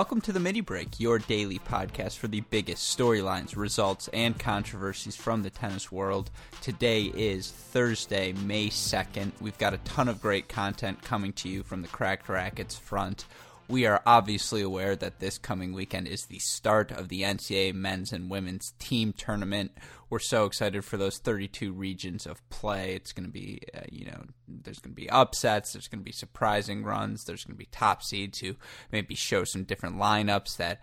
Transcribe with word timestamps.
Welcome 0.00 0.22
to 0.22 0.32
the 0.32 0.40
Mini 0.40 0.62
Break, 0.62 0.98
your 0.98 1.18
daily 1.18 1.58
podcast 1.58 2.16
for 2.16 2.26
the 2.26 2.40
biggest 2.40 2.96
storylines, 2.98 3.54
results, 3.54 4.08
and 4.14 4.38
controversies 4.38 5.14
from 5.14 5.42
the 5.42 5.50
tennis 5.50 5.92
world. 5.92 6.30
Today 6.62 7.12
is 7.14 7.50
Thursday, 7.50 8.32
May 8.32 8.68
2nd. 8.68 9.32
We've 9.42 9.58
got 9.58 9.74
a 9.74 9.78
ton 9.84 10.08
of 10.08 10.22
great 10.22 10.48
content 10.48 11.02
coming 11.02 11.34
to 11.34 11.50
you 11.50 11.62
from 11.62 11.82
the 11.82 11.88
Cracked 11.88 12.28
Racquets 12.30 12.78
front. 12.78 13.26
We 13.70 13.86
are 13.86 14.02
obviously 14.04 14.62
aware 14.62 14.96
that 14.96 15.20
this 15.20 15.38
coming 15.38 15.72
weekend 15.72 16.08
is 16.08 16.26
the 16.26 16.40
start 16.40 16.90
of 16.90 17.08
the 17.08 17.22
NCAA 17.22 17.72
men's 17.72 18.12
and 18.12 18.28
women's 18.28 18.72
team 18.80 19.12
tournament. 19.12 19.70
We're 20.08 20.18
so 20.18 20.44
excited 20.44 20.84
for 20.84 20.96
those 20.96 21.18
32 21.18 21.72
regions 21.72 22.26
of 22.26 22.42
play. 22.50 22.96
It's 22.96 23.12
going 23.12 23.26
to 23.26 23.32
be, 23.32 23.60
uh, 23.72 23.82
you 23.88 24.06
know, 24.06 24.24
there's 24.48 24.80
going 24.80 24.96
to 24.96 25.00
be 25.00 25.08
upsets, 25.08 25.72
there's 25.72 25.86
going 25.86 26.00
to 26.00 26.04
be 26.04 26.10
surprising 26.10 26.82
runs, 26.82 27.24
there's 27.24 27.44
going 27.44 27.54
to 27.54 27.58
be 27.58 27.68
top 27.70 28.02
seeds 28.02 28.40
who 28.40 28.56
maybe 28.90 29.14
show 29.14 29.44
some 29.44 29.62
different 29.62 29.98
lineups 29.98 30.56
that 30.56 30.80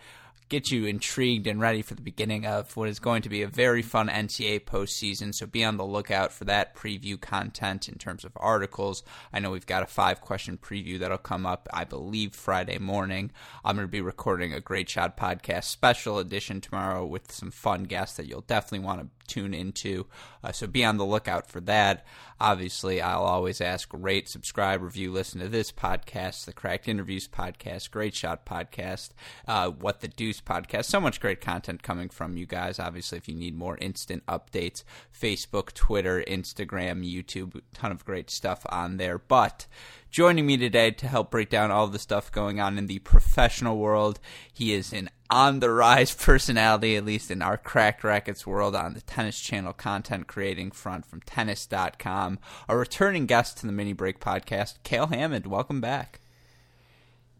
get 0.50 0.72
you 0.72 0.86
intrigued 0.86 1.48
and 1.48 1.60
ready 1.60 1.82
for 1.82 1.94
the 1.94 2.02
beginning 2.02 2.46
of 2.46 2.76
what 2.78 2.88
is 2.88 3.00
going 3.00 3.22
to 3.22 3.30
be 3.30 3.42
a 3.42 3.48
very 3.48 3.82
fun 3.82 4.08
NCAA 4.08 4.62
postseason. 4.62 5.34
So 5.34 5.46
be 5.46 5.64
on 5.64 5.78
the 5.78 5.86
lookout 5.86 6.32
for 6.32 6.46
that 6.46 6.76
preview 6.76 7.20
content 7.20 7.90
in 7.90 7.96
terms 7.96 8.24
of 8.24 8.32
articles. 8.38 9.04
I 9.34 9.40
know 9.40 9.52
we've 9.52 9.66
got 9.66 9.84
a 9.84 9.88
five 9.88 10.22
question 10.22 10.58
preview 10.58 11.00
that'll 11.00 11.18
come 11.18 11.46
up, 11.46 11.68
I 11.74 11.84
believe, 11.84 12.34
Friday 12.34 12.78
morning. 12.78 13.32
I'm 13.66 13.76
going 13.76 13.88
to 13.88 13.92
be 13.92 14.02
recording 14.02 14.54
a 14.54 14.62
Great 14.62 14.90
Shot 14.90 15.18
podcast 15.18 15.66
special 15.66 16.20
edition 16.20 16.62
tomorrow 16.62 17.06
with 17.06 17.32
some 17.32 17.52
fun 17.52 17.84
guests 17.84 18.18
that 18.18 18.28
you'll 18.28 18.42
definitely 18.42 18.86
want 18.86 19.02
to 19.02 19.17
tune 19.28 19.54
into. 19.54 20.06
Uh, 20.44 20.52
so 20.52 20.68
be 20.68 20.84
on 20.84 20.98
the 20.98 21.06
lookout 21.06 21.48
for 21.48 21.60
that. 21.62 22.06
Obviously, 22.40 23.02
I'll 23.02 23.24
always 23.24 23.62
ask 23.62 23.90
rate, 23.92 24.30
subscribe, 24.30 24.82
review, 24.82 25.12
listen 25.12 25.42
to 25.42 25.48
this 25.48 25.72
podcast, 25.72 26.46
the 26.46 26.54
Cracked 26.54 26.88
Interviews 26.88 27.28
podcast, 27.28 27.90
Great 27.90 28.14
Shot 28.14 28.46
podcast, 28.46 29.10
uh, 29.48 29.70
What 29.70 30.02
the 30.02 30.08
Deuce 30.08 30.40
podcast. 30.40 30.86
So 30.86 31.02
much 31.02 31.20
great 31.20 31.42
content 31.42 31.82
coming 31.82 32.10
from 32.10 32.38
you 32.38 32.46
guys. 32.46 32.80
Obviously, 32.80 33.18
if 33.18 33.28
you 33.28 33.36
need 33.36 33.58
more 33.58 33.78
instant 33.80 34.24
updates, 34.28 34.84
Facebook, 35.20 35.74
Twitter, 35.74 36.24
Instagram, 36.28 37.04
YouTube, 37.04 37.60
ton 37.74 37.92
of 37.92 38.06
great 38.06 38.30
stuff 38.30 38.66
on 38.70 38.98
there. 38.98 39.18
But 39.18 39.66
joining 40.12 40.46
me 40.46 40.58
today 40.58 40.92
to 40.92 41.08
help 41.08 41.32
break 41.32 41.50
down 41.50 41.72
all 41.72 41.88
the 41.88 42.00
stuff 42.00 42.32
going 42.32 42.60
on 42.60 42.78
in 42.78 42.86
the 42.86 43.00
professional 43.00 43.78
world, 43.78 44.20
he 44.54 44.74
is 44.74 44.94
an 44.94 45.10
on 45.30 45.60
the 45.60 45.70
rise 45.70 46.14
personality, 46.16 46.96
at 46.96 47.06
least 47.06 47.32
in 47.32 47.42
our 47.42 47.58
cracked 47.58 48.04
racquets 48.04 48.48
world, 48.48 48.76
on 48.76 48.94
the 48.94 49.02
Tennis 49.02 49.40
Channel 49.40 49.74
content 49.74 50.28
creating 50.28 50.72
front 50.72 51.06
from 51.06 51.22
tennis.com. 51.22 52.40
A 52.68 52.78
returning 52.78 53.26
guest 53.26 53.58
to 53.58 53.66
the 53.66 53.74
Mini 53.74 53.94
Break 53.94 54.20
podcast, 54.20 54.76
Cale 54.84 55.08
Hammond. 55.08 55.48
Welcome 55.48 55.82
back. 55.82 56.20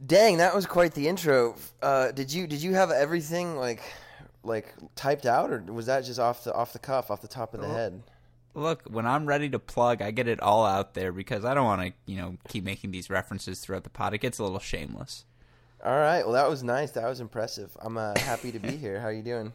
Dang, 0.06 0.38
that 0.38 0.54
was 0.54 0.66
quite 0.66 0.94
the 0.94 1.08
intro. 1.08 1.56
Uh, 1.82 2.12
did 2.12 2.32
you 2.32 2.46
did 2.46 2.62
you 2.62 2.76
have 2.76 2.92
everything 2.92 3.56
like 3.58 3.82
like 4.44 4.74
typed 4.96 5.26
out, 5.26 5.52
or 5.52 5.60
was 5.62 5.88
that 5.88 6.06
just 6.06 6.20
off 6.20 6.44
the 6.44 6.54
off 6.54 6.74
the 6.74 6.80
cuff, 6.80 7.10
off 7.10 7.22
the 7.22 7.28
top 7.28 7.54
of 7.54 7.62
the 7.62 7.68
head? 7.68 8.04
Look, 8.54 8.84
when 8.90 9.06
I'm 9.06 9.26
ready 9.28 9.50
to 9.50 9.60
plug, 9.60 10.02
I 10.02 10.12
get 10.12 10.28
it 10.28 10.40
all 10.40 10.66
out 10.66 10.94
there 10.94 11.12
because 11.12 11.46
I 11.46 11.54
don't 11.54 11.66
want 11.66 11.82
to, 11.82 11.94
you 12.12 12.18
know, 12.18 12.38
keep 12.48 12.64
making 12.64 12.90
these 12.90 13.10
references 13.10 13.60
throughout 13.60 13.84
the 13.84 13.90
pod. 13.92 14.16
It 14.16 14.18
gets 14.20 14.40
a 14.40 14.44
little 14.44 14.60
shameless. 14.60 15.26
All 15.88 15.98
right. 15.98 16.26
Well, 16.26 16.34
that 16.34 16.50
was 16.50 16.64
nice. 16.64 16.92
That 16.92 17.08
was 17.08 17.22
impressive. 17.22 17.78
I'm 17.80 17.98
uh, 17.98 18.20
happy 18.20 18.52
to 18.52 18.60
be 18.60 18.72
here. 18.76 19.00
How 19.00 19.08
are 19.08 19.14
you 19.14 19.24
doing? 19.24 19.54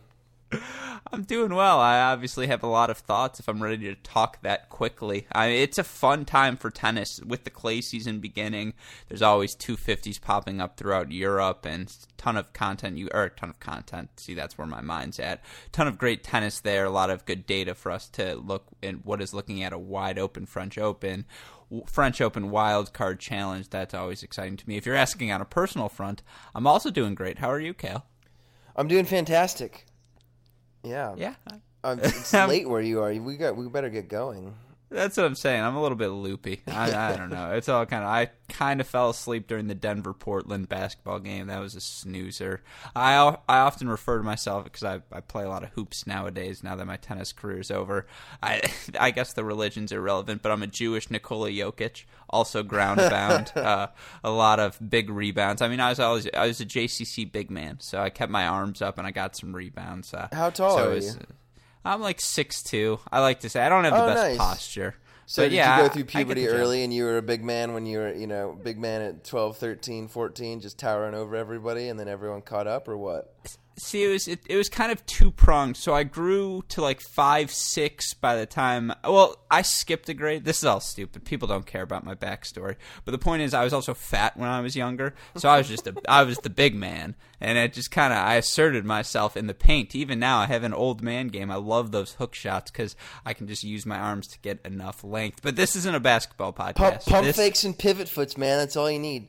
I'm 1.13 1.25
doing 1.25 1.55
well. 1.55 1.79
I 1.79 2.01
obviously 2.01 2.47
have 2.47 2.63
a 2.63 2.69
lot 2.69 2.89
of 2.89 2.97
thoughts 2.97 3.39
if 3.39 3.49
I'm 3.49 3.63
ready 3.63 3.85
to 3.85 3.95
talk 3.97 4.41
that 4.41 4.71
quickly. 4.71 5.27
I 5.33 5.49
it's 5.49 5.77
a 5.77 5.85
fun 5.85 6.25
time 6.25 6.57
for 6.57 6.71
tennis 6.71 7.21
with 7.21 7.45
the 7.45 7.51
clay 7.51 7.83
season 7.83 8.21
beginning. 8.21 8.73
There's 9.09 9.21
always 9.21 9.55
250s 9.55 10.23
popping 10.23 10.59
up 10.59 10.79
throughout 10.79 11.13
Europe 11.13 11.67
and 11.67 11.95
ton 12.17 12.39
of 12.39 12.55
content 12.55 12.97
you 12.97 13.11
or 13.13 13.25
a 13.25 13.31
ton 13.31 13.51
of 13.51 13.61
content. 13.61 14.09
See, 14.17 14.33
that's 14.33 14.57
where 14.57 14.67
my 14.67 14.81
mind's 14.81 15.21
at. 15.21 15.43
Ton 15.71 15.87
of 15.87 15.99
great 15.99 16.25
tennis 16.25 16.61
there, 16.61 16.87
a 16.87 16.91
lot 16.91 17.11
of 17.11 17.27
good 17.27 17.47
data 17.47 17.75
for 17.75 17.93
us 17.93 18.09
to 18.11 18.37
look 18.37 18.69
in 18.81 18.97
what 19.05 19.21
is 19.21 19.35
looking 19.35 19.63
at 19.63 19.75
a 19.75 19.79
wide 19.79 20.19
open 20.19 20.47
French 20.47 20.79
Open. 20.79 21.27
French 21.87 22.21
Open 22.21 22.51
Wild 22.51 22.93
Card 22.93 23.21
Challenge. 23.21 23.69
That's 23.69 23.95
always 23.95 24.23
exciting 24.23 24.57
to 24.57 24.69
me. 24.69 24.77
If 24.77 24.87
you're 24.87 24.97
asking 24.97 25.33
on 25.33 25.41
a 25.41 25.45
personal 25.45 25.89
front, 25.89 26.23
I'm 26.55 26.67
also 26.67 26.91
doing 26.91 27.15
great. 27.15 27.39
How 27.39 27.51
are 27.51 27.61
you, 27.61 27.75
Cale? 27.75 28.05
I'm 28.77 28.89
doing 28.89 29.05
fantastic. 29.05 29.87
Yeah. 30.83 31.15
Yeah. 31.17 31.35
Um, 31.85 32.01
it's 32.03 32.33
late 32.33 32.69
where 32.69 32.81
you 32.81 33.03
are. 33.03 33.13
We 33.13 33.37
got. 33.37 33.57
We 33.57 33.69
better 33.69 33.91
get 33.91 34.09
going. 34.09 34.55
That's 34.93 35.17
what 35.17 35.27
I'm 35.27 35.35
saying. 35.35 35.63
I'm 35.63 35.75
a 35.75 35.83
little 35.83 35.97
bit 35.97 36.09
loopy. 36.09 36.63
I, 36.67 37.13
I 37.13 37.17
don't 37.17 37.31
know. 37.31 37.53
It's 37.53 37.69
all 37.69 37.87
kind 37.87 38.05
of. 38.05 38.11
I 38.11 38.31
kind 38.49 38.81
of 38.81 38.87
fell 38.87 39.11
asleep 39.11 39.49
during 39.49 39.67
the 39.67 39.75
Denver 39.75 40.13
Portland 40.13 40.69
basketball 40.69 41.19
game. 41.19 41.47
That 41.47 41.61
was 41.61 41.75
a 41.75 41.81
snoozer. 41.81 42.63
I 42.95 43.37
I 43.49 43.59
often 43.61 43.89
refer 43.89 44.19
to 44.19 44.25
myself 44.25 44.65
because 44.65 44.85
I 44.85 45.01
I 45.11 45.21
play 45.21 45.45
a 45.45 45.49
lot 45.49 45.63
of 45.63 45.71
hoops 45.71 46.07
nowadays. 46.07 46.63
Now 46.63 46.77
that 46.77 46.87
my 46.87 46.97
tennis 46.97 47.33
career 47.33 47.61
is 47.61 47.71
over, 47.71 48.07
I 48.43 48.63
I 49.01 49.11
guess 49.11 49.33
the 49.33 49.45
religion's 49.45 49.93
irrelevant. 49.93 50.43
But 50.43 50.53
I'm 50.53 50.63
a 50.63 50.67
Jewish 50.67 51.11
Nikola 51.11 51.51
Jokic, 51.51 52.05
also 52.29 52.63
ground 52.63 52.99
bound. 52.99 53.53
uh, 53.57 53.89
a 54.23 54.31
lot 54.31 54.61
of 54.61 54.79
big 54.91 55.09
rebounds. 55.09 55.63
I 55.63 55.69
mean, 55.69 55.81
I 55.81 55.89
was 55.89 56.01
always 56.01 56.29
I 56.35 56.47
was 56.47 56.61
a 56.61 56.67
JCC 56.67 57.31
big 57.31 57.51
man, 57.51 57.81
so 57.81 58.01
I 58.01 58.11
kept 58.11 58.31
my 58.31 58.47
arms 58.47 58.83
up 58.83 58.99
and 58.99 59.07
I 59.07 59.11
got 59.11 59.37
some 59.37 59.57
rebounds. 59.57 60.13
Uh, 60.13 60.29
How 60.33 60.51
tall 60.51 60.77
so 60.77 60.91
are 60.91 60.95
was, 60.95 61.17
you? 61.17 61.21
I'm 61.85 62.01
like 62.01 62.21
six 62.21 62.63
two. 62.63 62.99
I 63.11 63.21
like 63.21 63.41
to 63.41 63.49
say 63.49 63.61
I 63.65 63.69
don't 63.69 63.85
have 63.85 63.95
the 63.95 64.03
Oh, 64.05 64.07
best 64.07 64.23
nice. 64.23 64.37
posture. 64.39 64.95
So 65.27 65.43
but 65.43 65.51
did 65.51 65.57
yeah, 65.57 65.79
you 65.83 65.89
go 65.89 65.93
through 65.95 66.05
puberty 66.05 66.47
early 66.49 66.83
and 66.85 66.93
you 66.93 67.05
were 67.05 67.17
a 67.17 67.23
big 67.23 67.43
man 67.43 67.73
when 67.75 67.87
you 67.87 67.99
were, 67.99 68.13
you 68.13 68.27
know, 68.27 68.59
big 68.63 68.79
man 68.79 69.01
at 69.03 69.25
12, 69.25 69.57
13, 69.57 70.09
14, 70.09 70.61
just 70.61 70.79
towering 70.79 71.15
over 71.15 71.37
everybody 71.37 71.89
and 71.89 71.99
then 71.99 72.09
everyone 72.09 72.43
caught 72.43 72.67
up 72.67 72.87
or 72.89 72.97
what? 72.99 73.33
See, 73.79 74.05
it 74.05 74.09
was 74.09 74.29
it, 74.29 74.41
it 74.49 74.57
was 74.57 74.69
kind 74.69 74.93
of 74.93 75.05
two 75.07 75.31
pronged. 75.31 75.77
So 75.77 75.95
I 75.95 76.05
grew 76.05 76.63
to 76.69 76.83
like 76.83 77.01
five 77.01 77.51
six 77.51 78.13
by 78.15 78.37
the 78.37 78.47
time. 78.47 78.93
Well, 79.03 79.37
I 79.51 79.63
skipped 79.63 80.09
a 80.09 80.15
grade. 80.15 80.45
This 80.45 80.59
is 80.59 80.65
all 80.65 80.81
stupid. 80.81 81.25
People 81.25 81.49
don't 81.49 81.67
care 81.67 81.83
about 81.83 82.05
my 82.05 82.15
backstory. 82.15 82.77
But 83.05 83.13
the 83.13 83.19
point 83.19 83.43
is, 83.43 83.55
I 83.55 83.65
was 83.65 83.73
also 83.73 83.95
fat 83.95 84.37
when 84.37 84.49
I 84.49 84.61
was 84.61 84.77
younger. 84.77 85.15
So 85.37 85.49
I 85.49 85.59
was 85.59 85.69
just 85.69 85.87
a 85.87 85.95
I 86.09 86.23
was 86.25 86.39
the 86.39 86.51
big 86.51 86.75
man, 86.75 87.15
and 87.41 87.57
it 87.57 87.73
just 87.73 87.91
kind 87.91 88.13
of 88.13 88.19
I 88.19 88.35
asserted 88.35 88.85
myself 88.85 89.37
in 89.37 89.47
the 89.47 89.55
paint. 89.55 89.95
Even 89.95 90.19
now, 90.19 90.39
I 90.39 90.47
have 90.47 90.65
an 90.65 90.75
old 90.75 91.03
man 91.03 91.29
game. 91.29 91.51
I 91.51 91.57
love 91.57 91.93
those 91.93 92.15
hook 92.15 92.35
shots 92.35 92.71
because 92.71 92.95
I 93.25 93.33
can 93.33 93.47
just 93.47 93.65
use 93.65 93.87
my 93.87 93.99
arms 93.99 94.27
to 94.29 94.39
get 94.41 94.61
enough 94.65 95.03
length. 95.03 95.41
But 95.43 95.57
this 95.57 95.77
isn't 95.77 95.95
a 95.95 96.01
basketball 96.01 96.53
podcast. 96.53 96.75
Pump, 96.77 97.05
pump 97.07 97.27
This- 97.27 97.37
fakes 97.37 97.65
and 97.65 97.79
pivot 97.79 98.09
foots, 98.09 98.37
man. 98.37 98.59
That's 98.59 98.77
all 98.77 98.91
you 98.91 98.99
need. 98.99 99.29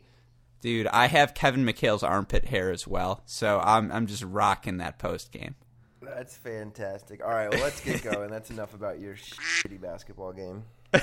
Dude, 0.64 0.88
I 0.88 1.08
have 1.08 1.34
Kevin 1.34 1.66
McHale's 1.66 2.04
armpit 2.04 2.46
hair 2.46 2.72
as 2.72 2.88
well, 2.88 3.22
so 3.26 3.60
I'm 3.60 3.92
I'm 3.92 4.08
just 4.08 4.24
rocking 4.24 4.78
that 4.78 4.98
post 4.98 5.34
game. 5.34 5.56
That's 6.02 6.38
fantastic. 6.38 7.22
All 7.22 7.32
right, 7.32 7.52
well, 7.52 7.60
let's 7.60 7.82
get 7.82 8.02
going. 8.12 8.30
That's 8.30 8.50
enough 8.50 8.74
about 8.74 9.02
your 9.02 9.16
shitty 9.16 9.82
basketball 9.82 10.32
game. 10.32 10.64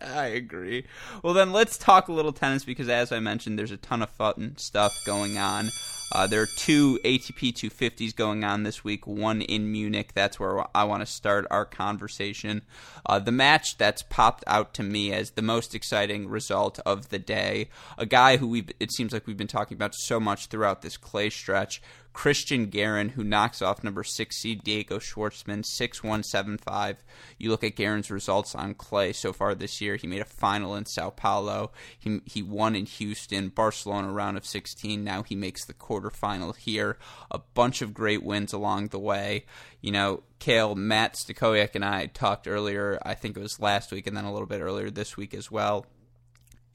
I 0.00 0.28
agree. 0.28 0.86
Well, 1.22 1.34
then 1.34 1.52
let's 1.52 1.76
talk 1.76 2.08
a 2.08 2.12
little 2.12 2.32
tennis 2.32 2.64
because, 2.64 2.88
as 2.88 3.12
I 3.12 3.20
mentioned, 3.20 3.58
there's 3.58 3.72
a 3.72 3.76
ton 3.76 4.00
of 4.00 4.08
fun 4.08 4.54
stuff 4.56 5.04
going 5.04 5.36
on. 5.36 5.68
Uh, 6.10 6.26
there 6.26 6.40
are 6.40 6.46
two 6.46 6.98
ATP 7.04 7.52
250s 7.52 8.16
going 8.16 8.44
on 8.44 8.62
this 8.62 8.82
week, 8.82 9.06
one 9.06 9.42
in 9.42 9.70
Munich. 9.70 10.12
That's 10.14 10.40
where 10.40 10.64
I 10.74 10.84
want 10.84 11.00
to 11.02 11.06
start 11.06 11.46
our 11.50 11.64
conversation. 11.64 12.62
Uh, 13.04 13.18
the 13.18 13.32
match 13.32 13.76
that's 13.76 14.02
popped 14.02 14.42
out 14.46 14.72
to 14.74 14.82
me 14.82 15.12
as 15.12 15.32
the 15.32 15.42
most 15.42 15.74
exciting 15.74 16.28
result 16.28 16.78
of 16.86 17.10
the 17.10 17.18
day, 17.18 17.68
a 17.98 18.06
guy 18.06 18.38
who 18.38 18.48
we 18.48 18.66
it 18.80 18.92
seems 18.92 19.12
like 19.12 19.26
we've 19.26 19.36
been 19.36 19.46
talking 19.46 19.76
about 19.76 19.94
so 19.94 20.18
much 20.18 20.46
throughout 20.46 20.82
this 20.82 20.96
clay 20.96 21.28
stretch, 21.30 21.82
Christian 22.12 22.66
Garin, 22.66 23.10
who 23.10 23.22
knocks 23.22 23.62
off 23.62 23.84
number 23.84 24.02
six 24.02 24.38
seed 24.38 24.64
Diego 24.64 24.98
Schwartzman, 24.98 25.64
six 25.64 26.02
one 26.02 26.22
seven 26.22 26.58
five. 26.58 26.96
You 27.38 27.50
look 27.50 27.62
at 27.62 27.76
Garin's 27.76 28.10
results 28.10 28.54
on 28.54 28.74
clay 28.74 29.12
so 29.12 29.32
far 29.32 29.54
this 29.54 29.80
year. 29.80 29.96
He 29.96 30.08
made 30.08 30.22
a 30.22 30.24
final 30.24 30.74
in 30.74 30.86
Sao 30.86 31.10
Paulo. 31.10 31.70
He 31.98 32.20
he 32.24 32.42
won 32.42 32.74
in 32.74 32.86
Houston, 32.86 33.50
Barcelona 33.50 34.10
round 34.10 34.36
of 34.36 34.44
sixteen. 34.46 35.04
Now 35.04 35.22
he 35.22 35.36
makes 35.36 35.64
the 35.64 35.74
quarterfinal 35.74 36.56
here. 36.56 36.98
A 37.30 37.38
bunch 37.38 37.82
of 37.82 37.94
great 37.94 38.24
wins 38.24 38.52
along 38.52 38.88
the 38.88 38.98
way. 38.98 39.44
You 39.80 39.92
know, 39.92 40.24
Cale, 40.40 40.74
Matt 40.74 41.14
Stakoyak, 41.14 41.76
and 41.76 41.84
I 41.84 42.06
talked 42.06 42.48
earlier. 42.48 42.98
I 43.04 43.14
think 43.14 43.36
it 43.36 43.42
was 43.42 43.60
last 43.60 43.92
week, 43.92 44.08
and 44.08 44.16
then 44.16 44.24
a 44.24 44.32
little 44.32 44.48
bit 44.48 44.60
earlier 44.60 44.90
this 44.90 45.16
week 45.16 45.34
as 45.34 45.50
well. 45.50 45.86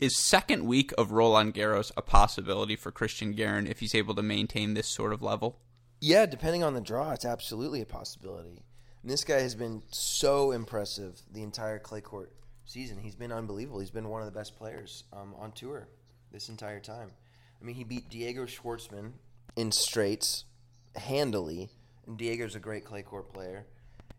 Is 0.03 0.17
second 0.17 0.65
week 0.65 0.91
of 0.97 1.13
Roland 1.13 1.53
Garros 1.53 1.89
a 1.95 2.01
possibility 2.01 2.75
for 2.75 2.91
Christian 2.91 3.31
Garin 3.31 3.65
if 3.65 3.79
he's 3.79 3.95
able 3.95 4.13
to 4.15 4.21
maintain 4.21 4.73
this 4.73 4.89
sort 4.89 5.13
of 5.13 5.21
level? 5.21 5.61
Yeah, 6.01 6.25
depending 6.25 6.61
on 6.61 6.73
the 6.73 6.81
draw, 6.81 7.11
it's 7.11 7.23
absolutely 7.23 7.79
a 7.79 7.85
possibility. 7.85 8.65
And 9.01 9.09
this 9.09 9.23
guy 9.23 9.39
has 9.39 9.55
been 9.55 9.81
so 9.91 10.51
impressive 10.51 11.21
the 11.31 11.41
entire 11.41 11.79
clay 11.79 12.01
court 12.01 12.33
season. 12.65 12.97
He's 12.97 13.15
been 13.15 13.31
unbelievable. 13.31 13.79
He's 13.79 13.91
been 13.91 14.09
one 14.09 14.21
of 14.21 14.25
the 14.25 14.37
best 14.37 14.57
players 14.57 15.05
um, 15.13 15.35
on 15.39 15.53
tour 15.53 15.87
this 16.33 16.49
entire 16.49 16.81
time. 16.81 17.11
I 17.61 17.63
mean, 17.63 17.75
he 17.75 17.85
beat 17.85 18.09
Diego 18.09 18.45
Schwartzman 18.45 19.13
in 19.55 19.71
straights 19.71 20.43
handily, 20.97 21.69
and 22.05 22.17
Diego's 22.17 22.55
a 22.55 22.59
great 22.59 22.83
clay 22.83 23.03
court 23.03 23.33
player. 23.33 23.67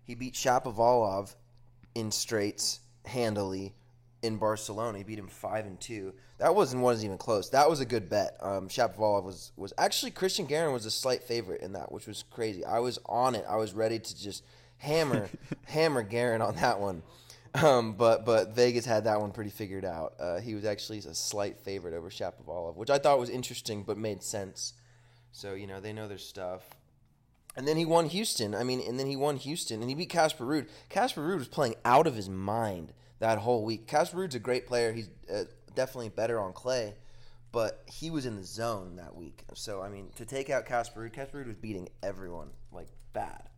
He 0.05 0.15
beat 0.15 0.33
Shapovalov 0.33 1.35
in 1.95 2.11
straights 2.11 2.81
handily, 3.05 3.75
in 4.25 4.39
Barcelona. 4.39 4.99
He 4.99 5.05
beat 5.05 5.19
him 5.19 5.29
five 5.29 5.67
and 5.67 5.79
two. 5.79 6.15
That 6.39 6.55
wasn't 6.55 6.83
wasn't 6.83 7.07
even 7.07 7.19
close. 7.19 7.51
That 7.51 7.69
was 7.69 7.81
a 7.81 7.85
good 7.85 8.09
bet. 8.09 8.37
Um, 8.41 8.69
Shapovalov 8.69 9.25
was 9.25 9.53
was 9.57 9.73
actually 9.79 10.11
Christian 10.11 10.47
Garin 10.47 10.73
was 10.73 10.87
a 10.87 10.91
slight 10.91 11.23
favorite 11.23 11.61
in 11.61 11.75
that, 11.75 11.93
which 11.93 12.07
was 12.07 12.25
crazy. 12.31 12.65
I 12.65 12.81
was 12.81 12.99
on 13.07 13.35
it. 13.35 13.45
I 13.49 13.57
was 13.57 13.75
ready 13.75 13.99
to 13.99 14.23
just 14.23 14.43
hammer 14.79 15.29
hammer 15.67 16.03
Garin 16.03 16.43
on 16.43 16.57
that 16.57 16.81
one. 16.81 17.03
Um, 17.55 17.93
but 17.93 18.25
but 18.25 18.55
Vegas 18.55 18.85
had 18.85 19.05
that 19.05 19.21
one 19.21 19.31
pretty 19.31 19.51
figured 19.51 19.85
out. 19.85 20.15
Uh, 20.19 20.41
he 20.41 20.55
was 20.55 20.65
actually 20.65 20.99
a 20.99 21.15
slight 21.15 21.59
favorite 21.61 21.95
over 21.95 22.11
Shapovalov, 22.11 22.77
which 22.77 22.91
I 22.91 22.99
thought 22.99 23.21
was 23.21 23.31
interesting 23.31 23.85
but 23.85 23.99
made 23.99 24.23
sense. 24.23 24.73
So 25.33 25.53
you 25.55 25.67
know 25.67 25.81
they 25.81 25.93
know 25.93 26.09
their 26.09 26.19
stuff. 26.19 26.63
And 27.57 27.69
then 27.69 27.77
he 27.77 27.85
won 27.85 28.09
Houston. 28.09 28.53
I 28.53 28.65
mean, 28.65 28.81
and 28.81 28.99
then 28.99 29.07
he 29.07 29.15
won 29.15 29.37
Houston, 29.37 29.81
and 29.81 29.89
he 29.89 29.95
beat 29.95 30.11
Casper 30.11 30.45
Ruud. 30.45 30.67
Casper 30.89 31.21
Ruud 31.21 31.39
was 31.39 31.47
playing 31.47 31.77
out 31.85 32.09
of 32.09 32.17
his 32.17 32.29
mind 32.29 32.93
that 33.25 33.39
whole 33.39 33.65
week. 33.65 33.87
Casper 33.87 34.19
Ruud's 34.19 34.35
a 34.35 34.39
great 34.39 34.67
player. 34.67 34.93
He's 34.93 35.09
uh, 35.33 35.45
definitely 35.75 36.11
better 36.11 36.39
on 36.39 36.53
clay, 36.53 36.93
but 37.53 37.83
he 37.87 38.11
was 38.11 38.27
in 38.27 38.37
the 38.37 38.45
zone 38.45 38.97
that 38.97 39.17
week. 39.17 39.45
So 39.55 39.81
I 39.81 39.89
mean, 39.89 40.11
to 40.17 40.27
take 40.27 40.51
out 40.51 40.67
Casper 40.67 41.01
Ruud, 41.01 41.15
Casper 41.15 41.39
Ruud 41.39 41.47
was 41.47 41.57
beating 41.57 41.89
everyone 42.03 42.51
like 42.71 42.89
bad 43.15 43.49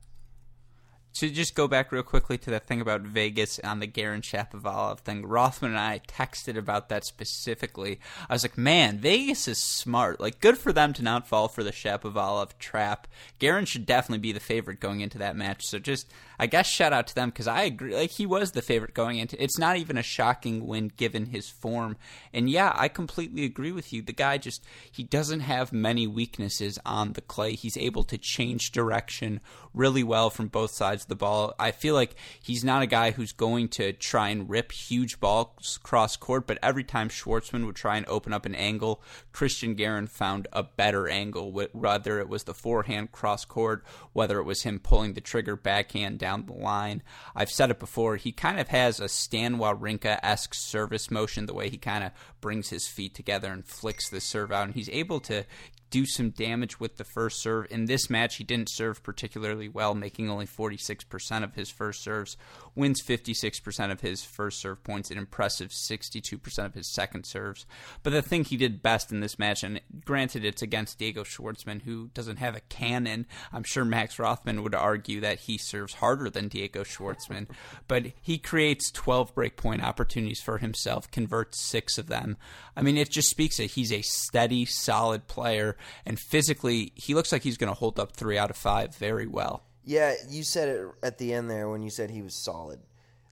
to 1.15 1.31
just 1.31 1.55
go 1.55 1.67
back 1.67 1.93
real 1.93 2.03
quickly 2.03 2.37
to 2.37 2.51
that 2.51 2.67
thing 2.67 2.81
about 2.81 3.01
Vegas 3.01 3.59
on 3.61 3.81
the 3.81 3.87
Garin 3.87 4.21
Shapovalov 4.21 4.99
thing, 5.01 5.25
Rothman 5.25 5.71
and 5.71 5.81
I 5.81 6.01
texted 6.07 6.59
about 6.59 6.91
that 6.91 7.07
specifically. 7.07 8.01
I 8.29 8.35
was 8.35 8.45
like, 8.45 8.59
man, 8.59 8.99
Vegas 8.99 9.49
is 9.49 9.57
smart. 9.59 10.21
Like, 10.21 10.41
good 10.41 10.59
for 10.59 10.75
them 10.75 10.93
to 10.93 11.03
not 11.03 11.27
fall 11.27 11.49
for 11.49 11.65
the 11.65 11.73
Shapovalov 11.73 12.59
trap. 12.59 13.09
Garin 13.39 13.65
should 13.65 13.87
definitely 13.87 14.19
be 14.21 14.33
the 14.33 14.41
favorite 14.41 14.79
going 14.79 15.01
into 15.01 15.17
that 15.19 15.37
match. 15.37 15.65
So 15.65 15.79
just, 15.79 16.07
I 16.39 16.47
guess, 16.47 16.67
shout 16.67 16.93
out 16.93 17.07
to 17.09 17.15
them 17.15 17.31
because 17.31 17.47
I 17.47 17.63
agree. 17.63 17.95
Like, 17.95 18.11
he 18.11 18.27
was 18.27 18.53
the 18.53 18.63
favorite 18.63 18.95
going 18.95 19.19
into. 19.19 19.43
It's 19.43 19.59
not 19.59 19.77
even 19.77 19.97
a 19.97 20.03
shocking 20.03 20.67
win 20.67 20.91
given 20.97 21.27
his 21.27 21.49
form. 21.49 21.97
And 22.33 22.51
yeah, 22.51 22.73
I 22.75 22.89
completely 22.89 23.45
agree 23.45 23.73
with 23.73 23.93
you. 23.93 24.03
The 24.03 24.13
guy 24.13 24.39
just 24.39 24.65
he 24.91 25.03
doesn't 25.03 25.41
have 25.41 25.73
many 25.73 26.07
weaknesses 26.07 26.79
on 26.85 27.13
the 27.13 27.21
clay. 27.21 27.55
He's 27.55 27.77
able 27.77 28.05
to 28.05 28.19
change 28.19 28.73
direction 28.73 29.41
really 29.75 30.03
well 30.03 30.31
from 30.31 30.49
both 30.49 30.71
sides 30.71 31.03
of 31.03 31.09
the 31.09 31.17
ball. 31.17 31.55
I 31.59 31.71
feel 31.71 31.95
like 31.95 32.17
he's 32.41 32.65
not 32.65 32.83
a 32.83 32.87
guy 32.87 33.11
who's 33.11 33.33
going 33.33 33.69
to 33.69 33.93
try 33.93 34.31
and 34.31 34.49
rip 34.49 34.73
huge 34.73 35.21
balls 35.21 35.79
cross 35.83 36.17
court, 36.17 36.47
but 36.47 36.59
every 36.63 36.85
time 36.85 37.09
Schwartzman 37.09 37.67
would 37.67 37.77
try 37.77 37.97
and 37.97 38.07
open 38.07 38.33
up 38.33 38.47
an 38.47 38.55
angle, 38.55 39.03
Christian 39.33 39.75
Garin 39.75 40.07
found 40.07 40.49
a 40.53 40.63
better 40.63 41.09
angle, 41.09 41.53
whether 41.53 42.19
it 42.21 42.29
was 42.29 42.45
the 42.45 42.55
forehand 42.55 43.13
cross 43.13 43.45
court, 43.45 43.85
whether 44.13 44.39
it 44.39 44.45
was 44.45 44.63
him 44.63 44.79
pulling 44.79 45.13
the 45.13 45.21
trigger 45.21 45.57
backhand 45.57 46.19
down 46.27 46.47
the 46.47 46.53
line. 46.53 47.05
I've 47.37 47.53
said 47.53 47.71
it 47.71 47.79
before, 47.79 48.17
he 48.17 48.33
kind 48.33 48.59
of 48.59 48.67
has 48.67 48.99
a 48.99 49.09
Stan 49.09 49.59
Wawrinka 49.59 50.19
esque 50.25 50.55
service 50.55 51.09
motion, 51.09 51.47
the 51.47 51.55
way 51.55 51.71
he 51.71 51.79
kind 51.79 52.03
of 52.03 52.11
brings 52.41 52.71
his 52.71 52.89
feet 52.89 53.15
together 53.15 53.53
and 53.53 53.65
flicks 53.65 54.09
the 54.09 54.21
serve 54.21 54.51
out, 54.51 54.65
and 54.65 54.75
he's 54.75 54.89
able 54.89 55.21
to 55.21 55.45
do 55.91 56.05
some 56.07 56.31
damage 56.31 56.81
with 56.81 56.97
the 56.97 57.05
first 57.05 57.41
serve. 57.41 57.67
In 57.71 57.85
this 57.85 58.11
match, 58.11 58.37
he 58.37 58.45
didn't 58.45 58.71
serve 58.71 59.03
particularly 59.03 59.69
well, 59.69 59.95
making 59.95 60.29
only 60.29 60.47
46% 60.47 61.45
of 61.45 61.55
his 61.55 61.71
first 61.71 62.03
serves, 62.03 62.37
wins 62.75 63.03
56% 63.03 63.93
of 63.93 64.01
his 64.01 64.25
first 64.25 64.61
serve 64.61 64.83
points, 64.83 65.11
an 65.11 65.19
impressive 65.19 65.71
62% 65.71 66.59
of 66.65 66.75
his 66.75 66.93
second 66.93 67.25
serves. 67.25 67.67
But 68.03 68.11
the 68.11 68.23
thing 68.23 68.45
he 68.45 68.57
did 68.57 68.83
best 68.83 69.13
in 69.13 69.21
this 69.21 69.39
match, 69.39 69.63
and 69.63 69.81
granted 70.05 70.45
it's 70.45 70.63
against 70.63 70.99
Diego 70.99 71.23
Schwartzman, 71.23 71.83
who 71.83 72.11
doesn't 72.15 72.39
have 72.39 72.57
a 72.57 72.61
cannon, 72.61 73.27
I'm 73.53 73.65
sure 73.65 73.85
Max 73.85 74.19
Rothman 74.19 74.63
would 74.63 74.75
argue 74.75 75.21
that 75.21 75.41
he 75.41 75.57
serves 75.57 75.95
harder 75.95 76.29
than 76.31 76.49
Diego 76.49 76.83
Schwartzman, 76.83 77.49
but 77.89 78.07
he 78.21 78.39
creates 78.39 78.91
12 78.91 79.35
breakpoint 79.35 79.83
opportunities 79.83 80.41
for 80.41 80.59
himself, 80.59 81.11
converts 81.11 81.61
six 81.61 81.97
of 81.97 82.09
them. 82.09 82.37
I 82.77 82.83
mean, 82.83 82.97
it 82.97 83.11
just 83.11 83.31
speaks 83.31 83.57
that 83.59 83.73
he's 83.73 83.93
a 83.93 84.03
steady, 84.03 84.65
solid 84.65 85.29
player 85.29 85.76
and 86.05 86.19
physically, 86.19 86.93
he 86.95 87.15
looks 87.15 87.33
like 87.33 87.43
he's 87.43 87.57
going 87.57 87.69
to 87.69 87.79
hold 87.79 87.99
up 87.99 88.13
three 88.13 88.39
out 88.39 88.51
of 88.51 88.57
five 88.57 88.95
very 88.97 89.27
well. 89.27 89.63
Yeah, 89.85 90.15
you 90.29 90.43
said 90.43 90.69
it 90.69 90.87
at 91.03 91.19
the 91.19 91.33
end 91.33 91.49
there 91.49 91.69
when 91.69 91.83
you 91.83 91.91
said 91.91 92.11
he 92.11 92.23
was 92.23 92.35
solid. 92.35 92.81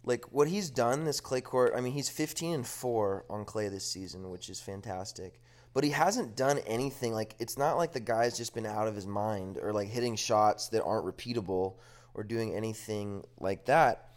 Like 0.05 0.33
what 0.33 0.49
he's 0.49 0.71
done 0.71 1.05
this 1.05 1.21
clay 1.21 1.41
court, 1.41 1.73
I 1.77 1.81
mean, 1.81 1.93
he's 1.93 2.09
15 2.09 2.55
and 2.55 2.67
4 2.67 3.25
on 3.29 3.45
clay 3.45 3.69
this 3.69 3.91
season, 3.91 4.31
which 4.31 4.49
is 4.49 4.61
fantastic. 4.61 5.41
But 5.73 5.83
he 5.83 5.91
hasn't 5.91 6.37
done 6.37 6.61
anything 6.67 7.13
like 7.13 7.35
it's 7.41 7.59
not 7.59 7.77
like 7.77 7.93
the 7.93 8.01
guy's 8.01 8.37
just 8.37 8.55
been 8.55 8.67
out 8.67 8.87
of 8.87 8.95
his 8.95 9.07
mind 9.07 9.59
or 9.61 9.73
like 9.73 9.89
hitting 9.89 10.15
shots 10.15 10.69
that 10.69 10.85
aren't 10.85 11.05
repeatable 11.05 11.75
or 12.15 12.23
doing 12.23 12.55
anything 12.55 13.25
like 13.41 13.65
that. 13.65 14.11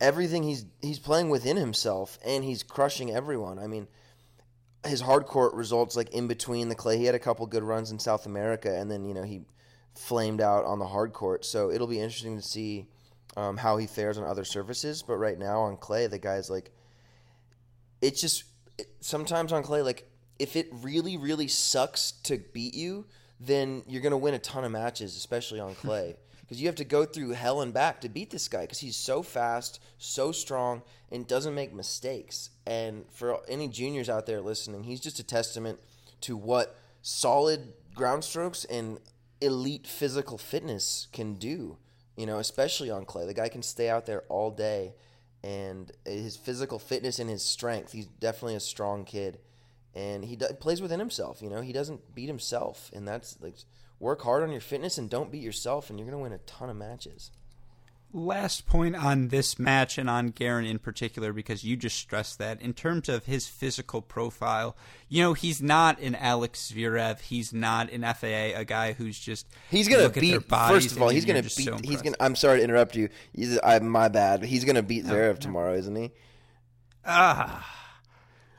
Everything 0.00 0.42
he's 0.42 0.66
he's 0.82 0.98
playing 0.98 1.28
within 1.28 1.56
himself 1.56 2.18
and 2.24 2.42
he's 2.42 2.64
crushing 2.64 3.12
everyone. 3.12 3.60
I 3.60 3.68
mean, 3.68 3.86
his 4.86 5.00
hard 5.00 5.26
court 5.26 5.54
results 5.54 5.96
like 5.96 6.10
in 6.10 6.26
between 6.28 6.68
the 6.68 6.74
clay. 6.74 6.98
He 6.98 7.04
had 7.04 7.14
a 7.14 7.20
couple 7.20 7.46
good 7.46 7.62
runs 7.62 7.90
in 7.90 7.98
South 7.98 8.26
America, 8.26 8.74
and 8.74 8.90
then 8.90 9.04
you 9.04 9.14
know 9.14 9.22
he 9.22 9.42
flamed 9.94 10.40
out 10.40 10.64
on 10.64 10.78
the 10.78 10.86
hard 10.86 11.12
court. 11.12 11.44
So 11.44 11.70
it'll 11.70 11.86
be 11.86 12.00
interesting 12.00 12.36
to 12.36 12.42
see 12.42 12.86
um, 13.36 13.56
how 13.56 13.76
he 13.76 13.86
fares 13.86 14.18
on 14.18 14.24
other 14.24 14.44
surfaces. 14.44 15.02
But 15.02 15.16
right 15.16 15.38
now 15.38 15.62
on 15.62 15.76
clay, 15.76 16.06
the 16.06 16.18
guy's 16.18 16.50
like, 16.50 16.70
it's 18.00 18.20
just 18.20 18.44
it, 18.78 18.88
sometimes 19.00 19.52
on 19.52 19.62
clay, 19.62 19.82
like 19.82 20.10
if 20.38 20.56
it 20.56 20.68
really 20.70 21.16
really 21.16 21.48
sucks 21.48 22.12
to 22.24 22.38
beat 22.52 22.74
you, 22.74 23.06
then 23.40 23.82
you're 23.88 24.02
gonna 24.02 24.18
win 24.18 24.34
a 24.34 24.38
ton 24.38 24.64
of 24.64 24.72
matches, 24.72 25.16
especially 25.16 25.60
on 25.60 25.74
clay 25.76 26.16
because 26.46 26.60
you 26.60 26.68
have 26.68 26.76
to 26.76 26.84
go 26.84 27.04
through 27.04 27.30
hell 27.30 27.60
and 27.60 27.74
back 27.74 28.00
to 28.00 28.08
beat 28.08 28.30
this 28.30 28.46
guy 28.46 28.62
because 28.62 28.78
he's 28.78 28.96
so 28.96 29.22
fast, 29.22 29.80
so 29.98 30.30
strong, 30.30 30.82
and 31.10 31.26
doesn't 31.26 31.54
make 31.54 31.74
mistakes. 31.74 32.50
And 32.66 33.04
for 33.10 33.40
any 33.48 33.66
juniors 33.68 34.08
out 34.08 34.26
there 34.26 34.40
listening, 34.40 34.84
he's 34.84 35.00
just 35.00 35.18
a 35.18 35.24
testament 35.24 35.80
to 36.22 36.36
what 36.36 36.78
solid 37.02 37.72
ground 37.94 38.22
strokes 38.22 38.64
and 38.64 39.00
elite 39.40 39.86
physical 39.86 40.38
fitness 40.38 41.08
can 41.12 41.34
do. 41.34 41.78
You 42.16 42.26
know, 42.26 42.38
especially 42.38 42.90
on 42.90 43.04
clay, 43.04 43.26
the 43.26 43.34
guy 43.34 43.48
can 43.48 43.62
stay 43.62 43.90
out 43.90 44.06
there 44.06 44.22
all 44.28 44.50
day, 44.50 44.94
and 45.42 45.92
his 46.04 46.36
physical 46.36 46.78
fitness 46.78 47.18
and 47.18 47.28
his 47.28 47.44
strength. 47.44 47.92
He's 47.92 48.06
definitely 48.06 48.54
a 48.54 48.60
strong 48.60 49.04
kid, 49.04 49.38
and 49.94 50.24
he 50.24 50.36
d- 50.36 50.46
plays 50.58 50.80
within 50.80 50.98
himself. 50.98 51.42
You 51.42 51.50
know, 51.50 51.60
he 51.60 51.72
doesn't 51.72 52.14
beat 52.14 52.28
himself, 52.28 52.90
and 52.94 53.06
that's 53.06 53.38
like 53.42 53.56
work 53.98 54.22
hard 54.22 54.42
on 54.42 54.50
your 54.50 54.60
fitness 54.60 54.98
and 54.98 55.08
don't 55.08 55.30
beat 55.30 55.42
yourself, 55.42 55.90
and 55.90 55.98
you're 55.98 56.08
going 56.08 56.18
to 56.18 56.22
win 56.22 56.32
a 56.32 56.38
ton 56.38 56.70
of 56.70 56.76
matches. 56.76 57.30
Last 58.12 58.66
point 58.66 58.96
on 58.96 59.28
this 59.28 59.58
match 59.58 59.98
and 59.98 60.08
on 60.08 60.28
Garin 60.28 60.64
in 60.64 60.78
particular, 60.78 61.32
because 61.32 61.64
you 61.64 61.76
just 61.76 61.96
stressed 61.96 62.38
that 62.38 62.62
in 62.62 62.72
terms 62.72 63.08
of 63.08 63.26
his 63.26 63.46
physical 63.46 64.00
profile, 64.00 64.76
you 65.08 65.22
know, 65.22 65.34
he's 65.34 65.60
not 65.60 66.00
an 66.00 66.14
Alex 66.14 66.72
Zverev. 66.72 67.20
He's 67.20 67.52
not 67.52 67.90
an 67.90 68.02
FAA, 68.02 68.58
a 68.58 68.64
guy 68.64 68.92
who's 68.92 69.18
just 69.18 69.46
he's 69.70 69.88
going 69.88 70.10
to 70.10 70.20
beat. 70.20 70.42
First 70.44 70.92
of 70.92 71.02
all, 71.02 71.08
he's 71.08 71.24
going 71.24 71.42
to 71.42 71.56
beat. 71.56 71.66
So 71.66 71.78
he's 71.82 72.00
going. 72.00 72.14
I'm 72.20 72.36
sorry 72.36 72.58
to 72.58 72.64
interrupt 72.64 72.96
you. 72.96 73.10
He's, 73.34 73.58
I, 73.62 73.78
my 73.80 74.08
bad. 74.08 74.44
He's 74.44 74.64
going 74.64 74.76
to 74.76 74.82
beat 74.82 75.04
Zverev 75.04 75.34
no, 75.34 75.40
tomorrow, 75.40 75.74
isn't 75.74 75.96
he? 75.96 76.12
Ah. 77.04 77.85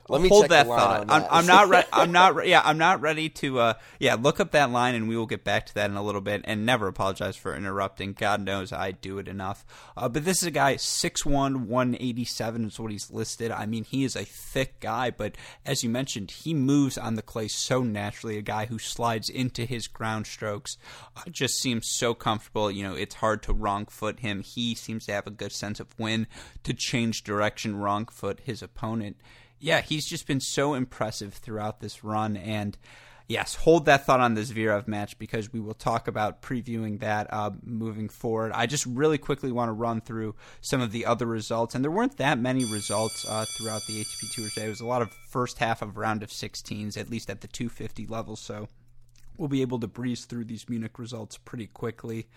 Let 0.09 0.21
me 0.21 0.29
hold 0.29 0.49
that 0.49 0.67
thought. 0.67 1.07
That. 1.07 1.13
I'm, 1.13 1.27
I'm, 1.29 1.45
not. 1.45 1.69
Re- 1.69 1.83
I'm 1.91 2.11
not. 2.11 2.35
Re- 2.35 2.49
yeah, 2.49 2.61
I'm 2.63 2.77
not 2.77 3.01
ready 3.01 3.29
to. 3.29 3.59
Uh, 3.59 3.73
yeah, 3.99 4.15
look 4.15 4.39
up 4.39 4.51
that 4.51 4.71
line, 4.71 4.95
and 4.95 5.07
we 5.07 5.17
will 5.17 5.25
get 5.25 5.43
back 5.43 5.65
to 5.67 5.73
that 5.75 5.89
in 5.89 5.97
a 5.97 6.03
little 6.03 6.21
bit. 6.21 6.41
And 6.45 6.65
never 6.65 6.87
apologize 6.87 7.35
for 7.35 7.55
interrupting. 7.55 8.13
God 8.13 8.41
knows 8.41 8.71
I 8.71 8.91
do 8.91 9.17
it 9.17 9.27
enough. 9.27 9.65
Uh, 9.95 10.07
but 10.09 10.25
this 10.25 10.37
is 10.41 10.47
a 10.47 10.51
guy 10.51 10.75
6'1", 10.75 11.65
187 11.67 12.65
is 12.65 12.79
what 12.79 12.91
he's 12.91 13.11
listed. 13.11 13.51
I 13.51 13.65
mean, 13.65 13.83
he 13.83 14.03
is 14.03 14.15
a 14.15 14.23
thick 14.23 14.79
guy, 14.79 15.11
but 15.11 15.35
as 15.65 15.83
you 15.83 15.89
mentioned, 15.89 16.31
he 16.31 16.53
moves 16.53 16.97
on 16.97 17.15
the 17.15 17.21
clay 17.21 17.47
so 17.47 17.83
naturally. 17.83 18.37
A 18.37 18.41
guy 18.41 18.65
who 18.67 18.79
slides 18.79 19.29
into 19.29 19.65
his 19.65 19.87
ground 19.87 20.27
strokes 20.27 20.77
uh, 21.15 21.23
just 21.29 21.55
seems 21.55 21.89
so 21.89 22.13
comfortable. 22.13 22.71
You 22.71 22.83
know, 22.83 22.95
it's 22.95 23.15
hard 23.15 23.43
to 23.43 23.53
wrong 23.53 23.85
foot 23.85 24.19
him. 24.19 24.41
He 24.41 24.75
seems 24.75 25.05
to 25.05 25.13
have 25.13 25.27
a 25.27 25.31
good 25.31 25.51
sense 25.51 25.79
of 25.79 25.93
when 25.97 26.27
to 26.63 26.73
change 26.73 27.23
direction, 27.23 27.77
wrong 27.77 28.05
foot 28.05 28.41
his 28.43 28.61
opponent 28.61 29.17
yeah, 29.59 29.81
he's 29.81 30.05
just 30.05 30.27
been 30.27 30.39
so 30.39 30.73
impressive 30.73 31.33
throughout 31.33 31.79
this 31.79 32.03
run. 32.03 32.37
And 32.37 32.77
yes, 33.27 33.55
hold 33.55 33.85
that 33.85 34.05
thought 34.05 34.19
on 34.19 34.33
the 34.33 34.41
Zverev 34.41 34.87
match 34.87 35.17
because 35.17 35.51
we 35.51 35.59
will 35.59 35.73
talk 35.73 36.07
about 36.07 36.41
previewing 36.41 36.99
that 36.99 37.31
uh, 37.31 37.51
moving 37.63 38.09
forward. 38.09 38.51
I 38.53 38.65
just 38.65 38.85
really 38.85 39.17
quickly 39.17 39.51
want 39.51 39.69
to 39.69 39.73
run 39.73 40.01
through 40.01 40.35
some 40.61 40.81
of 40.81 40.91
the 40.91 41.05
other 41.05 41.25
results, 41.25 41.75
and 41.75 41.83
there 41.83 41.91
weren't 41.91 42.17
that 42.17 42.39
many 42.39 42.65
results 42.65 43.25
uh, 43.27 43.45
throughout 43.45 43.81
the 43.87 44.01
ATP 44.01 44.33
Tour 44.33 44.49
today. 44.49 44.65
It 44.67 44.69
was 44.69 44.81
a 44.81 44.85
lot 44.85 45.01
of 45.01 45.11
first 45.29 45.57
half 45.59 45.81
of 45.81 45.97
round 45.97 46.23
of 46.23 46.29
16s, 46.29 46.97
at 46.97 47.09
least 47.09 47.29
at 47.29 47.41
the 47.41 47.47
250 47.47 48.05
level. 48.07 48.35
So 48.35 48.67
we'll 49.37 49.49
be 49.49 49.61
able 49.61 49.79
to 49.79 49.87
breeze 49.87 50.25
through 50.25 50.45
these 50.45 50.69
Munich 50.69 50.99
results 50.99 51.37
pretty 51.37 51.67
quickly. 51.67 52.27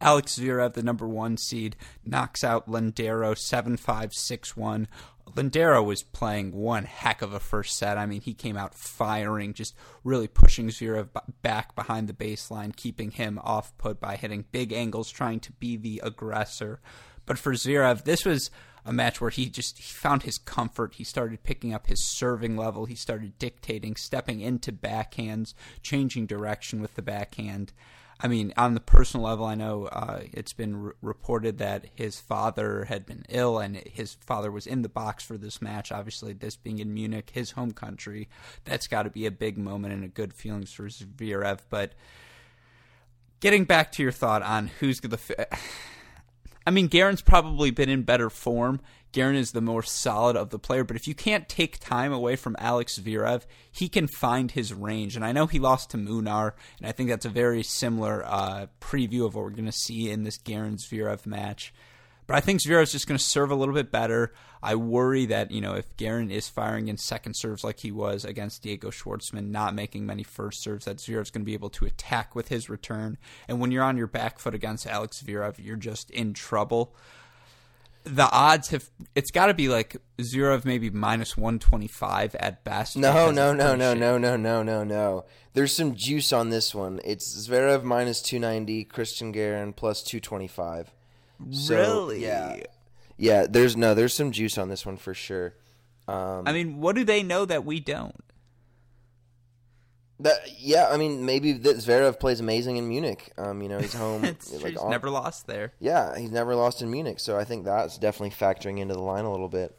Alex 0.00 0.38
Zverev, 0.38 0.74
the 0.74 0.82
number 0.82 1.08
one 1.08 1.38
seed, 1.38 1.74
knocks 2.04 2.44
out 2.44 2.68
Londero 2.68 3.36
7 3.36 3.76
5 3.76 4.14
6 4.14 4.56
1. 4.56 4.88
Londero 5.34 5.84
was 5.84 6.02
playing 6.02 6.52
one 6.52 6.84
heck 6.84 7.20
of 7.20 7.32
a 7.32 7.40
first 7.40 7.76
set. 7.76 7.98
I 7.98 8.06
mean, 8.06 8.20
he 8.20 8.32
came 8.32 8.56
out 8.56 8.74
firing, 8.74 9.54
just 9.54 9.74
really 10.04 10.28
pushing 10.28 10.68
Zverev 10.68 11.08
back 11.42 11.74
behind 11.74 12.08
the 12.08 12.12
baseline, 12.12 12.74
keeping 12.74 13.10
him 13.10 13.38
off 13.42 13.76
put 13.76 14.00
by 14.00 14.16
hitting 14.16 14.44
big 14.52 14.72
angles, 14.72 15.10
trying 15.10 15.40
to 15.40 15.52
be 15.52 15.76
the 15.76 16.00
aggressor. 16.04 16.80
But 17.26 17.38
for 17.38 17.52
Zverev, 17.52 18.04
this 18.04 18.24
was 18.24 18.50
a 18.84 18.92
match 18.92 19.20
where 19.20 19.30
he 19.30 19.48
just 19.48 19.78
he 19.78 19.92
found 19.92 20.22
his 20.22 20.38
comfort. 20.38 20.94
He 20.94 21.04
started 21.04 21.42
picking 21.42 21.74
up 21.74 21.88
his 21.88 22.08
serving 22.16 22.56
level. 22.56 22.86
He 22.86 22.94
started 22.94 23.38
dictating, 23.38 23.96
stepping 23.96 24.40
into 24.40 24.72
backhands, 24.72 25.54
changing 25.82 26.26
direction 26.26 26.80
with 26.80 26.94
the 26.94 27.02
backhand. 27.02 27.72
I 28.18 28.28
mean, 28.28 28.54
on 28.56 28.72
the 28.72 28.80
personal 28.80 29.26
level, 29.26 29.44
I 29.44 29.54
know 29.54 29.86
uh, 29.86 30.20
it's 30.32 30.54
been 30.54 30.76
re- 30.76 30.92
reported 31.02 31.58
that 31.58 31.86
his 31.94 32.18
father 32.18 32.86
had 32.86 33.04
been 33.04 33.26
ill, 33.28 33.58
and 33.58 33.76
his 33.76 34.14
father 34.14 34.50
was 34.50 34.66
in 34.66 34.80
the 34.80 34.88
box 34.88 35.22
for 35.22 35.36
this 35.36 35.60
match. 35.60 35.92
Obviously, 35.92 36.32
this 36.32 36.56
being 36.56 36.78
in 36.78 36.94
Munich, 36.94 37.30
his 37.34 37.50
home 37.50 37.72
country, 37.72 38.28
that's 38.64 38.86
got 38.86 39.02
to 39.02 39.10
be 39.10 39.26
a 39.26 39.30
big 39.30 39.58
moment 39.58 39.92
and 39.92 40.02
a 40.02 40.08
good 40.08 40.32
feelings 40.32 40.72
for 40.72 40.84
Zverev. 40.84 41.60
But 41.68 41.92
getting 43.40 43.64
back 43.64 43.92
to 43.92 44.02
your 44.02 44.12
thought 44.12 44.42
on 44.42 44.68
who's 44.80 44.98
going 45.00 45.18
to. 45.26 45.46
I 46.66 46.70
mean, 46.70 46.88
Garin's 46.88 47.22
probably 47.22 47.70
been 47.70 47.90
in 47.90 48.02
better 48.02 48.30
form. 48.30 48.80
Garin 49.12 49.36
is 49.36 49.52
the 49.52 49.60
more 49.60 49.82
solid 49.82 50.36
of 50.36 50.50
the 50.50 50.58
player, 50.58 50.84
but 50.84 50.96
if 50.96 51.08
you 51.08 51.14
can't 51.14 51.48
take 51.48 51.78
time 51.78 52.12
away 52.12 52.36
from 52.36 52.56
Alex 52.58 52.98
Zverev, 52.98 53.42
he 53.70 53.88
can 53.88 54.06
find 54.06 54.50
his 54.50 54.74
range. 54.74 55.16
And 55.16 55.24
I 55.24 55.32
know 55.32 55.46
he 55.46 55.58
lost 55.58 55.90
to 55.90 55.96
Munar, 55.96 56.52
and 56.78 56.86
I 56.86 56.92
think 56.92 57.08
that's 57.08 57.24
a 57.24 57.30
very 57.30 57.62
similar 57.62 58.24
uh, 58.26 58.66
preview 58.80 59.24
of 59.24 59.34
what 59.34 59.44
we're 59.44 59.50
going 59.50 59.64
to 59.66 59.72
see 59.72 60.10
in 60.10 60.24
this 60.24 60.36
Garin 60.36 60.76
Zverev 60.76 61.24
match. 61.24 61.72
But 62.26 62.36
I 62.36 62.40
think 62.40 62.60
Zverev's 62.60 62.92
just 62.92 63.06
going 63.06 63.18
to 63.18 63.24
serve 63.24 63.50
a 63.50 63.54
little 63.54 63.74
bit 63.74 63.92
better. 63.92 64.32
I 64.62 64.74
worry 64.74 65.26
that, 65.26 65.52
you 65.52 65.60
know, 65.60 65.74
if 65.74 65.96
Garin 65.96 66.30
is 66.30 66.48
firing 66.48 66.88
in 66.88 66.96
second 66.96 67.34
serves 67.34 67.62
like 67.62 67.78
he 67.78 67.92
was 67.92 68.24
against 68.24 68.62
Diego 68.62 68.90
Schwartzman, 68.90 69.50
not 69.50 69.76
making 69.76 70.06
many 70.06 70.24
first 70.24 70.60
serves, 70.60 70.86
that 70.86 70.96
Zverev's 70.96 71.30
going 71.30 71.42
to 71.42 71.46
be 71.46 71.54
able 71.54 71.70
to 71.70 71.84
attack 71.84 72.34
with 72.34 72.48
his 72.48 72.68
return. 72.68 73.16
And 73.46 73.60
when 73.60 73.70
you're 73.70 73.84
on 73.84 73.96
your 73.96 74.08
back 74.08 74.40
foot 74.40 74.54
against 74.54 74.88
Alex 74.88 75.22
Zverev, 75.22 75.64
you're 75.64 75.76
just 75.76 76.10
in 76.10 76.34
trouble. 76.34 76.96
The 78.06 78.30
odds 78.30 78.68
have, 78.68 78.88
it's 79.14 79.30
got 79.32 79.46
to 79.46 79.54
be 79.54 79.68
like 79.68 79.96
Zverev 80.18 80.64
maybe 80.64 80.90
minus 80.90 81.36
125 81.36 82.36
at 82.36 82.62
best. 82.62 82.96
No, 82.96 83.30
no, 83.32 83.52
no, 83.52 83.74
no, 83.74 83.94
no, 83.94 84.16
no, 84.16 84.36
no, 84.36 84.62
no, 84.62 84.84
no. 84.84 85.24
There's 85.54 85.72
some 85.72 85.96
juice 85.96 86.32
on 86.32 86.50
this 86.50 86.74
one. 86.74 87.00
It's 87.04 87.48
Zverev 87.48 87.82
minus 87.82 88.22
290, 88.22 88.84
Christian 88.84 89.32
Garin 89.32 89.72
plus 89.72 90.02
225. 90.02 90.92
So, 91.50 91.76
really? 91.76 92.22
Yeah. 92.22 92.56
Yeah, 93.18 93.46
there's 93.48 93.76
no, 93.76 93.94
there's 93.94 94.14
some 94.14 94.30
juice 94.30 94.58
on 94.58 94.68
this 94.68 94.86
one 94.86 94.96
for 94.96 95.14
sure. 95.14 95.54
Um, 96.06 96.44
I 96.46 96.52
mean, 96.52 96.80
what 96.80 96.94
do 96.94 97.04
they 97.04 97.22
know 97.22 97.44
that 97.44 97.64
we 97.64 97.80
don't? 97.80 98.14
That 100.20 100.60
yeah, 100.60 100.88
I 100.90 100.96
mean 100.96 101.26
maybe 101.26 101.52
that 101.52 101.76
Zverev 101.76 102.18
plays 102.18 102.40
amazing 102.40 102.78
in 102.78 102.88
Munich. 102.88 103.32
Um, 103.36 103.60
you 103.60 103.68
know 103.68 103.78
he's 103.78 103.92
home. 103.92 104.24
it's 104.24 104.48
true, 104.48 104.70
he's 104.70 104.82
never 104.84 105.10
lost 105.10 105.46
there. 105.46 105.72
Yeah, 105.78 106.16
he's 106.18 106.30
never 106.30 106.54
lost 106.54 106.80
in 106.80 106.90
Munich, 106.90 107.20
so 107.20 107.38
I 107.38 107.44
think 107.44 107.64
that's 107.64 107.98
definitely 107.98 108.30
factoring 108.30 108.78
into 108.78 108.94
the 108.94 109.00
line 109.00 109.24
a 109.24 109.30
little 109.30 109.48
bit. 109.48 109.76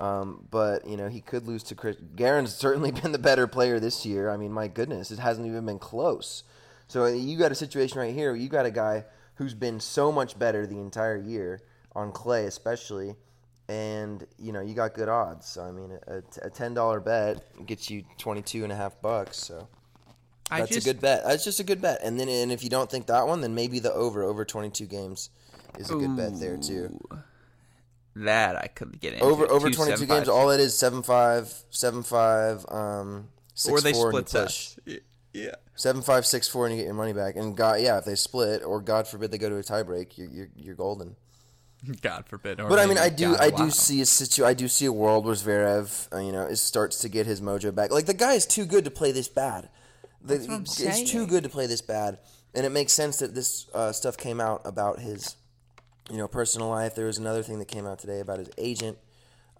Um, 0.00 0.46
but 0.48 0.86
you 0.86 0.96
know 0.96 1.08
he 1.08 1.20
could 1.20 1.48
lose 1.48 1.64
to 1.64 1.74
Chris. 1.74 1.96
Garin's 2.14 2.54
certainly 2.54 2.90
been 3.02 3.10
the 3.10 3.18
better 3.18 3.48
player 3.48 3.80
this 3.80 4.06
year. 4.06 4.30
I 4.30 4.36
mean, 4.36 4.52
my 4.52 4.68
goodness, 4.68 5.10
it 5.10 5.18
hasn't 5.18 5.46
even 5.46 5.66
been 5.66 5.80
close. 5.80 6.44
So 6.86 7.06
you 7.06 7.36
got 7.36 7.52
a 7.52 7.56
situation 7.56 7.98
right 7.98 8.14
here. 8.14 8.34
You 8.34 8.48
got 8.48 8.64
a 8.64 8.70
guy 8.70 9.04
who's 9.34 9.54
been 9.54 9.80
so 9.80 10.10
much 10.10 10.38
better 10.38 10.66
the 10.66 10.78
entire 10.78 11.16
year 11.16 11.60
on 11.94 12.12
clay, 12.12 12.46
especially. 12.46 13.16
And 13.68 14.26
you 14.38 14.52
know 14.52 14.60
you 14.62 14.74
got 14.74 14.94
good 14.94 15.08
odds. 15.10 15.46
So 15.46 15.62
I 15.62 15.72
mean, 15.72 15.98
a, 16.06 16.22
a 16.46 16.50
ten 16.50 16.72
dollar 16.72 17.00
bet 17.00 17.66
gets 17.66 17.90
you 17.90 18.04
twenty 18.16 18.40
two 18.40 18.64
and 18.64 18.72
a 18.72 18.76
half 18.76 19.00
bucks. 19.02 19.36
So 19.36 19.68
that's 20.50 20.70
just, 20.70 20.86
a 20.86 20.90
good 20.90 21.00
bet. 21.00 21.24
That's 21.26 21.44
just 21.44 21.60
a 21.60 21.64
good 21.64 21.82
bet. 21.82 22.00
And 22.02 22.18
then, 22.18 22.28
and 22.28 22.50
if 22.50 22.64
you 22.64 22.70
don't 22.70 22.90
think 22.90 23.06
that 23.06 23.26
one, 23.26 23.42
then 23.42 23.54
maybe 23.54 23.78
the 23.78 23.92
over 23.92 24.22
over 24.22 24.44
twenty 24.44 24.70
two 24.70 24.86
games 24.86 25.30
is 25.78 25.90
a 25.90 25.94
good 25.94 26.10
ooh, 26.10 26.16
bet 26.16 26.40
there 26.40 26.56
too. 26.56 26.98
That 28.16 28.56
I 28.56 28.68
could 28.68 28.98
get 29.00 29.14
into. 29.14 29.24
over 29.24 29.46
over 29.46 29.70
twenty 29.70 29.96
two 29.96 30.06
games. 30.06 30.28
All 30.28 30.50
it 30.50 30.60
is 30.60 30.76
seven 30.76 31.02
five 31.02 31.52
seven 31.70 32.02
five 32.02 32.64
um 32.68 33.28
six 33.54 33.72
or 33.72 33.80
they 33.82 33.92
four 33.92 34.10
split 34.10 34.30
push. 34.30 34.76
Yeah. 35.34 35.54
Seven 35.74 36.02
five 36.02 36.26
six 36.26 36.48
four 36.48 36.66
and 36.66 36.74
you 36.74 36.80
get 36.80 36.86
your 36.86 36.94
money 36.94 37.12
back. 37.12 37.36
And 37.36 37.56
God, 37.56 37.80
yeah, 37.80 37.98
if 37.98 38.04
they 38.04 38.14
split 38.14 38.64
or 38.64 38.80
God 38.80 39.06
forbid 39.06 39.30
they 39.30 39.38
go 39.38 39.48
to 39.50 39.56
a 39.56 39.62
tiebreak, 39.62 40.16
you're 40.16 40.28
you're, 40.28 40.48
you're 40.56 40.74
golden. 40.74 41.16
God 42.02 42.26
forbid. 42.26 42.58
but 42.58 42.78
I 42.78 42.86
mean, 42.86 42.98
I 42.98 43.08
do, 43.08 43.32
God, 43.32 43.40
I 43.40 43.50
do 43.50 43.64
wow. 43.64 43.68
see 43.68 44.00
a 44.00 44.06
situ, 44.06 44.44
I 44.44 44.54
do 44.54 44.68
see 44.68 44.86
a 44.86 44.92
world 44.92 45.24
where 45.24 45.34
Zverev, 45.34 46.12
uh, 46.12 46.18
you 46.18 46.32
know, 46.32 46.42
is, 46.42 46.60
starts 46.60 46.98
to 47.00 47.08
get 47.08 47.26
his 47.26 47.40
mojo 47.40 47.74
back. 47.74 47.90
Like 47.90 48.06
the 48.06 48.14
guy 48.14 48.34
is 48.34 48.46
too 48.46 48.66
good 48.66 48.84
to 48.84 48.90
play 48.90 49.12
this 49.12 49.28
bad. 49.28 49.68
The, 50.20 50.34
That's 50.34 50.48
what 50.48 50.54
I'm 50.54 50.66
saying. 50.66 51.02
It's 51.02 51.10
too 51.10 51.26
good 51.26 51.44
to 51.44 51.48
play 51.48 51.66
this 51.66 51.80
bad, 51.80 52.18
and 52.54 52.66
it 52.66 52.70
makes 52.70 52.92
sense 52.92 53.18
that 53.18 53.34
this 53.34 53.68
uh, 53.72 53.92
stuff 53.92 54.16
came 54.16 54.40
out 54.40 54.62
about 54.64 54.98
his, 54.98 55.36
you 56.10 56.16
know, 56.16 56.26
personal 56.26 56.68
life. 56.68 56.94
There 56.94 57.06
was 57.06 57.18
another 57.18 57.42
thing 57.42 57.60
that 57.60 57.68
came 57.68 57.86
out 57.86 57.98
today 58.00 58.20
about 58.20 58.38
his 58.38 58.50
agent. 58.58 58.98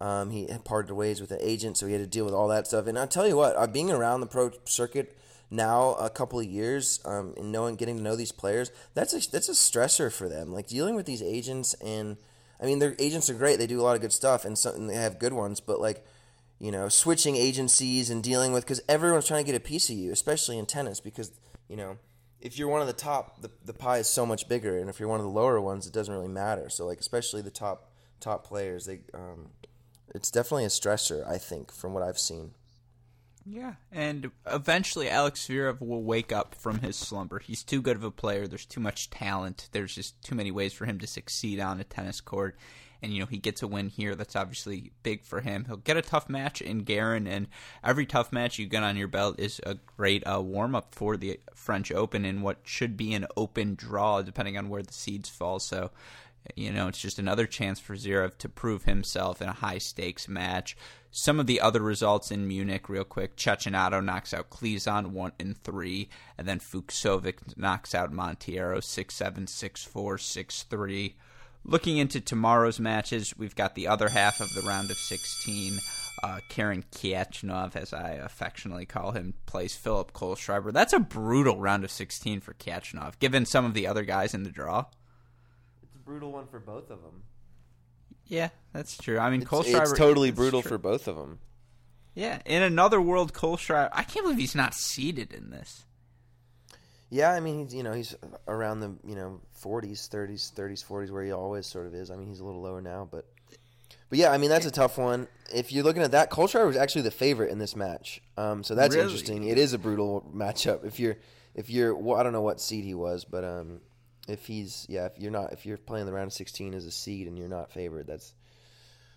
Um, 0.01 0.31
he 0.31 0.49
parted 0.65 0.93
ways 0.93 1.21
with 1.21 1.31
an 1.31 1.39
agent, 1.41 1.77
so 1.77 1.87
he 1.87 1.93
had 1.93 2.03
to 2.03 2.07
deal 2.07 2.25
with 2.25 2.35
all 2.35 2.49
that 2.49 2.67
stuff. 2.67 2.87
And 2.87 2.99
I 2.99 3.07
tell 3.07 3.27
you 3.27 3.37
what, 3.37 3.57
uh, 3.57 3.67
being 3.67 3.91
around 3.91 4.21
the 4.21 4.27
pro 4.27 4.53
circuit 4.65 5.18
now 5.51 5.95
a 5.95 6.11
couple 6.11 6.39
of 6.39 6.47
years 6.47 7.01
um, 7.05 7.35
and 7.37 7.51
knowing 7.51 7.77
getting 7.77 7.97
to 7.97 8.03
know 8.03 8.17
these 8.17 8.33
players 8.33 8.71
that's 8.95 9.15
a 9.15 9.31
that's 9.31 9.49
a 9.49 9.53
stressor 9.53 10.13
for 10.13 10.29
them. 10.29 10.53
Like 10.53 10.67
dealing 10.67 10.95
with 10.95 11.07
these 11.07 11.23
agents 11.23 11.75
and 11.75 12.17
I 12.61 12.67
mean 12.67 12.79
their 12.79 12.95
agents 12.99 13.31
are 13.31 13.35
great. 13.35 13.59
They 13.59 13.67
do 13.67 13.81
a 13.81 13.83
lot 13.83 13.97
of 13.97 14.03
good 14.03 14.13
stuff 14.13 14.45
and, 14.45 14.59
some, 14.59 14.75
and 14.75 14.91
they 14.91 14.95
have 14.95 15.19
good 15.19 15.33
ones 15.33 15.61
but 15.61 15.81
like 15.81 16.05
you 16.59 16.71
know 16.71 16.89
switching 16.89 17.37
agencies 17.37 18.11
and 18.11 18.23
dealing 18.23 18.53
with 18.53 18.65
because 18.65 18.83
everyone's 18.89 19.27
trying 19.27 19.45
to 19.45 19.51
get 19.51 19.57
a 19.57 19.65
piece 19.65 19.89
of 19.89 19.97
you 19.97 20.13
especially 20.13 20.59
in 20.59 20.67
tennis 20.67 21.01
because 21.01 21.33
you 21.69 21.77
know 21.77 21.97
if 22.41 22.59
you're 22.59 22.69
one 22.69 22.81
of 22.81 22.87
the 22.87 22.93
top 22.93 23.41
the, 23.43 23.51
the 23.65 23.73
pie 23.73 23.99
is 23.99 24.09
so 24.09 24.25
much 24.25 24.49
bigger 24.49 24.79
and 24.79 24.89
if 24.89 25.01
you're 25.01 25.09
one 25.09 25.21
of 25.21 25.25
the 25.27 25.33
lower 25.33 25.61
ones 25.61 25.87
it 25.87 25.93
doesn't 25.93 26.15
really 26.15 26.29
matter. 26.29 26.69
So 26.69 26.87
like 26.87 27.01
especially 27.01 27.43
the 27.43 27.51
top 27.51 27.91
top 28.21 28.45
players 28.45 28.87
they 28.87 29.01
um, 29.15 29.51
it's 30.15 30.31
definitely 30.31 30.65
a 30.65 30.69
stressor 30.69 31.27
I 31.29 31.39
think 31.39 31.73
from 31.73 31.95
what 31.95 32.03
I've 32.03 32.19
seen 32.19 32.53
yeah, 33.51 33.75
and 33.91 34.31
eventually 34.47 35.09
Alex 35.09 35.47
Zverev 35.47 35.81
will 35.81 36.03
wake 36.03 36.33
up 36.33 36.55
from 36.55 36.81
his 36.81 36.97
slumber. 36.97 37.39
He's 37.39 37.63
too 37.63 37.81
good 37.81 37.97
of 37.97 38.05
a 38.05 38.11
player. 38.11 38.47
There's 38.47 38.67
too 38.67 38.81
much 38.81 39.11
talent. 39.11 39.69
There's 39.73 39.95
just 39.95 40.21
too 40.23 40.35
many 40.35 40.51
ways 40.51 40.73
for 40.73 40.85
him 40.85 40.99
to 40.99 41.07
succeed 41.07 41.59
on 41.59 41.81
a 41.81 41.85
tennis 41.85 42.21
court. 42.21 42.57
And 43.01 43.13
you 43.13 43.21
know 43.21 43.27
he 43.27 43.39
gets 43.39 43.63
a 43.63 43.69
win 43.69 43.89
here. 43.89 44.15
That's 44.17 44.35
obviously 44.37 44.91
big 45.03 45.25
for 45.25 45.41
him. 45.41 45.65
He'll 45.67 45.77
get 45.77 45.97
a 45.97 46.03
tough 46.03 46.29
match 46.29 46.61
in 46.61 46.81
Garin, 46.81 47.29
and 47.29 47.47
every 47.83 48.07
tough 48.07 48.33
match 48.33 48.59
you 48.59 48.67
get 48.67 48.83
on 48.83 48.97
your 48.97 49.09
belt 49.09 49.39
is 49.39 49.61
a 49.65 49.77
great 49.97 50.25
uh, 50.27 50.41
warm 50.43 50.75
up 50.75 50.95
for 50.95 51.17
the 51.17 51.39
French 51.55 51.93
Open 51.93 52.25
in 52.25 52.43
what 52.43 52.59
should 52.65 52.97
be 52.97 53.15
an 53.15 53.27
open 53.37 53.77
draw, 53.77 54.21
depending 54.21 54.59
on 54.59 54.69
where 54.69 54.83
the 54.83 54.93
seeds 54.93 55.29
fall. 55.29 55.61
So 55.61 55.93
you 56.57 56.73
know, 56.73 56.89
it's 56.89 57.01
just 57.01 57.19
another 57.19 57.47
chance 57.47 57.79
for 57.79 57.95
Zverev 57.95 58.39
to 58.39 58.49
prove 58.49 58.85
himself 58.85 59.43
in 59.43 59.49
a 59.49 59.53
high 59.53 59.79
stakes 59.79 60.29
match. 60.29 60.77
Some 61.11 61.41
of 61.41 61.47
the 61.47 61.61
other 61.61 61.81
results 61.81 62.31
in 62.31 62.49
Munich, 62.49 62.89
real 62.89 63.05
quick: 63.05 63.37
Cecchinato 63.37 64.05
knocks 64.05 64.35
out 64.35 64.51
Klizan 64.51 65.09
one 65.09 65.33
in 65.39 65.55
three, 65.55 66.09
and 66.37 66.47
then 66.47 66.61
Fucsovics 66.61 67.57
knocks 67.57 67.95
out 67.95 68.13
Monteiro 68.13 68.83
six 68.83 69.15
seven 69.15 69.47
six 69.47 69.85
four 69.85 70.19
six 70.19 70.65
three. 70.65 71.17
Looking 71.65 71.99
into 71.99 72.21
tomorrow's 72.21 72.81
matches, 72.81 73.37
we've 73.37 73.57
got 73.57 73.75
the 73.75 73.89
other 73.89 74.09
half 74.09 74.41
of 74.41 74.55
the 74.55 74.63
round 74.63 74.91
of 74.91 74.97
16. 74.97 75.79
Uh, 76.23 76.41
Karen 76.49 76.85
Khachanov, 76.93 77.77
as 77.77 77.93
I 77.93 78.13
affectionately 78.13 78.87
call 78.87 79.13
him, 79.13 79.35
plays 79.45 79.77
Philipp 79.77 80.13
Kohlschreiber. 80.13 80.73
That's 80.73 80.93
a 80.93 80.99
brutal 80.99 81.59
round 81.59 81.85
of 81.85 81.91
16 81.91 82.41
for 82.41 82.55
Khachanov, 82.55 83.19
given 83.19 83.45
some 83.45 83.65
of 83.65 83.75
the 83.75 83.87
other 83.87 84.05
guys 84.05 84.35
in 84.35 84.45
the 84.45 84.51
draw 84.51 84.87
brutal 86.09 86.33
one 86.33 86.47
for 86.47 86.59
both 86.59 86.91
of 86.91 87.03
them. 87.03 87.23
Yeah, 88.27 88.49
that's 88.73 88.97
true. 88.97 89.19
I 89.19 89.29
mean, 89.29 89.43
it's, 89.43 89.51
Kohlschreiber. 89.51 89.83
It's 89.83 89.93
totally 89.93 90.31
brutal 90.31 90.63
for 90.63 90.79
both 90.79 91.07
of 91.07 91.17
them. 91.17 91.39
Yeah, 92.15 92.41
in 92.47 92.63
another 92.63 92.99
world, 93.01 93.35
Kohlschreiber. 93.35 93.91
I 93.93 94.05
can't 94.05 94.25
believe 94.25 94.39
he's 94.39 94.55
not 94.55 94.75
seeded 94.75 95.35
in 95.35 95.51
this. 95.51 95.85
Yeah, 97.11 97.31
I 97.33 97.41
mean, 97.41 97.67
he's 97.67 97.75
you 97.75 97.83
know 97.83 97.93
he's 97.93 98.15
around 98.47 98.81
the 98.81 98.97
you 99.07 99.15
know 99.15 99.41
40s, 99.63 100.09
30s, 100.09 100.53
30s, 100.53 100.85
40s 100.85 101.11
where 101.11 101.23
he 101.23 101.31
always 101.31 101.67
sort 101.67 101.87
of 101.87 101.95
is. 101.95 102.11
I 102.11 102.17
mean, 102.17 102.29
he's 102.29 102.41
a 102.41 102.45
little 102.45 102.63
lower 102.63 102.81
now, 102.81 103.07
but 103.11 103.27
but 104.09 104.19
yeah, 104.19 104.31
I 104.31 104.39
mean 104.39 104.49
that's 104.49 104.67
a 104.67 104.71
tough 104.71 104.97
one. 104.97 105.29
If 105.55 105.73
you're 105.73 105.85
looking 105.85 106.03
at 106.03 106.13
that, 106.13 106.31
Kohlschreiber 106.31 106.67
was 106.67 106.77
actually 106.77 107.03
the 107.03 107.11
favorite 107.11 107.51
in 107.51 107.59
this 107.59 107.77
match, 107.77 108.23
um, 108.39 108.65
so 108.65 108.75
that's 108.75 108.95
really? 108.95 109.07
interesting. 109.07 109.45
It 109.45 109.59
is 109.59 109.75
a 109.75 109.79
brutal 109.79 110.27
matchup. 110.35 110.87
If 110.87 110.99
you're 110.99 111.19
if 111.55 111.69
you're 111.69 111.95
well, 111.95 112.19
I 112.19 112.23
don't 112.23 112.33
know 112.33 112.43
what 112.43 112.61
seed 112.61 112.85
he 112.85 112.95
was, 112.95 113.27
but 113.27 113.45
um, 113.45 113.81
if 114.29 114.47
he's 114.47 114.87
yeah, 114.89 115.07
if 115.07 115.19
you're 115.19 115.31
not 115.31 115.53
if 115.53 115.67
you're 115.67 115.79
playing 115.79 116.07
the 116.07 116.13
round 116.13 116.29
of 116.29 116.33
16 116.33 116.75
as 116.75 116.85
a 116.85 116.91
seed 116.91 117.27
and 117.27 117.39
you're 117.39 117.49
not 117.49 117.73
favored, 117.73 118.07
that's 118.07 118.35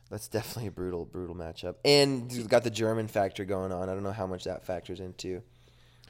that's 0.09 0.27
definitely 0.27 0.67
a 0.67 0.71
brutal 0.71 1.05
brutal 1.05 1.35
matchup. 1.35 1.75
And 1.85 2.31
you've 2.31 2.49
got 2.49 2.63
the 2.63 2.71
German 2.71 3.07
factor 3.07 3.45
going 3.45 3.71
on. 3.71 3.89
I 3.89 3.93
don't 3.93 4.03
know 4.03 4.11
how 4.11 4.27
much 4.27 4.45
that 4.45 4.65
factors 4.65 4.99
into 4.99 5.41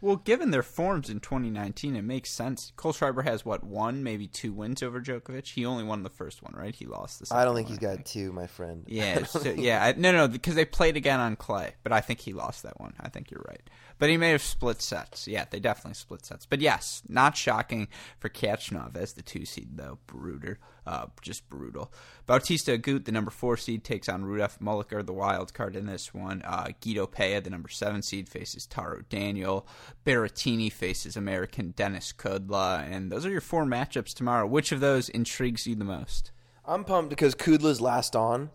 Well, 0.01 0.15
given 0.15 0.49
their 0.49 0.63
forms 0.63 1.11
in 1.11 1.19
2019, 1.19 1.95
it 1.95 2.01
makes 2.01 2.31
sense. 2.31 2.73
Cole 2.75 2.91
Kohlschreiber 2.91 3.23
has 3.23 3.45
what 3.45 3.63
one, 3.63 4.03
maybe 4.03 4.27
two 4.27 4.51
wins 4.51 4.81
over 4.81 4.99
Djokovic. 4.99 5.47
He 5.47 5.63
only 5.63 5.83
won 5.83 6.01
the 6.01 6.09
first 6.09 6.41
one, 6.41 6.53
right? 6.55 6.73
He 6.73 6.87
lost 6.87 7.19
the. 7.19 7.35
I 7.35 7.45
don't 7.45 7.55
think 7.55 7.67
one, 7.67 7.77
he's 7.77 7.79
got 7.79 8.05
two, 8.05 8.31
my 8.31 8.47
friend. 8.47 8.83
Yeah, 8.87 9.23
so, 9.25 9.47
yeah, 9.51 9.83
I, 9.83 9.93
no, 9.93 10.11
no, 10.11 10.27
because 10.27 10.55
they 10.55 10.65
played 10.65 10.97
again 10.97 11.19
on 11.19 11.35
clay, 11.35 11.75
but 11.83 11.91
I 11.91 12.01
think 12.01 12.19
he 12.19 12.33
lost 12.33 12.63
that 12.63 12.79
one. 12.79 12.95
I 12.99 13.09
think 13.09 13.29
you're 13.29 13.45
right, 13.47 13.61
but 13.99 14.09
he 14.09 14.17
may 14.17 14.31
have 14.31 14.41
split 14.41 14.81
sets. 14.81 15.27
Yeah, 15.27 15.45
they 15.49 15.59
definitely 15.59 15.93
split 15.93 16.25
sets. 16.25 16.47
But 16.47 16.61
yes, 16.61 17.03
not 17.07 17.37
shocking 17.37 17.87
for 18.17 18.29
Khachanov 18.29 18.97
as 18.97 19.13
the 19.13 19.21
two 19.21 19.45
seed 19.45 19.77
though. 19.77 19.99
Bruder, 20.07 20.57
uh, 20.85 21.07
just 21.21 21.47
brutal. 21.49 21.91
Bautista 22.25 22.77
Agut, 22.77 23.05
the 23.05 23.11
number 23.11 23.31
four 23.31 23.57
seed, 23.57 23.83
takes 23.83 24.09
on 24.09 24.25
Rudolf 24.25 24.59
Molleker, 24.59 25.05
the 25.05 25.13
wild 25.13 25.53
card 25.53 25.75
in 25.75 25.85
this 25.85 26.13
one. 26.13 26.41
Uh, 26.43 26.69
Guido 26.81 27.05
Pella, 27.07 27.41
the 27.41 27.49
number 27.49 27.69
seven 27.69 28.01
seed, 28.01 28.29
faces 28.29 28.65
Taro 28.65 29.01
Daniel. 29.09 29.67
Berrettini 30.05 30.71
faces 30.71 31.15
American 31.15 31.71
Denis 31.71 32.13
Kudla, 32.17 32.89
and 32.89 33.11
those 33.11 33.25
are 33.25 33.31
your 33.31 33.41
four 33.41 33.65
matchups 33.65 34.13
tomorrow. 34.13 34.47
Which 34.47 34.71
of 34.71 34.79
those 34.79 35.09
intrigues 35.09 35.67
you 35.67 35.75
the 35.75 35.85
most? 35.85 36.31
I'm 36.65 36.83
pumped 36.83 37.09
because 37.09 37.35
Kudla's 37.35 37.81
last 37.81 38.15
on, 38.15 38.49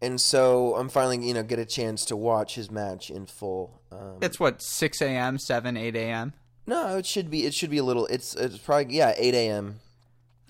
and 0.00 0.20
so 0.20 0.74
I'm 0.76 0.88
finally 0.88 1.26
you 1.26 1.34
know 1.34 1.42
get 1.42 1.58
a 1.58 1.66
chance 1.66 2.04
to 2.06 2.16
watch 2.16 2.54
his 2.54 2.70
match 2.70 3.10
in 3.10 3.26
full. 3.26 3.80
Um, 3.90 4.18
it's 4.20 4.38
what 4.38 4.62
six 4.62 5.00
a.m., 5.00 5.38
seven, 5.38 5.76
eight 5.76 5.96
a.m. 5.96 6.34
No, 6.66 6.96
it 6.96 7.06
should 7.06 7.30
be 7.30 7.44
it 7.46 7.54
should 7.54 7.70
be 7.70 7.78
a 7.78 7.84
little. 7.84 8.06
It's 8.06 8.34
it's 8.34 8.58
probably 8.58 8.96
yeah 8.96 9.14
eight 9.16 9.34
a.m. 9.34 9.80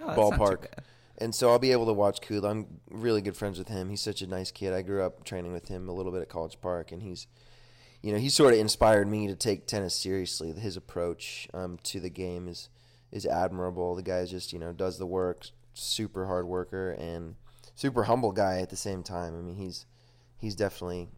Oh, 0.03 0.09
ballpark. 0.09 0.67
And 1.19 1.35
so 1.35 1.51
I'll 1.51 1.59
be 1.59 1.73
able 1.73 1.87
to 1.87 1.93
watch 1.93 2.21
Kudla. 2.21 2.51
I'm 2.51 2.81
really 2.91 3.23
good 3.23 3.37
friends 3.37 3.59
with 3.59 3.69
him. 3.69 3.89
He's 3.89 4.03
such 4.03 4.21
a 4.21 4.27
nice 4.27 4.51
kid. 4.51 4.73
I 4.73 4.83
grew 4.83 5.03
up 5.03 5.25
training 5.25 5.53
with 5.53 5.69
him 5.69 5.89
a 5.89 5.93
little 5.93 6.13
bit 6.13 6.23
at 6.23 6.29
College 6.29 6.61
Park, 6.61 6.93
and 6.93 7.03
he's 7.03 7.27
you 8.07 8.13
know, 8.13 8.19
he 8.19 8.29
sort 8.29 8.55
of 8.55 8.61
inspired 8.61 9.09
me 9.09 9.27
to 9.27 9.35
take 9.35 9.67
tennis 9.67 9.95
seriously. 9.95 10.53
His 10.53 10.77
approach 10.77 11.49
um, 11.53 11.77
to 11.83 11.99
the 11.99 12.09
game 12.09 12.47
is 12.47 12.69
is 13.11 13.27
admirable. 13.27 13.97
The 13.97 14.03
guy 14.03 14.25
just 14.27 14.53
you 14.53 14.61
know 14.61 14.73
does 14.73 14.99
the 14.99 15.07
work, 15.07 15.49
super 15.75 16.27
hard 16.27 16.47
worker, 16.47 16.93
and 16.93 17.35
super 17.75 18.05
humble 18.05 18.31
guy 18.31 18.61
at 18.61 18.71
the 18.71 18.77
same 18.77 19.03
time. 19.03 19.37
I 19.37 19.43
mean, 19.43 19.57
he's 19.57 19.87
he's 20.39 20.55
definitely. 20.55 21.09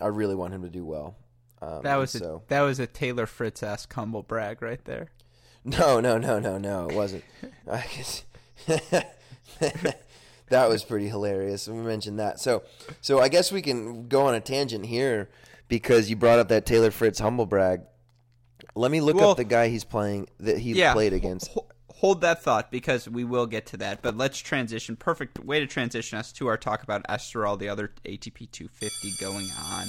I 0.00 0.06
really 0.06 0.36
want 0.36 0.54
him 0.54 0.62
to 0.62 0.68
do 0.68 0.84
well. 0.84 1.16
Um, 1.60 1.82
that 1.82 1.96
was 1.96 2.12
so. 2.12 2.42
a, 2.44 2.48
that 2.50 2.60
was 2.60 2.78
a 2.78 2.86
Taylor 2.86 3.26
Fritz 3.26 3.64
esque 3.64 3.92
humble 3.92 4.22
brag 4.22 4.62
right 4.62 4.84
there. 4.84 5.08
No, 5.64 5.98
no, 5.98 6.18
no, 6.18 6.38
no, 6.38 6.56
no. 6.56 6.88
It 6.88 6.94
wasn't. 6.94 7.24
I 7.70 7.84
guess. 7.96 8.22
that 10.48 10.68
was 10.68 10.84
pretty 10.84 11.08
hilarious. 11.08 11.68
We 11.68 11.78
mentioned 11.78 12.18
that. 12.18 12.40
So, 12.40 12.62
so 13.00 13.20
I 13.20 13.28
guess 13.28 13.52
we 13.52 13.62
can 13.62 14.08
go 14.08 14.26
on 14.26 14.34
a 14.34 14.40
tangent 14.40 14.86
here 14.86 15.28
because 15.68 16.10
you 16.10 16.16
brought 16.16 16.38
up 16.38 16.48
that 16.48 16.66
Taylor 16.66 16.90
Fritz 16.90 17.18
humble 17.18 17.46
brag. 17.46 17.82
Let 18.74 18.90
me 18.90 19.00
look 19.00 19.16
well, 19.16 19.32
up 19.32 19.36
the 19.36 19.44
guy 19.44 19.68
he's 19.68 19.84
playing 19.84 20.28
that 20.40 20.58
he 20.58 20.72
yeah, 20.72 20.92
played 20.92 21.12
against. 21.12 21.56
Hold 21.96 22.20
that 22.20 22.42
thought 22.42 22.70
because 22.70 23.08
we 23.08 23.24
will 23.24 23.46
get 23.46 23.66
to 23.66 23.76
that. 23.78 24.02
But 24.02 24.16
let's 24.16 24.38
transition. 24.38 24.94
Perfect 24.94 25.40
way 25.40 25.58
to 25.58 25.66
transition 25.66 26.16
us 26.16 26.32
to 26.32 26.46
our 26.46 26.56
talk 26.56 26.84
about 26.84 27.06
Estoril, 27.08 27.58
the 27.58 27.68
other 27.68 27.92
ATP 28.04 28.50
250 28.52 29.14
going 29.20 29.48
on. 29.72 29.88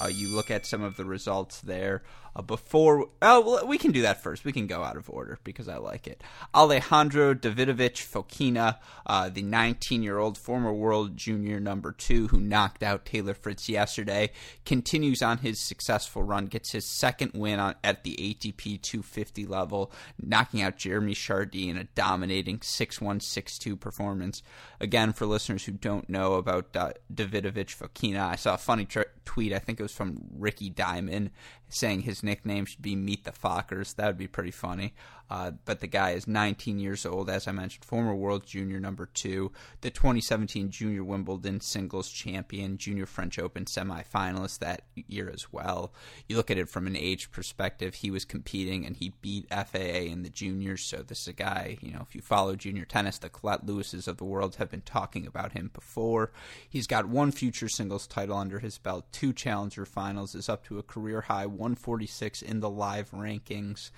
Uh, 0.00 0.06
you 0.06 0.28
look 0.28 0.50
at 0.50 0.64
some 0.64 0.82
of 0.82 0.96
the 0.96 1.04
results 1.04 1.60
there. 1.60 2.02
Uh, 2.34 2.42
before, 2.42 3.08
oh, 3.22 3.64
we 3.66 3.78
can 3.78 3.92
do 3.92 4.02
that 4.02 4.22
first. 4.22 4.44
We 4.44 4.52
can 4.52 4.66
go 4.66 4.82
out 4.82 4.96
of 4.96 5.10
order 5.10 5.38
because 5.44 5.68
I 5.68 5.78
like 5.78 6.06
it. 6.06 6.22
Alejandro 6.54 7.34
Davidovich 7.34 8.04
Fokina, 8.06 8.78
uh, 9.06 9.28
the 9.28 9.42
19-year-old 9.42 10.38
former 10.38 10.72
world 10.72 11.16
junior 11.16 11.60
number 11.60 11.92
two 11.92 12.28
who 12.28 12.40
knocked 12.40 12.82
out 12.82 13.04
Taylor 13.04 13.34
Fritz 13.34 13.68
yesterday, 13.68 14.30
continues 14.64 15.22
on 15.22 15.38
his 15.38 15.60
successful 15.60 16.22
run, 16.22 16.46
gets 16.46 16.72
his 16.72 16.86
second 16.86 17.32
win 17.34 17.58
on, 17.58 17.74
at 17.82 18.04
the 18.04 18.16
ATP 18.16 18.80
250 18.82 19.46
level, 19.46 19.92
knocking 20.20 20.62
out 20.62 20.76
Jeremy 20.76 21.14
Chardy 21.14 21.68
in 21.68 21.76
a 21.76 21.84
dominating 21.84 22.58
6-1, 22.58 23.20
6-2 23.20 23.78
performance. 23.78 24.42
Again, 24.80 25.12
for 25.12 25.26
listeners 25.26 25.64
who 25.64 25.72
don't 25.72 26.08
know 26.08 26.34
about 26.34 26.76
uh, 26.76 26.92
Davidovich 27.12 27.76
Fokina, 27.76 28.20
I 28.20 28.36
saw 28.36 28.54
a 28.54 28.58
funny 28.58 28.86
tweet. 29.24 29.52
I 29.52 29.58
think 29.58 29.80
it 29.80 29.82
was 29.82 29.92
from 29.92 30.22
Ricky 30.36 30.70
Diamond 30.70 31.30
saying 31.68 32.02
his 32.02 32.22
nickname 32.22 32.64
should 32.64 32.82
be 32.82 32.96
Meet 32.96 33.24
the 33.24 33.32
Fockers. 33.32 33.94
That 33.94 34.06
would 34.06 34.18
be 34.18 34.26
pretty 34.26 34.50
funny. 34.50 34.94
Uh, 35.30 35.52
but 35.64 35.80
the 35.80 35.86
guy 35.86 36.10
is 36.10 36.26
19 36.26 36.78
years 36.78 37.04
old, 37.04 37.28
as 37.28 37.46
I 37.46 37.52
mentioned, 37.52 37.84
former 37.84 38.14
world 38.14 38.46
junior 38.46 38.80
number 38.80 39.06
two, 39.06 39.52
the 39.82 39.90
2017 39.90 40.70
Junior 40.70 41.04
Wimbledon 41.04 41.60
singles 41.60 42.08
champion, 42.08 42.78
Junior 42.78 43.06
French 43.06 43.38
Open 43.38 43.66
semifinalist 43.66 44.58
that 44.60 44.82
year 44.94 45.30
as 45.32 45.52
well. 45.52 45.92
You 46.28 46.36
look 46.36 46.50
at 46.50 46.58
it 46.58 46.68
from 46.68 46.86
an 46.86 46.96
age 46.96 47.30
perspective, 47.30 47.96
he 47.96 48.10
was 48.10 48.24
competing 48.24 48.86
and 48.86 48.96
he 48.96 49.12
beat 49.20 49.48
FAA 49.50 50.08
in 50.08 50.22
the 50.22 50.30
juniors. 50.30 50.82
So 50.82 50.98
this 50.98 51.22
is 51.22 51.28
a 51.28 51.32
guy, 51.32 51.78
you 51.80 51.92
know, 51.92 52.04
if 52.08 52.14
you 52.14 52.20
follow 52.20 52.56
junior 52.56 52.84
tennis, 52.84 53.18
the 53.18 53.28
Colette 53.28 53.66
Lewises 53.66 54.08
of 54.08 54.16
the 54.16 54.24
world 54.24 54.56
have 54.56 54.70
been 54.70 54.80
talking 54.82 55.26
about 55.26 55.52
him 55.52 55.70
before. 55.74 56.32
He's 56.68 56.86
got 56.86 57.08
one 57.08 57.32
future 57.32 57.68
singles 57.68 58.06
title 58.06 58.36
under 58.36 58.60
his 58.60 58.78
belt, 58.78 59.06
two 59.12 59.32
challenger 59.32 59.84
finals, 59.84 60.34
is 60.34 60.48
up 60.48 60.64
to 60.66 60.78
a 60.78 60.82
career 60.82 61.22
high 61.22 61.46
146 61.46 62.42
in 62.42 62.60
the 62.60 62.70
live 62.70 63.10
rankings. 63.10 63.90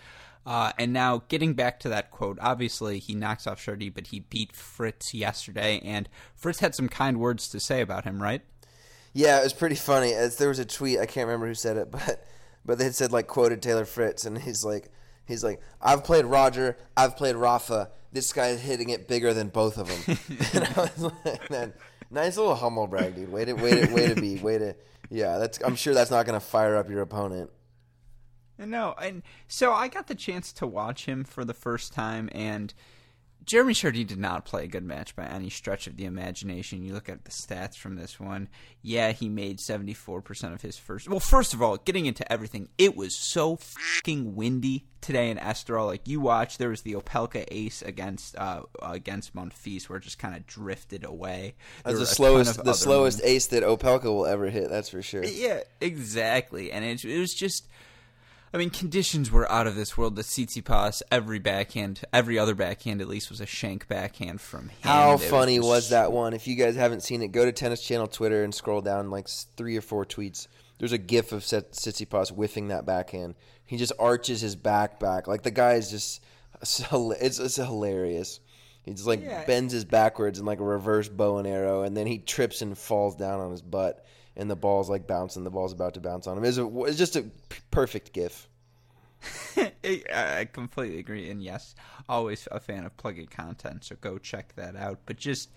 Uh, 0.47 0.73
and 0.79 0.93
now 0.93 1.23
getting 1.29 1.55
back 1.55 1.79
to 1.81 1.89
that 1.91 2.11
quote, 2.11 2.39
obviously 2.41 2.99
he 2.99 3.15
knocks 3.15 3.47
off 3.47 3.65
Chardy, 3.65 3.93
but 3.93 4.09
he 4.09 4.21
beat 4.21 4.57
Fritz 4.57 5.13
yesterday, 5.13 5.81
and 5.85 6.09
Fritz 6.35 6.61
had 6.61 6.75
some 6.75 6.89
kind 6.89 7.21
words 7.21 7.49
to 7.51 7.61
say 7.61 7.81
about 7.83 8.05
him, 8.05 8.23
right? 8.23 8.43
Yeah, 9.13 9.41
it 9.41 9.45
was 9.45 9.53
pretty 9.53 9.75
funny. 9.75 10.13
As 10.13 10.37
there 10.37 10.49
was 10.49 10.59
a 10.59 10.65
tweet, 10.65 10.99
I 10.99 11.07
can't 11.07 11.27
remember 11.27 11.47
who 11.47 11.55
said 11.55 11.77
it, 11.77 11.91
but 11.91 12.25
but 12.65 12.79
they 12.79 12.85
had 12.85 12.95
said 12.95 13.13
like 13.13 13.27
quoted 13.27 13.63
Taylor 13.63 13.85
Fritz, 13.85 14.25
and 14.25 14.39
he's 14.39 14.65
like 14.65 14.91
he's 15.27 15.45
like 15.45 15.61
I've 15.81 16.05
played 16.05 16.25
Roger, 16.25 16.77
I've 16.97 17.17
played 17.17 17.37
Rafa. 17.37 17.91
This 18.13 18.33
guy's 18.33 18.61
hitting 18.61 18.89
it 18.89 19.07
bigger 19.07 19.33
than 19.33 19.49
both 19.49 19.79
of 19.79 19.89
them. 19.89 20.19
and 20.55 20.65
I 20.65 20.81
was 20.81 21.13
like, 21.25 21.51
man, 21.51 21.73
nice 22.11 22.37
little 22.37 22.57
humble 22.57 22.87
brag, 22.87 23.15
dude. 23.15 23.31
Way 23.31 23.45
to 23.45 23.53
way 23.53 23.87
to 23.87 23.95
way 23.95 24.09
to 24.09 24.21
be 24.21 24.37
way 24.39 24.59
to 24.59 24.75
yeah. 25.11 25.39
That's 25.39 25.61
I'm 25.63 25.77
sure 25.77 25.95
that's 25.95 26.11
not 26.11 26.27
gonna 26.27 26.41
fire 26.41 26.77
up 26.77 26.89
your 26.89 27.03
opponent. 27.03 27.51
No, 28.67 28.95
and 29.01 29.23
so 29.49 29.73
I 29.73 29.89
got 29.89 30.07
the 30.07 30.15
chance 30.15 30.53
to 30.55 30.67
watch 30.67 31.07
him 31.07 31.25
for 31.25 31.45
the 31.45 31.55
first 31.55 31.93
time, 31.93 32.29
and 32.33 32.73
Jeremy 33.45 33.73
Chardy 33.73 34.07
did 34.07 34.19
not 34.19 34.45
play 34.45 34.65
a 34.65 34.69
good 34.69 34.85
match 34.85 35.17
by 35.17 35.25
any 35.25 35.51
stretch 35.51 35.87
of 35.87 35.97
the 35.97 36.05
imagination. 36.05 36.83
You 36.83 36.93
look 36.93 37.09
at 37.09 37.25
the 37.25 37.31
stats 37.31 37.77
from 37.77 37.97
this 37.97 38.21
one. 38.21 38.49
Yeah, 38.83 39.13
he 39.13 39.29
made 39.29 39.59
74% 39.59 40.53
of 40.53 40.63
his 40.63 40.77
first. 40.77 41.09
Well, 41.09 41.21
first 41.21 41.55
of 41.55 41.63
all, 41.63 41.79
getting 41.79 42.07
into 42.07 42.31
everything, 42.31 42.69
it 42.77 42.97
was 42.97 43.17
so 43.17 43.57
fucking 43.57 44.37
windy 44.37 44.85
today 45.01 45.31
in 45.31 45.39
Estoril. 45.39 45.87
Like 45.87 46.07
you 46.07 46.21
watch, 46.21 46.59
there 46.59 46.69
was 46.69 46.83
the 46.83 46.93
Opelka 46.93 47.45
ace 47.49 47.83
against 47.83 48.37
uh, 48.37 48.63
against 48.83 49.35
Monfils 49.35 49.89
where 49.89 49.97
it 49.97 50.05
just 50.05 50.19
kind 50.19 50.37
of 50.37 50.47
drifted 50.47 51.05
away. 51.05 51.55
That's 51.85 51.99
the 51.99 52.07
slowest 52.07 52.63
the 52.63 52.75
slowest 52.75 53.21
ace 53.25 53.47
that 53.49 53.63
Opelka 53.63 54.05
will 54.05 54.27
ever 54.27 54.51
hit, 54.51 54.69
that's 54.69 54.91
for 54.91 55.03
sure. 55.03 55.25
Yeah, 55.25 55.61
exactly. 55.81 56.71
And 56.71 56.85
it, 56.85 57.05
it 57.05 57.19
was 57.19 57.35
just 57.35 57.69
I 58.53 58.59
mean, 58.59 58.71
conditions 58.71 59.31
were 59.31 59.51
out 59.51 59.69
of 59.69 59.77
this 59.77 59.97
world. 59.97 60.17
The 60.17 60.23
Tsitsipas, 60.23 61.03
every 61.13 61.39
backhand, 61.39 62.01
every 62.13 62.37
other 62.37 62.57
backhand 62.57 63.01
at 63.01 63.07
least 63.07 63.31
was 63.31 63.41
a 63.41 63.47
shank 63.47 63.87
backhand 63.87 64.41
from 64.41 64.71
him. 64.71 64.79
How 64.81 65.15
it 65.15 65.21
funny 65.21 65.61
was, 65.61 65.69
was, 65.69 65.89
that 65.91 66.11
one? 66.11 66.35
If 66.35 66.49
you 66.49 66.57
guys 66.57 66.75
haven't 66.75 67.05
seen 67.05 67.23
it, 67.23 67.29
go 67.29 67.45
to 67.45 67.53
Tennis 67.53 67.81
Channel 67.81 68.09
Twitter 68.09 68.43
and 68.43 68.53
scroll 68.53 68.81
down 68.81 69.11
like 69.11 69.29
three 69.57 69.77
or 69.77 69.81
four 69.81 70.05
tweets. 70.05 70.49
There's 70.79 70.93
a 70.93 70.99
gif 70.99 71.31
of 71.31 71.43
Tsitsipas 71.43 72.31
whiffing 72.31 72.69
that 72.69 72.87
backhand. 72.87 73.37
He 73.67 73.77
just 73.77 73.93
arches 74.01 74.41
his 74.41 74.57
back 74.57 74.99
back. 74.99 75.29
Like 75.29 75.43
the 75.43 75.53
guy 75.53 75.75
is 75.75 75.89
just, 75.89 76.21
it's, 76.61 77.39
it's 77.39 77.57
hilarious. 77.57 78.41
He 78.83 78.93
just 78.93 79.07
like 79.07 79.23
yeah. 79.23 79.45
bends 79.45 79.73
his 79.73 79.85
backwards 79.85 80.41
in 80.41 80.45
like 80.45 80.59
a 80.59 80.65
reverse 80.65 81.09
bow 81.09 81.39
and 81.39 81.47
arrow, 81.47 81.83
and 81.83 81.97
then 81.97 82.09
he 82.09 82.19
trips 82.19 82.63
and 82.63 82.77
falls 82.77 83.15
down 83.15 83.39
on 83.39 83.53
his 83.53 83.63
butt 83.63 84.05
and 84.37 84.51
the 84.51 84.57
ball's 84.57 84.89
like 84.89 85.07
bouncing. 85.07 85.45
The 85.45 85.51
ball's 85.51 85.73
about 85.73 85.95
to 85.95 86.01
bounce 86.01 86.27
on 86.27 86.39
him. 86.39 86.45
It's, 86.45 86.59
a, 86.59 86.69
it's 86.85 86.99
just 86.99 87.17
a 87.17 87.25
perfect 87.71 88.13
gif. 88.13 88.49
I 89.85 90.49
completely 90.53 90.99
agree, 90.99 91.31
and 91.31 91.43
yes, 91.43 91.75
always 92.09 92.49
a 92.51 92.61
fan 92.61 92.85
of 92.85 92.97
plugging 92.97 93.27
content. 93.27 93.85
So 93.85 93.97
go 94.01 94.19
check 94.19 94.55
that 94.57 94.77
out. 94.77 95.01
But 95.05 95.17
just, 95.17 95.51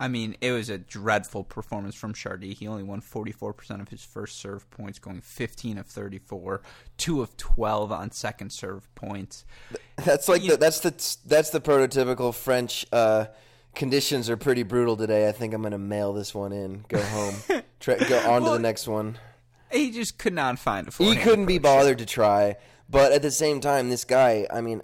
I 0.00 0.08
mean, 0.08 0.36
it 0.40 0.50
was 0.52 0.68
a 0.68 0.78
dreadful 0.78 1.44
performance 1.44 1.94
from 1.94 2.12
Chardy. 2.12 2.54
He 2.54 2.66
only 2.66 2.82
won 2.82 3.00
44% 3.00 3.80
of 3.80 3.88
his 3.88 4.04
first 4.04 4.38
serve 4.38 4.68
points, 4.70 4.98
going 4.98 5.20
15 5.20 5.78
of 5.78 5.86
34, 5.86 6.62
two 6.96 7.22
of 7.22 7.36
12 7.36 7.92
on 7.92 8.10
second 8.10 8.50
serve 8.50 8.92
points. 8.94 9.44
That's 9.96 10.28
like 10.28 10.42
the, 10.42 10.56
that's 10.56 10.80
the 10.80 10.90
that's 11.26 11.50
the 11.50 11.60
prototypical 11.60 12.34
French. 12.34 12.86
Uh, 12.92 13.26
conditions 13.74 14.30
are 14.30 14.36
pretty 14.36 14.62
brutal 14.62 14.96
today. 14.96 15.28
I 15.28 15.32
think 15.32 15.54
I'm 15.54 15.60
going 15.60 15.72
to 15.72 15.78
mail 15.78 16.12
this 16.12 16.34
one 16.34 16.52
in. 16.52 16.84
Go 16.88 17.00
home. 17.00 17.34
Try, 17.80 17.98
go 17.98 18.18
on 18.18 18.42
well, 18.42 18.52
to 18.52 18.58
the 18.58 18.62
next 18.62 18.86
one. 18.86 19.18
He 19.70 19.90
just 19.90 20.18
could 20.18 20.32
not 20.32 20.58
find 20.58 20.88
a. 20.88 20.92
He 20.92 21.16
couldn't 21.16 21.46
be 21.46 21.58
bothered 21.58 21.98
to 21.98 22.06
try, 22.06 22.56
but 22.88 23.12
at 23.12 23.22
the 23.22 23.30
same 23.30 23.60
time, 23.60 23.90
this 23.90 24.04
guy. 24.04 24.46
I 24.50 24.60
mean, 24.60 24.82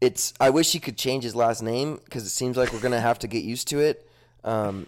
it's. 0.00 0.32
I 0.38 0.50
wish 0.50 0.72
he 0.72 0.78
could 0.78 0.96
change 0.96 1.24
his 1.24 1.34
last 1.34 1.62
name 1.62 2.00
because 2.04 2.24
it 2.24 2.30
seems 2.30 2.56
like 2.56 2.72
we're 2.72 2.80
going 2.80 2.92
to 2.92 3.00
have 3.00 3.18
to 3.20 3.26
get 3.26 3.42
used 3.42 3.68
to 3.68 3.80
it. 3.80 4.08
Um, 4.44 4.86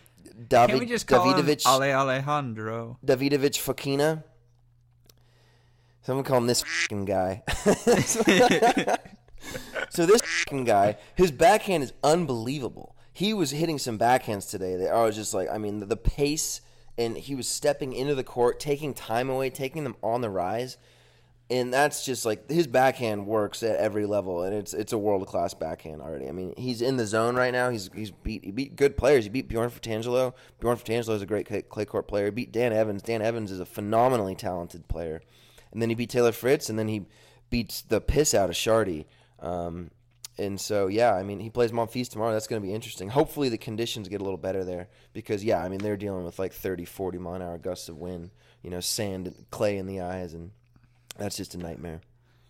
David, 0.48 0.70
Can 0.70 0.78
we 0.78 0.86
just 0.86 1.06
call 1.06 1.26
Davidovich, 1.26 1.66
him 1.66 1.82
Ale 1.82 1.96
Alejandro? 1.96 2.98
Davidovich 3.04 3.58
Fokina. 3.58 4.22
Someone 6.02 6.24
call 6.24 6.38
him 6.38 6.46
this 6.46 6.62
guy. 7.04 7.42
so 9.90 10.06
this 10.06 10.22
guy, 10.64 10.96
his 11.16 11.32
backhand 11.32 11.82
is 11.82 11.92
unbelievable. 12.04 12.95
He 13.16 13.33
was 13.33 13.50
hitting 13.50 13.79
some 13.79 13.98
backhands 13.98 14.50
today 14.50 14.76
that 14.76 14.92
I 14.92 15.05
was 15.05 15.16
just 15.16 15.33
like, 15.33 15.48
I 15.50 15.59
mean, 15.59 15.81
the, 15.81 15.87
the 15.87 15.96
pace, 15.96 16.61
and 16.98 17.16
he 17.16 17.35
was 17.35 17.48
stepping 17.48 17.92
into 17.92 18.14
the 18.14 18.24
court, 18.24 18.61
taking 18.61 18.92
time 18.92 19.31
away, 19.31 19.50
taking 19.50 19.85
them 19.85 19.96
on 20.02 20.20
the 20.20 20.29
rise, 20.29 20.76
and 21.48 21.72
that's 21.72 22.05
just 22.05 22.26
like 22.26 22.50
his 22.50 22.66
backhand 22.66 23.26
works 23.26 23.62
at 23.62 23.76
every 23.76 24.05
level, 24.05 24.42
and 24.42 24.55
it's 24.55 24.74
it's 24.74 24.92
a 24.92 24.98
world 24.98 25.26
class 25.26 25.55
backhand 25.55 26.02
already. 26.02 26.29
I 26.29 26.33
mean, 26.33 26.55
he's 26.57 26.83
in 26.83 26.96
the 26.96 27.07
zone 27.07 27.37
right 27.37 27.52
now. 27.52 27.70
He's 27.70 27.88
he's 27.94 28.11
beat 28.11 28.44
he 28.44 28.50
beat 28.50 28.74
good 28.76 28.96
players. 28.96 29.24
He 29.24 29.31
beat 29.31 29.48
Bjorn 29.48 29.70
Fratangelo. 29.70 30.35
Bjorn 30.61 30.76
Fratangelo 30.76 31.14
is 31.14 31.22
a 31.22 31.26
great 31.26 31.46
clay 31.68 31.85
court 31.85 32.09
player. 32.09 32.26
He 32.26 32.31
beat 32.33 32.52
Dan 32.52 32.72
Evans. 32.72 33.02
Dan 33.02 33.22
Evans 33.22 33.50
is 33.50 33.61
a 33.61 33.66
phenomenally 33.66 34.35
talented 34.35 34.88
player 34.88 35.22
and 35.76 35.83
then 35.83 35.90
he 35.90 35.94
beat 35.94 36.09
Taylor 36.09 36.33
Fritz, 36.33 36.70
and 36.70 36.79
then 36.79 36.88
he 36.88 37.05
beats 37.50 37.83
the 37.83 38.00
piss 38.00 38.35
out 38.35 38.48
of 38.48 38.57
Chardy. 38.57 39.05
Um, 39.40 39.90
and 40.38 40.61
so, 40.61 40.87
yeah, 40.87 41.14
I 41.14 41.22
mean, 41.22 41.40
he 41.40 41.49
plays 41.49 41.72
Monfils 41.72 42.11
tomorrow. 42.11 42.33
That's 42.33 42.46
going 42.46 42.61
to 42.61 42.66
be 42.66 42.75
interesting. 42.75 43.09
Hopefully, 43.09 43.49
the 43.49 43.59
conditions 43.59 44.09
get 44.09 44.20
a 44.20 44.25
little 44.25 44.38
better 44.38 44.64
there 44.64 44.88
because, 45.12 45.42
yeah, 45.42 45.62
I 45.62 45.68
mean, 45.68 45.79
they're 45.79 45.96
dealing 45.96 46.25
with 46.25 46.38
like 46.38 46.53
30, 46.53 46.85
40 46.85 47.18
mile 47.18 47.35
an 47.35 47.42
hour 47.42 47.59
gusts 47.59 47.88
of 47.88 47.96
wind, 47.96 48.31
you 48.62 48.70
know, 48.70 48.81
sand, 48.81 49.46
clay 49.51 49.79
in 49.79 49.87
the 49.87 50.01
eyes, 50.01 50.35
and 50.35 50.51
that's 51.16 51.37
just 51.37 51.55
a 51.55 51.59
nightmare. 51.59 52.03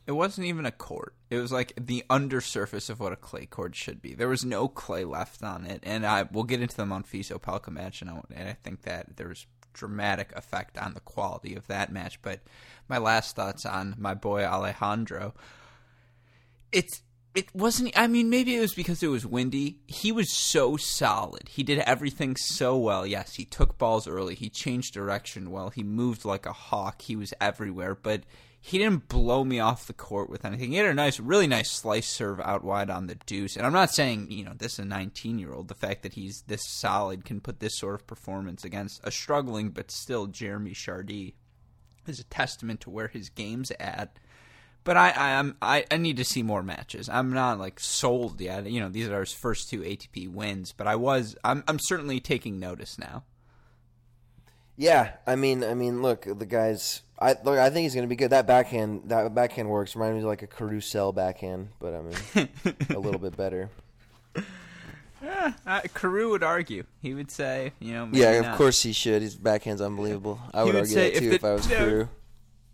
It 0.07 0.13
wasn't 0.13 0.47
even 0.47 0.67
a 0.67 0.71
court. 0.71 1.15
It 1.31 1.39
was 1.39 1.51
like 1.51 1.73
the 1.77 2.05
undersurface 2.09 2.89
of 2.91 3.01
what 3.01 3.13
a 3.13 3.17
clay 3.17 3.47
court 3.47 3.75
should 3.75 4.01
be. 4.01 4.15
There 4.15 4.29
was 4.29 4.45
no 4.45 4.69
clay 4.69 5.05
left 5.05 5.43
on 5.43 5.67
it, 5.67 5.81
and 5.83 6.07
I 6.07 6.29
we'll 6.31 6.45
get 6.45 6.63
into 6.63 6.77
the 6.77 6.85
Monfils 6.85 7.37
Opelka 7.37 7.71
match, 7.71 8.03
and 8.03 8.11
I, 8.11 8.21
and 8.35 8.49
I 8.49 8.53
think 8.53 8.83
that 8.83 9.17
there 9.17 9.29
was 9.29 9.47
dramatic 9.73 10.33
effect 10.35 10.79
on 10.79 10.95
the 10.95 11.01
quality 11.01 11.55
of 11.55 11.67
that 11.67 11.93
match. 11.93 12.23
But 12.23 12.41
my 12.89 12.99
last 12.99 13.35
thoughts 13.35 13.67
on 13.67 13.97
my 13.99 14.15
boy 14.15 14.45
Alejandro. 14.45 15.35
It's 16.73 17.03
it 17.37 17.55
wasn't 17.55 17.93
I 17.97 18.07
mean 18.07 18.31
maybe 18.31 18.57
it 18.57 18.61
was 18.61 18.75
because 18.75 19.03
it 19.03 19.09
was 19.09 19.27
windy. 19.27 19.79
He 19.87 20.11
was 20.11 20.33
so 20.33 20.77
solid. 20.77 21.49
He 21.51 21.63
did 21.63 21.79
everything 21.81 22.35
so 22.37 22.77
well. 22.77 23.07
Yes, 23.07 23.35
he 23.35 23.45
took 23.45 23.79
balls 23.79 24.09
early. 24.09 24.35
He 24.35 24.49
changed 24.49 24.95
direction 24.95 25.51
well. 25.51 25.71
He 25.71 25.83
moved 25.83 26.25
like 26.25 26.47
a 26.47 26.53
hawk. 26.53 27.03
He 27.03 27.15
was 27.15 27.35
everywhere, 27.41 27.95
but 27.95 28.23
he 28.59 28.79
didn't 28.79 29.09
blow 29.09 29.45
me 29.45 29.61
off 29.61 29.87
the 29.87 29.93
court 29.93 30.29
with 30.29 30.45
anything. 30.45 30.73
He 30.73 30.79
had 30.79 30.87
a 30.87 30.95
nice, 30.95 31.21
really 31.21 31.47
nice 31.47 31.71
slice 31.71 32.09
serve 32.09 32.41
out 32.41 32.65
wide 32.65 32.91
on 32.91 33.07
the 33.07 33.15
deuce. 33.15 33.57
And 33.57 33.65
I'm 33.65 33.73
not 33.73 33.93
saying, 33.93 34.31
you 34.31 34.45
know, 34.45 34.55
this 34.57 34.73
is 34.73 34.79
a 34.81 34.85
19 34.85 35.39
year 35.39 35.53
old. 35.53 35.69
The 35.69 35.75
fact 35.75 36.03
that 36.03 36.15
he's 36.15 36.43
this 36.49 36.67
solid 36.67 37.25
can 37.25 37.41
put 37.41 37.61
this 37.61 37.79
sort 37.79 37.95
of 37.95 38.07
performance 38.07 38.65
against 38.65 39.01
a 39.05 39.11
struggling 39.11 39.71
but 39.71 39.91
still 39.91 40.27
Jeremy 40.27 40.73
Chardy 40.73 41.35
is 42.09 42.19
a 42.19 42.25
testament 42.25 42.81
to 42.81 42.91
where 42.91 43.09
his 43.09 43.29
game's 43.29 43.71
at. 43.79 44.19
But 44.87 44.97
I, 44.97 45.11
I 45.11 45.31
am 45.31 45.57
I, 45.61 45.85
I 45.91 45.97
need 45.97 46.17
to 46.19 46.25
see 46.25 46.45
more 46.45 46.63
matches. 46.63 47.09
I'm 47.09 47.33
not 47.33 47.59
like 47.59 47.81
sold 47.81 48.41
yet. 48.41 48.71
You 48.71 48.79
know, 48.79 48.89
these 48.89 49.09
are 49.09 49.19
his 49.19 49.33
first 49.33 49.69
two 49.69 49.81
ATP 49.81 50.33
wins, 50.33 50.73
but 50.73 50.87
I 50.87 50.95
was 50.95 51.37
I'm 51.43 51.65
I'm 51.67 51.81
certainly 51.81 52.21
taking 52.21 52.61
notice 52.61 52.97
now. 52.97 53.25
Yeah, 54.77 55.15
I 55.27 55.35
mean, 55.35 55.65
I 55.65 55.75
mean, 55.75 56.03
look, 56.03 56.23
the 56.25 56.47
guy's. 56.47 57.03
I 57.19 57.35
look. 57.43 57.59
I 57.59 57.69
think 57.71 57.83
he's 57.83 57.95
going 57.95 58.05
to 58.07 58.09
be 58.09 58.15
good. 58.15 58.31
That 58.31 58.47
backhand, 58.47 59.05
that 59.07 59.35
backhand 59.35 59.69
works. 59.69 59.97
Reminds 59.97 60.15
me 60.15 60.21
of 60.21 60.27
like 60.27 60.43
a 60.43 60.47
Carousel 60.47 61.13
backhand, 61.13 61.71
but 61.81 61.93
I 61.93 62.03
mean, 62.03 62.49
a 62.91 62.99
little 62.99 63.21
bit 63.21 63.37
better. 63.37 63.69
Yeah, 65.23 65.55
uh, 65.67 65.81
Carew 65.95 66.31
would 66.31 66.43
argue. 66.43 66.85
He 67.01 67.15
would 67.15 67.31
say, 67.31 67.73
you 67.81 67.95
know, 67.95 68.09
yeah, 68.13 68.33
of 68.33 68.45
not. 68.45 68.59
course 68.59 68.83
he 68.83 68.93
should. 68.93 69.23
His 69.23 69.35
backhand's 69.35 69.81
unbelievable. 69.81 70.39
I 70.53 70.63
would, 70.63 70.75
would 70.75 70.83
argue 70.83 70.95
that 70.95 71.15
too 71.15 71.29
if 71.29 71.33
if, 71.37 71.45
I 71.45 71.53
was 71.55 71.69
no. 71.71 71.77
Carew. 71.77 72.09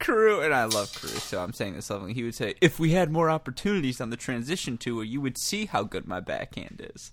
Carew, 0.02 0.40
and 0.40 0.52
I 0.52 0.64
love 0.64 0.92
Crew, 0.94 1.10
so 1.10 1.42
I'm 1.42 1.52
saying 1.52 1.74
this 1.74 1.88
lovingly. 1.88 2.14
He 2.14 2.24
would 2.24 2.34
say, 2.34 2.54
if 2.60 2.80
we 2.80 2.90
had 2.90 3.12
more 3.12 3.30
opportunities 3.30 4.00
on 4.00 4.10
the 4.10 4.16
transition 4.16 4.76
tour, 4.76 5.04
you 5.04 5.20
would 5.20 5.38
see 5.38 5.66
how 5.66 5.84
good 5.84 6.08
my 6.08 6.18
backhand 6.18 6.84
is. 6.94 7.12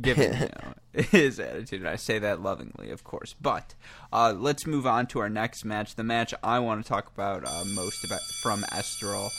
Given 0.00 0.32
you 0.32 0.38
know, 0.94 1.02
his 1.10 1.38
attitude, 1.38 1.80
and 1.80 1.88
I 1.88 1.96
say 1.96 2.18
that 2.18 2.40
lovingly, 2.40 2.90
of 2.90 3.04
course. 3.04 3.34
But 3.40 3.74
uh, 4.10 4.34
let's 4.36 4.66
move 4.66 4.86
on 4.86 5.06
to 5.08 5.18
our 5.18 5.28
next 5.28 5.66
match. 5.66 5.96
The 5.96 6.02
match 6.04 6.32
I 6.42 6.60
want 6.60 6.82
to 6.82 6.88
talk 6.88 7.12
about 7.12 7.46
uh, 7.46 7.64
most 7.74 8.04
about 8.04 8.22
from 8.42 8.62
Estoril. 8.72 9.30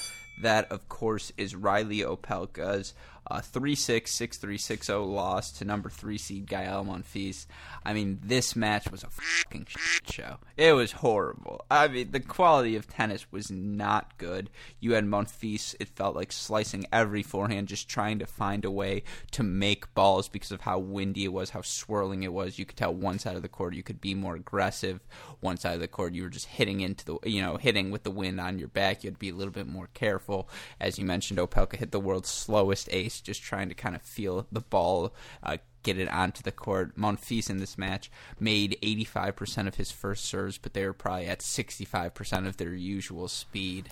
That, 0.44 0.72
of 0.72 0.88
course, 0.88 1.32
is 1.38 1.56
Reilly 1.56 2.00
Opelka's 2.00 2.94
uh, 3.28 3.42
3 3.42 3.76
6 3.76 4.12
6 4.12 4.38
3 4.38 4.58
6 4.58 4.88
0 4.88 5.04
loss 5.06 5.52
to 5.52 5.66
number 5.66 5.90
3 5.90 6.18
seed 6.18 6.46
Gael 6.48 6.84
Monfils. 6.86 7.46
I 7.86 7.94
mean, 7.94 8.20
this 8.24 8.56
match 8.56 8.92
was 8.92 9.04
a 9.04 9.10
fucking 9.10 9.68
show. 9.70 10.38
It 10.58 10.74
was 10.74 10.92
horrible. 10.92 11.66
I 11.70 11.88
mean, 11.88 12.12
the 12.12 12.20
quality 12.20 12.76
of 12.76 12.88
tennis 12.88 13.32
was 13.32 13.52
not 13.52 14.18
good. 14.18 14.50
You 14.80 14.94
had 14.94 15.06
Monfils, 15.06 15.76
it 15.80 15.90
felt 15.90 16.16
like 16.16 16.32
slicing 16.32 16.86
every 16.92 17.24
forehand, 17.24 17.68
just 17.68 17.88
trying 17.88 18.20
to 18.20 18.26
find 18.26 18.66
a 18.66 18.72
way 18.72 19.04
to 19.32 19.44
make 19.44 19.94
balls 19.94 20.28
because 20.28 20.52
of 20.52 20.62
how 20.62 20.80
windy 20.80 21.26
it 21.26 21.34
was, 21.34 21.52
how 21.52 21.62
swirling 21.62 22.24
it 22.24 22.34
was. 22.34 22.60
You 22.60 22.66
could 22.66 22.78
tell 22.78 22.94
one 22.94 23.20
side 23.20 23.36
of 23.36 23.42
the 23.42 23.48
court 23.48 23.76
you 23.76 23.84
could 23.84 24.02
be 24.02 24.14
more 24.14 24.36
aggressive. 24.36 25.00
One 25.40 25.58
side 25.58 25.76
of 25.76 25.82
the 25.82 25.88
court 25.88 26.14
you 26.14 26.24
were 26.24 26.30
just 26.30 26.48
hitting 26.48 26.82
into 26.82 27.06
the, 27.06 27.18
you 27.30 27.42
know, 27.42 27.58
hitting 27.58 27.92
with 27.92 28.04
the 28.04 28.12
wind 28.12 28.40
on 28.40 28.60
your 28.60 28.68
back. 28.68 29.04
You 29.04 29.10
had 29.10 29.16
to 29.16 29.20
be 29.20 29.30
a 29.30 29.36
little 29.36 29.54
bit 29.54 29.68
more 29.68 29.90
careful. 29.94 30.50
As 30.80 31.00
you 31.00 31.06
mentioned, 31.06 31.40
Opelka 31.40 31.76
hit 31.76 31.92
the 31.92 32.00
world's 32.00 32.30
slowest 32.30 32.90
ace, 32.92 33.11
just 33.20 33.42
trying 33.42 33.70
to 33.70 33.76
kind 33.76 33.96
of 33.96 34.02
feel 34.02 34.48
the 34.52 34.62
ball. 34.62 35.14
Uh, 35.44 35.58
get 35.84 35.98
it 35.98 36.10
onto 36.10 36.44
the 36.44 36.52
court. 36.52 36.96
Monfils 36.96 37.50
in 37.50 37.58
this 37.58 37.78
match 37.78 38.12
made 38.40 38.78
85% 38.84 39.68
of 39.68 39.76
his 39.76 39.92
first 39.92 40.26
serves, 40.26 40.58
but 40.58 40.74
they 40.74 40.86
were 40.86 40.94
probably 40.94 41.26
at 41.26 41.40
65% 41.40 42.48
of 42.48 42.58
their 42.58 42.74
usual 42.74 43.28
speed. 43.28 43.90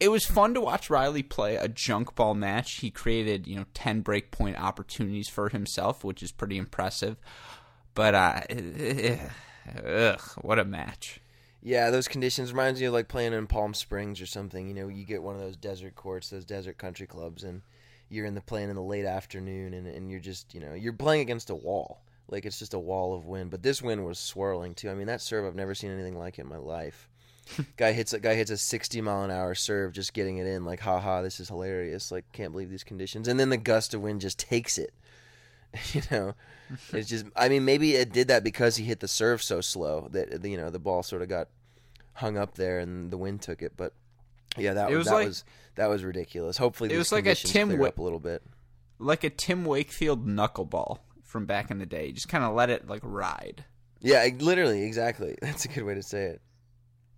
It 0.00 0.10
was 0.10 0.24
fun 0.24 0.54
to 0.54 0.60
watch 0.60 0.90
Reilly 0.90 1.22
play 1.22 1.56
a 1.56 1.68
junk 1.68 2.14
ball 2.14 2.34
match. 2.34 2.74
He 2.74 2.90
created, 2.90 3.46
you 3.46 3.56
know, 3.56 3.66
10 3.74 4.00
break 4.00 4.30
point 4.30 4.58
opportunities 4.58 5.28
for 5.28 5.48
himself, 5.48 6.04
which 6.04 6.22
is 6.22 6.32
pretty 6.32 6.56
impressive. 6.56 7.16
But 7.94 8.14
uh 8.14 8.40
ugh, 9.84 10.20
what 10.40 10.58
a 10.58 10.64
match. 10.64 11.20
Yeah, 11.60 11.90
those 11.90 12.06
conditions 12.06 12.52
reminds 12.52 12.80
me 12.80 12.86
of 12.86 12.92
like 12.92 13.08
playing 13.08 13.32
in 13.32 13.48
Palm 13.48 13.74
Springs 13.74 14.20
or 14.20 14.26
something. 14.26 14.68
You 14.68 14.74
know, 14.74 14.88
you 14.88 15.04
get 15.04 15.22
one 15.22 15.34
of 15.34 15.40
those 15.40 15.56
desert 15.56 15.96
courts, 15.96 16.30
those 16.30 16.44
desert 16.44 16.78
country 16.78 17.08
clubs, 17.08 17.42
and 17.42 17.62
you're 18.08 18.26
in 18.26 18.34
the 18.34 18.40
plane 18.40 18.70
in 18.70 18.76
the 18.76 18.82
late 18.82 19.04
afternoon, 19.04 19.74
and, 19.74 19.86
and 19.86 20.10
you're 20.10 20.20
just 20.20 20.54
you 20.54 20.60
know 20.60 20.74
you're 20.74 20.92
playing 20.92 21.22
against 21.22 21.50
a 21.50 21.54
wall. 21.54 22.02
Like 22.30 22.44
it's 22.44 22.58
just 22.58 22.74
a 22.74 22.78
wall 22.78 23.14
of 23.14 23.26
wind. 23.26 23.50
But 23.50 23.62
this 23.62 23.80
wind 23.80 24.04
was 24.04 24.18
swirling 24.18 24.74
too. 24.74 24.90
I 24.90 24.94
mean, 24.94 25.06
that 25.06 25.20
serve 25.20 25.46
I've 25.46 25.54
never 25.54 25.74
seen 25.74 25.90
anything 25.90 26.18
like 26.18 26.38
it 26.38 26.42
in 26.42 26.48
my 26.48 26.58
life. 26.58 27.08
guy 27.76 27.92
hits 27.92 28.12
a 28.12 28.20
guy 28.20 28.34
hits 28.34 28.50
a 28.50 28.58
60 28.58 29.00
mile 29.00 29.24
an 29.24 29.30
hour 29.30 29.54
serve, 29.54 29.92
just 29.92 30.12
getting 30.12 30.38
it 30.38 30.46
in. 30.46 30.64
Like, 30.64 30.80
haha, 30.80 31.22
this 31.22 31.40
is 31.40 31.48
hilarious. 31.48 32.12
Like, 32.12 32.30
can't 32.32 32.52
believe 32.52 32.70
these 32.70 32.84
conditions. 32.84 33.28
And 33.28 33.38
then 33.38 33.50
the 33.50 33.56
gust 33.56 33.94
of 33.94 34.02
wind 34.02 34.20
just 34.20 34.38
takes 34.38 34.78
it. 34.78 34.92
you 35.92 36.02
know, 36.10 36.34
it's 36.92 37.08
just. 37.08 37.26
I 37.36 37.48
mean, 37.48 37.64
maybe 37.64 37.94
it 37.94 38.12
did 38.12 38.28
that 38.28 38.44
because 38.44 38.76
he 38.76 38.84
hit 38.84 39.00
the 39.00 39.08
serve 39.08 39.42
so 39.42 39.60
slow 39.60 40.08
that 40.12 40.44
you 40.44 40.56
know 40.56 40.70
the 40.70 40.78
ball 40.78 41.02
sort 41.02 41.22
of 41.22 41.28
got 41.28 41.48
hung 42.14 42.36
up 42.36 42.54
there 42.54 42.78
and 42.78 43.10
the 43.10 43.18
wind 43.18 43.42
took 43.42 43.62
it. 43.62 43.72
But 43.76 43.92
yeah, 44.56 44.74
that 44.74 44.90
It 44.90 44.96
was 44.96 45.06
that 45.06 45.14
like- 45.14 45.26
was 45.28 45.44
that 45.74 45.88
was 45.88 46.02
ridiculous. 46.04 46.56
Hopefully, 46.56 46.92
It 46.92 46.98
was 46.98 47.12
like 47.12 47.26
a 47.26 47.34
Tim 47.34 47.68
clear 47.68 47.86
up 47.86 47.98
a 47.98 48.02
little 48.02 48.18
bit. 48.18 48.42
Like 48.98 49.22
a 49.22 49.30
Tim 49.30 49.64
Wakefield 49.64 50.26
knuckleball 50.26 50.98
from 51.22 51.46
back 51.46 51.70
in 51.70 51.78
the 51.78 51.86
day. 51.86 52.10
Just 52.10 52.28
kind 52.28 52.42
of 52.42 52.54
let 52.54 52.68
it 52.70 52.88
like 52.88 53.00
ride. 53.04 53.64
Yeah, 54.00 54.26
literally, 54.40 54.82
exactly. 54.84 55.36
That's 55.42 55.64
a 55.64 55.68
good 55.68 55.84
way 55.84 55.94
to 55.94 56.02
say 56.02 56.24
it. 56.24 56.42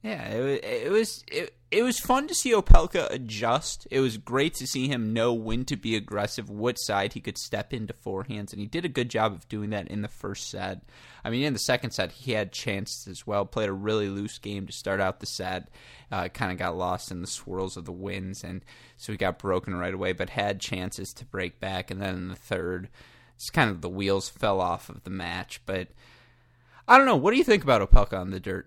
Yeah, 0.03 0.29
it 0.29 0.41
was 0.41 0.59
it 0.63 0.91
was 0.91 1.25
it, 1.31 1.55
it 1.71 1.83
was 1.83 2.01
fun 2.01 2.27
to 2.27 2.35
see 2.35 2.53
Opelka 2.53 3.11
adjust. 3.11 3.87
It 3.91 4.01
was 4.01 4.17
great 4.17 4.55
to 4.55 4.67
see 4.67 4.89
him 4.89 5.13
know 5.13 5.35
when 5.35 5.67
to 5.67 5.77
be 5.77 5.95
aggressive, 5.95 6.49
what 6.49 6.77
side 6.81 7.13
he 7.13 7.21
could 7.21 7.37
step 7.37 7.75
into 7.75 7.93
forehands, 7.93 8.53
and 8.53 8.61
he 8.61 8.67
did 8.67 8.87
a 8.87 8.89
good 8.89 9.11
job 9.11 9.35
of 9.35 9.49
doing 9.49 9.71
that 9.71 9.89
in 9.89 10.01
the 10.01 10.09
first 10.09 10.49
set. 10.51 10.81
I 11.23 11.29
mean, 11.29 11.43
in 11.43 11.53
the 11.53 11.59
second 11.59 11.91
set, 11.91 12.13
he 12.13 12.33
had 12.33 12.51
chances 12.51 13.07
as 13.09 13.27
well. 13.27 13.45
Played 13.45 13.69
a 13.69 13.75
really 13.75 14.09
loose 14.09 14.39
game 14.39 14.67
to 14.67 14.73
start 14.73 15.01
out 15.01 15.21
the 15.21 15.27
set. 15.27 15.69
Uh, 16.11 16.29
kind 16.29 16.51
of 16.51 16.57
got 16.57 16.79
lost 16.79 17.11
in 17.11 17.21
the 17.21 17.27
swirls 17.27 17.77
of 17.77 17.85
the 17.85 17.93
winds, 17.93 18.43
and 18.43 18.65
so 18.97 19.13
he 19.13 19.19
got 19.19 19.39
broken 19.39 19.77
right 19.77 19.95
away. 19.95 20.13
But 20.13 20.31
had 20.31 20.61
chances 20.61 21.13
to 21.13 21.27
break 21.27 21.61
back, 21.61 21.91
and 21.91 22.01
then 22.01 22.15
in 22.15 22.29
the 22.29 22.37
third, 22.37 22.89
it's 23.37 23.51
kind 23.51 23.69
of 23.69 23.83
the 23.83 23.89
wheels 23.91 24.31
fell 24.31 24.63
off 24.63 24.89
of 24.89 25.05
the 25.05 25.11
match. 25.11 25.61
But 25.67 25.89
I 26.89 26.97
don't 26.97 27.07
know. 27.07 27.17
What 27.17 27.33
do 27.33 27.37
you 27.37 27.45
think 27.45 27.63
about 27.63 27.83
Opelka 27.83 28.19
on 28.19 28.31
the 28.31 28.41
dirt? 28.41 28.67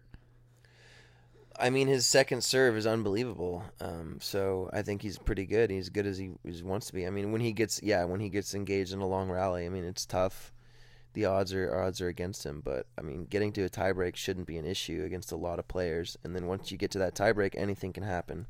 I 1.60 1.70
mean, 1.70 1.88
his 1.88 2.06
second 2.06 2.44
serve 2.44 2.76
is 2.76 2.88
unbelievable. 2.88 3.64
Um, 3.80 4.18
so 4.20 4.70
I 4.74 4.82
think 4.82 5.02
he's 5.02 5.18
pretty 5.18 5.46
good. 5.46 5.70
He's 5.70 5.90
good 5.90 6.06
as 6.06 6.18
he, 6.18 6.32
wants 6.64 6.88
to 6.88 6.94
be. 6.94 7.06
I 7.06 7.10
mean, 7.10 7.32
when 7.32 7.42
he 7.42 7.54
gets 7.54 7.82
yeah, 7.84 8.04
when 8.06 8.20
he 8.20 8.30
gets 8.30 8.54
engaged 8.54 8.94
in 8.94 9.00
a 9.00 9.08
long 9.08 9.30
rally, 9.30 9.66
I 9.66 9.70
mean, 9.70 9.84
it's 9.84 10.06
tough. 10.06 10.52
The 11.14 11.26
odds 11.26 11.54
are 11.54 11.80
odds 11.80 12.02
are 12.02 12.08
against 12.08 12.44
him, 12.44 12.62
but 12.66 12.88
I 12.98 13.02
mean, 13.02 13.26
getting 13.30 13.52
to 13.54 13.64
a 13.64 13.70
tiebreak 13.70 14.16
shouldn't 14.16 14.48
be 14.48 14.58
an 14.58 14.66
issue 14.66 15.04
against 15.06 15.32
a 15.32 15.38
lot 15.38 15.60
of 15.60 15.68
players. 15.68 16.18
And 16.24 16.36
then 16.36 16.48
once 16.48 16.72
you 16.72 16.78
get 16.78 16.90
to 16.92 17.00
that 17.00 17.14
tiebreak, 17.14 17.54
anything 17.56 17.94
can 17.94 18.04
happen. 18.04 18.48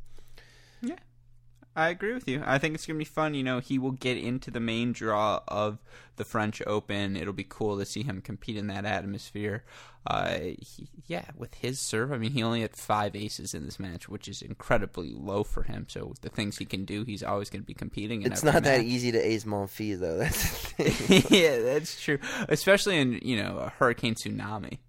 I 1.76 1.90
agree 1.90 2.14
with 2.14 2.28
you. 2.28 2.44
I 2.46 2.60
think 2.60 2.76
it's 2.76 2.86
going 2.86 2.98
to 2.98 3.00
be 3.00 3.06
fun. 3.06 3.34
You 3.34 3.44
know, 3.44 3.60
he 3.60 3.80
will 3.80 3.92
get 3.92 4.18
into 4.18 4.52
the 4.52 4.60
main 4.60 4.94
draw 4.94 5.42
of 5.48 5.80
the 6.18 6.26
French 6.26 6.62
Open. 6.68 7.18
It'll 7.18 7.34
be 7.34 7.46
cool 7.48 7.80
to 7.80 7.86
see 7.86 8.04
him 8.04 8.22
compete 8.22 8.58
in 8.58 8.68
that 8.68 8.86
atmosphere. 8.86 9.64
Uh, 10.06 10.38
he, 10.60 10.90
yeah, 11.08 11.26
with 11.36 11.56
his 11.56 11.80
serve, 11.80 12.12
I 12.12 12.18
mean, 12.18 12.32
he 12.32 12.44
only 12.44 12.62
had 12.62 12.76
five 12.76 13.16
aces 13.16 13.54
in 13.54 13.66
this 13.66 13.80
match, 13.80 14.08
which 14.08 14.28
is 14.28 14.42
incredibly 14.42 15.14
low 15.14 15.44
for 15.44 15.64
him. 15.64 15.88
So 15.90 16.14
the 16.22 16.30
things 16.30 16.58
he 16.58 16.66
can 16.66 16.86
do, 16.86 17.04
he's 17.06 17.24
always 17.24 17.50
going 17.50 17.62
to 17.62 17.68
be 17.68 17.74
competing. 17.74 18.22
In 18.22 18.32
It's 18.32 18.44
not 18.44 18.64
that 18.64 18.82
easy 18.82 19.12
to 19.12 19.20
ace 19.20 19.46
Monfils 19.46 20.00
though. 20.00 20.18
That's 20.24 20.74
yeah, 21.32 21.60
that's 21.60 22.02
true. 22.02 22.20
Especially 22.50 22.98
in 22.98 23.20
you 23.22 23.42
know 23.42 23.58
a 23.58 23.70
hurricane 23.70 24.16
tsunami. 24.16 24.80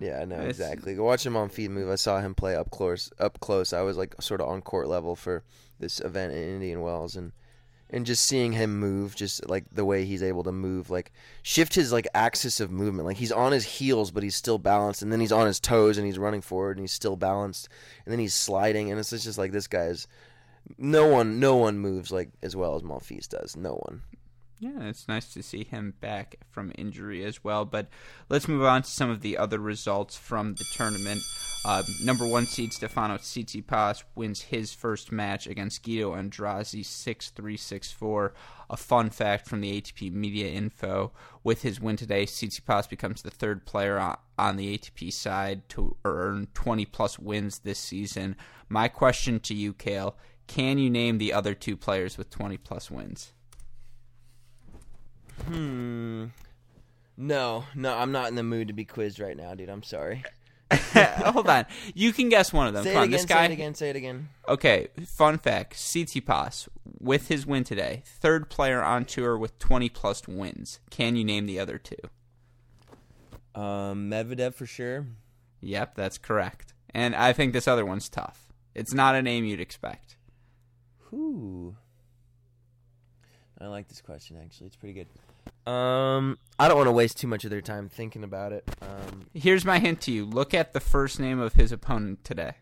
Yeah, 0.00 0.20
I 0.20 0.24
know 0.24 0.36
It's- 0.36 0.50
exactly. 0.50 0.94
Go 0.94 1.04
watch 1.04 1.24
him 1.26 1.36
on 1.36 1.48
feed 1.48 1.70
move. 1.70 1.88
I 1.90 1.96
saw 1.96 2.20
him 2.20 2.34
play 2.34 2.54
up 2.56 2.70
close. 2.70 3.10
Up 3.18 3.40
close, 3.40 3.72
I 3.72 3.82
was 3.82 3.96
like 3.96 4.14
sort 4.20 4.40
of 4.40 4.48
on 4.48 4.62
court 4.62 4.88
level 4.88 5.16
for 5.16 5.42
this 5.80 6.00
event 6.00 6.32
in 6.32 6.38
Indian 6.42 6.80
Wells, 6.80 7.16
and 7.16 7.32
and 7.90 8.04
just 8.04 8.24
seeing 8.26 8.52
him 8.52 8.78
move, 8.78 9.16
just 9.16 9.48
like 9.48 9.64
the 9.72 9.84
way 9.84 10.04
he's 10.04 10.22
able 10.22 10.44
to 10.44 10.52
move, 10.52 10.90
like 10.90 11.10
shift 11.42 11.74
his 11.74 11.90
like 11.92 12.06
axis 12.14 12.60
of 12.60 12.70
movement. 12.70 13.06
Like 13.06 13.16
he's 13.16 13.32
on 13.32 13.52
his 13.52 13.64
heels, 13.64 14.10
but 14.10 14.22
he's 14.22 14.36
still 14.36 14.58
balanced, 14.58 15.00
and 15.02 15.10
then 15.10 15.20
he's 15.20 15.32
on 15.32 15.46
his 15.46 15.58
toes 15.58 15.96
and 15.96 16.06
he's 16.06 16.18
running 16.18 16.42
forward 16.42 16.76
and 16.76 16.82
he's 16.84 16.92
still 16.92 17.16
balanced, 17.16 17.68
and 18.04 18.12
then 18.12 18.18
he's 18.18 18.34
sliding, 18.34 18.90
and 18.90 19.00
it's 19.00 19.10
just 19.10 19.38
like 19.38 19.52
this 19.52 19.66
guy's. 19.66 20.06
No 20.76 21.06
one, 21.06 21.40
no 21.40 21.56
one 21.56 21.78
moves 21.78 22.10
like 22.12 22.28
as 22.42 22.54
well 22.54 22.76
as 22.76 22.82
Monfils 22.82 23.26
does. 23.26 23.56
No 23.56 23.74
one. 23.86 24.02
Yeah, 24.60 24.88
it's 24.88 25.06
nice 25.06 25.32
to 25.34 25.42
see 25.42 25.62
him 25.62 25.94
back 26.00 26.36
from 26.50 26.72
injury 26.76 27.24
as 27.24 27.44
well. 27.44 27.64
But 27.64 27.88
let's 28.28 28.48
move 28.48 28.64
on 28.64 28.82
to 28.82 28.90
some 28.90 29.08
of 29.08 29.20
the 29.20 29.38
other 29.38 29.60
results 29.60 30.16
from 30.16 30.54
the 30.54 30.64
tournament. 30.72 31.22
Uh, 31.64 31.84
number 32.02 32.26
one 32.26 32.44
seed 32.44 32.72
Stefano 32.72 33.18
Tsitsipas 33.18 34.02
wins 34.16 34.42
his 34.42 34.72
first 34.72 35.12
match 35.12 35.46
against 35.46 35.84
Guido 35.84 36.12
Andreozzi 36.14 36.84
6 36.84 37.30
3 37.30 37.56
6 37.56 37.92
4. 37.92 38.34
A 38.70 38.76
fun 38.76 39.10
fact 39.10 39.48
from 39.48 39.60
the 39.60 39.80
ATP 39.80 40.12
Media 40.12 40.48
Info 40.48 41.12
with 41.44 41.62
his 41.62 41.80
win 41.80 41.96
today, 41.96 42.26
Tsitsipas 42.26 42.88
becomes 42.88 43.22
the 43.22 43.30
third 43.30 43.64
player 43.64 43.98
on, 43.98 44.18
on 44.38 44.56
the 44.56 44.76
ATP 44.76 45.12
side 45.12 45.68
to 45.70 45.96
earn 46.04 46.48
20 46.54 46.84
plus 46.86 47.18
wins 47.18 47.60
this 47.60 47.78
season. 47.78 48.36
My 48.68 48.88
question 48.88 49.38
to 49.40 49.54
you, 49.54 49.72
Cale 49.72 50.16
can 50.48 50.78
you 50.78 50.88
name 50.90 51.18
the 51.18 51.32
other 51.32 51.54
two 51.54 51.76
players 51.76 52.16
with 52.18 52.30
20 52.30 52.56
plus 52.56 52.90
wins? 52.90 53.32
Hmm. 55.46 56.26
No, 57.16 57.64
no, 57.74 57.96
I'm 57.96 58.12
not 58.12 58.28
in 58.28 58.36
the 58.36 58.42
mood 58.42 58.68
to 58.68 58.74
be 58.74 58.84
quizzed 58.84 59.18
right 59.18 59.36
now, 59.36 59.54
dude. 59.54 59.68
I'm 59.68 59.82
sorry. 59.82 60.22
Hold 60.94 61.48
on. 61.48 61.66
You 61.94 62.12
can 62.12 62.28
guess 62.28 62.52
one 62.52 62.66
of 62.66 62.74
them. 62.74 62.84
Say 62.84 62.92
Come 62.92 62.98
it 62.98 63.00
on, 63.00 63.08
again. 63.08 63.10
this 63.12 63.24
guy. 63.24 63.38
Say 63.38 63.44
it 63.44 63.54
again. 63.54 63.74
Say 63.74 63.90
it 63.90 63.96
again. 63.96 64.28
Okay, 64.48 64.88
fun 65.06 65.38
fact: 65.38 65.74
Tsitsipas 65.74 66.68
with 67.00 67.28
his 67.28 67.46
win 67.46 67.64
today, 67.64 68.02
third 68.04 68.50
player 68.50 68.82
on 68.82 69.04
tour 69.04 69.36
with 69.36 69.58
20 69.58 69.88
plus 69.88 70.28
wins. 70.28 70.80
Can 70.90 71.16
you 71.16 71.24
name 71.24 71.46
the 71.46 71.58
other 71.58 71.78
two? 71.78 71.96
Um, 73.60 74.10
Medvedev 74.10 74.54
for 74.54 74.66
sure. 74.66 75.06
Yep, 75.60 75.94
that's 75.96 76.18
correct. 76.18 76.74
And 76.94 77.16
I 77.16 77.32
think 77.32 77.52
this 77.52 77.66
other 77.66 77.84
one's 77.84 78.08
tough. 78.08 78.52
It's 78.74 78.94
not 78.94 79.14
a 79.14 79.22
name 79.22 79.44
you'd 79.44 79.60
expect. 79.60 80.16
Who? 81.10 81.76
I 83.60 83.66
like 83.66 83.88
this 83.88 84.00
question 84.00 84.36
actually. 84.42 84.68
It's 84.68 84.76
pretty 84.76 84.94
good. 84.94 85.70
Um, 85.70 86.38
I 86.58 86.68
don't 86.68 86.76
want 86.76 86.86
to 86.86 86.92
waste 86.92 87.18
too 87.18 87.26
much 87.26 87.44
of 87.44 87.50
their 87.50 87.60
time 87.60 87.88
thinking 87.88 88.24
about 88.24 88.52
it. 88.52 88.68
Um, 88.80 89.26
Here's 89.34 89.64
my 89.64 89.78
hint 89.78 90.00
to 90.02 90.12
you: 90.12 90.24
look 90.24 90.54
at 90.54 90.72
the 90.72 90.80
first 90.80 91.18
name 91.20 91.40
of 91.40 91.54
his 91.54 91.72
opponent 91.72 92.24
today. 92.24 92.52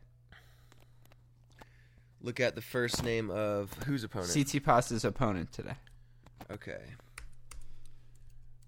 look 2.20 2.40
at 2.40 2.54
the 2.54 2.62
first 2.62 3.04
name 3.04 3.30
of 3.30 3.72
whose 3.87 4.02
opponent? 4.04 4.30
Tsitsipas's 4.30 5.04
opponent 5.04 5.52
today. 5.52 5.76
Okay. 6.50 6.80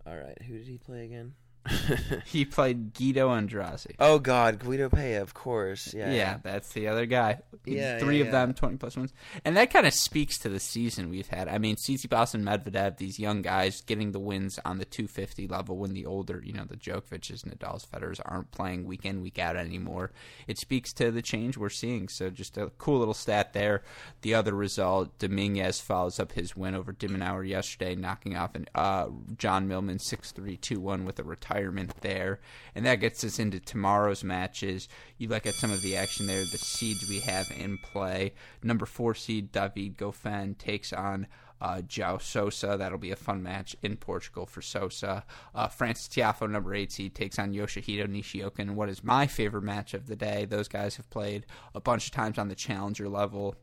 All 0.07 0.17
right. 0.17 0.41
Who 0.43 0.57
did 0.59 0.67
he 0.69 0.79
play 0.79 1.05
again? 1.05 1.35
He 2.27 2.45
played 2.45 2.95
Guido 2.95 3.29
Andreozzi. 3.29 3.95
oh 3.99 4.19
God, 4.19 4.59
Guido 4.59 4.89
Pella, 4.89 5.23
of 5.23 5.35
course. 5.35 5.95
Yeah. 5.95 6.13
Yeah, 6.13 6.39
that's 6.43 6.73
the 6.73 6.89
other 6.89 7.07
guy. 7.07 7.41
Yeah, 7.65 7.99
three 7.99 8.19
yeah, 8.19 8.25
of 8.25 8.33
them, 8.33 8.55
twenty 8.55 8.77
plus 8.77 8.97
wins, 8.97 9.13
and 9.45 9.57
that 9.57 9.71
kind 9.71 9.87
of 9.87 9.93
speaks 9.95 10.39
to 10.39 10.49
the 10.49 10.61
season 10.61 11.11
we've 11.11 11.29
had. 11.29 11.49
I 11.49 11.59
mean, 11.59 11.77
Tsitsipas 11.77 12.35
and 12.35 12.45
Medvedev, 12.45 12.97
these 12.97 13.19
young 13.19 13.43
guys 13.43 13.81
getting 13.83 14.13
the 14.13 14.21
wins 14.21 14.59
on 14.65 14.79
the 14.79 14.85
250 14.85 15.47
level 15.49 15.77
when 15.77 15.93
the 15.93 16.07
older, 16.07 16.43
you 16.45 16.53
know, 16.53 16.65
the 16.65 16.77
Djokovic's, 16.77 17.43
Nadal's, 17.43 17.85
Federers 17.85 18.21
aren't 18.25 18.51
playing 18.51 18.85
week 18.85 19.05
in 19.05 19.21
week 19.21 19.39
out 19.39 19.57
anymore. 19.57 20.11
It 20.47 20.59
speaks 20.59 20.93
to 20.95 21.11
the 21.11 21.23
change 21.23 21.57
we're 21.57 21.69
seeing. 21.69 22.09
So 22.09 22.31
just 22.31 22.57
a 22.57 22.71
cool 22.79 22.99
little 22.99 23.15
stat 23.15 23.53
there. 23.53 23.83
The 24.23 24.35
other 24.35 24.55
result, 24.55 25.19
Dominguez 25.19 25.81
follows 25.81 26.19
up 26.19 26.33
his 26.33 26.57
win 26.57 26.75
over 26.75 26.93
de 26.93 27.09
Minaur 27.09 27.47
yesterday, 27.47 27.95
knocking 27.95 28.37
off 28.37 28.55
an, 28.55 28.67
uh, 28.75 29.09
John 29.37 29.69
Millman 29.69 29.99
6-3, 29.99 30.59
2-1 30.59 31.05
with 31.05 31.19
a 31.19 31.25
retirement 31.25 31.58
there, 32.01 32.41
and 32.75 32.87
that 32.87 32.97
gets 32.97 33.25
us 33.25 33.39
into 33.39 33.61
tomorrow's 33.61 34.25
matches. 34.25 34.89
You 35.19 35.29
look 35.29 35.47
at 35.47 35.55
some 35.55 35.71
of 35.71 35.83
the 35.83 35.97
action 35.97 36.27
there, 36.27 36.41
the 36.41 36.59
seeds 36.59 37.09
we 37.09 37.21
have 37.21 37.51
in 37.57 37.79
play. 37.79 38.33
Number 38.63 38.87
four 38.87 39.15
seed 39.15 39.53
David 39.53 39.97
Goffin 39.97 40.57
takes 40.59 40.93
on 40.93 41.27
uh, 41.61 41.83
João 41.87 42.21
Sousa. 42.21 42.77
That'll 42.79 42.99
be 42.99 43.11
a 43.11 43.17
fun 43.17 43.43
match 43.43 43.77
in 43.83 43.97
Portugal 43.97 44.47
for 44.47 44.63
Sousa. 44.63 45.25
Uh, 45.55 45.69
Frances 45.69 46.09
Tiafoe, 46.09 46.51
number 46.51 46.75
eight 46.75 46.93
seed, 46.93 47.15
takes 47.15 47.39
on 47.39 47.53
Yoshihito 47.53 48.09
Nishioka 48.09 48.63
in 48.63 48.77
what 48.77 48.89
is 48.89 49.05
my 49.05 49.27
favorite 49.27 49.63
match 49.63 49.95
of 49.95 50.07
the 50.07 50.17
day. 50.17 50.45
Those 50.45 50.69
guys 50.69 50.97
have 50.97 51.11
played 51.11 51.47
a 51.75 51.81
bunch 51.81 52.07
of 52.07 52.13
times 52.13 52.39
on 52.39 52.49
the 52.49 52.55
challenger 52.55 53.09
level 53.09 53.57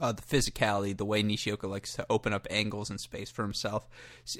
uh, 0.00 0.12
the 0.12 0.22
physicality, 0.22 0.96
the 0.96 1.04
way 1.04 1.22
Nishioka 1.22 1.66
likes 1.66 1.94
to 1.94 2.06
open 2.08 2.32
up 2.32 2.46
angles 2.50 2.90
and 2.90 3.00
space 3.00 3.30
for 3.30 3.42
himself, 3.42 3.88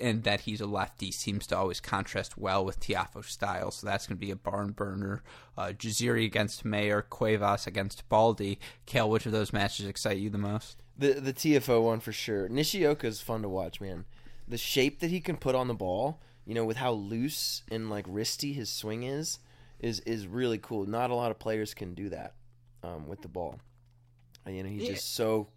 and 0.01 0.23
that 0.25 0.43
he's 0.43 0.61
a 0.61 0.67
lefty 0.67 1.11
seems 1.11 1.47
to 1.49 1.57
always 1.57 1.81
contrast 1.81 2.39
well 2.39 2.65
with 2.65 2.81
Tiafoe's 2.81 3.29
style. 3.29 3.71
So 3.71 3.87
that's 3.87 4.07
going 4.07 4.17
to 4.17 4.27
be 4.27 4.31
a 4.31 4.37
barn 4.37 4.73
burner. 4.73 5.23
Uh, 5.57 5.73
Jaziri 5.77 6.25
against 6.25 6.65
Mayer, 6.65 7.03
Cuevas 7.03 7.67
against 7.67 8.09
Baldy. 8.09 8.59
Cale, 8.87 9.11
which 9.11 9.27
of 9.27 9.33
those 9.33 9.53
matches 9.53 9.87
excite 9.87 10.19
you 10.19 10.31
the 10.31 10.39
most? 10.39 10.83
The 10.99 11.15
the 11.15 11.33
Tiafoe 11.33 11.83
one 11.83 12.01
for 12.01 12.13
sure. 12.13 12.49
Nishioka 12.49 13.07
is 13.07 13.21
fun 13.21 13.43
to 13.43 13.49
watch, 13.49 13.81
man. 13.81 14.05
The 14.49 14.59
shape 14.59 15.01
that 15.01 15.11
he 15.11 15.21
can 15.21 15.37
put 15.37 15.55
on 15.55 15.69
the 15.69 15.75
ball, 15.75 16.21
you 16.45 16.55
know, 16.55 16.65
with 16.65 16.77
how 16.77 16.93
loose 16.93 17.63
and 17.71 17.91
like 17.91 18.07
wristy 18.07 18.55
his 18.55 18.71
swing 18.71 19.03
is, 19.03 19.39
is 19.81 20.01
is 20.01 20.27
really 20.27 20.59
cool. 20.59 20.87
Not 20.87 21.11
a 21.11 21.15
lot 21.15 21.31
of 21.31 21.39
players 21.39 21.75
can 21.75 21.95
do 21.95 22.09
that 22.11 22.35
um, 22.83 23.09
with 23.09 23.23
the 23.23 23.29
ball. 23.29 23.61
You 24.47 24.63
know, 24.63 24.69
he's 24.69 24.83
Yeah. 24.85 24.95
just 24.95 25.15
so 25.15 25.49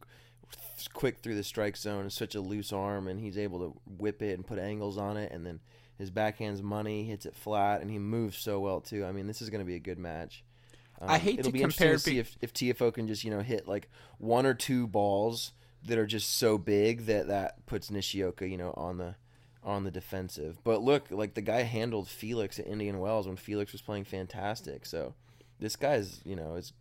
quick 0.94 1.20
through 1.20 1.36
the 1.36 1.44
strike 1.44 1.78
zone 1.78 2.02
and 2.02 2.14
such 2.14 2.36
a 2.36 2.42
loose 2.42 2.72
arm, 2.74 3.08
and 3.08 3.20
he's 3.20 3.38
able 3.38 3.60
to 3.60 3.82
whip 3.98 4.22
it 4.22 4.34
and 4.34 4.46
put 4.46 4.60
angles 4.60 4.98
on 4.98 5.18
it, 5.18 5.32
and 5.32 5.46
then 5.46 5.60
his 5.98 6.10
backhand's 6.10 6.62
money, 6.64 7.04
hits 7.04 7.26
it 7.26 7.36
flat, 7.36 7.82
and 7.82 7.92
he 7.92 8.00
moves 8.00 8.38
so 8.38 8.60
well 8.60 8.80
too. 8.82 9.06
I 9.06 9.12
mean, 9.12 9.28
this 9.28 9.42
is 9.42 9.50
going 9.50 9.60
to 9.60 9.66
be 9.66 9.76
a 9.76 9.80
good 9.80 10.00
match. 10.00 10.44
Um, 11.02 11.10
I 11.10 11.18
hate 11.18 11.40
it'll 11.40 11.50
to 11.50 11.54
be 11.54 11.62
interesting 11.62 11.86
compare 11.86 11.96
to 11.98 12.00
see 12.04 12.20
if, 12.20 12.38
if 12.42 12.54
Tiafoe 12.54 12.94
can 12.94 13.08
just 13.08 13.24
you 13.24 13.32
know 13.32 13.42
hit 13.42 13.68
like 13.68 13.90
one 14.18 14.46
or 14.46 14.54
two 14.54 14.88
balls 14.88 15.54
that 15.86 15.98
are 15.98 16.06
just 16.06 16.38
so 16.38 16.58
big 16.58 17.06
that 17.06 17.28
that 17.28 17.66
puts 17.66 17.90
Nishioka 17.90 18.48
you 18.48 18.58
know 18.58 18.74
on 18.76 18.98
the 18.98 19.16
on 19.64 19.84
the 19.84 19.92
defensive. 19.92 20.58
But 20.64 20.82
look, 20.82 21.08
like 21.10 21.34
the 21.36 21.42
guy 21.42 21.62
handled 21.62 22.08
Felix 22.08 22.60
at 22.60 22.68
Indian 22.68 23.00
Wells 23.00 23.28
when 23.28 23.36
Felix 23.38 23.72
was 23.72 23.82
playing 23.82 24.06
fantastic. 24.06 24.86
So 24.86 25.14
this 25.60 25.76
guy's 25.76 26.22
you 26.26 26.36
know 26.36 26.56
is 26.56 26.74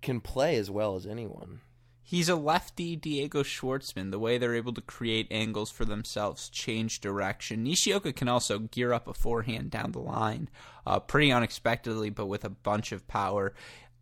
can 0.00 0.20
play 0.20 0.56
as 0.56 0.70
well 0.70 0.96
as 0.96 1.06
anyone. 1.06 1.60
He's 2.02 2.28
a 2.28 2.34
lefty 2.34 2.96
Diego 2.96 3.44
Schwartzman. 3.44 4.10
The 4.10 4.18
way 4.18 4.36
they're 4.36 4.56
able 4.56 4.72
to 4.72 4.80
create 4.80 5.28
angles 5.30 5.70
for 5.70 5.84
themselves, 5.84 6.48
change 6.48 7.00
direction. 7.00 7.62
Nishioka 7.62 8.12
can 8.12 8.26
also 8.26 8.58
gear 8.58 8.92
up 8.92 9.06
a 9.06 9.14
forehand 9.14 9.70
down 9.70 9.92
the 9.92 10.00
line, 10.00 10.48
uh, 10.84 10.98
pretty 10.98 11.30
unexpectedly, 11.30 12.10
but 12.10 12.26
with 12.26 12.44
a 12.44 12.50
bunch 12.50 12.90
of 12.90 13.06
power. 13.06 13.54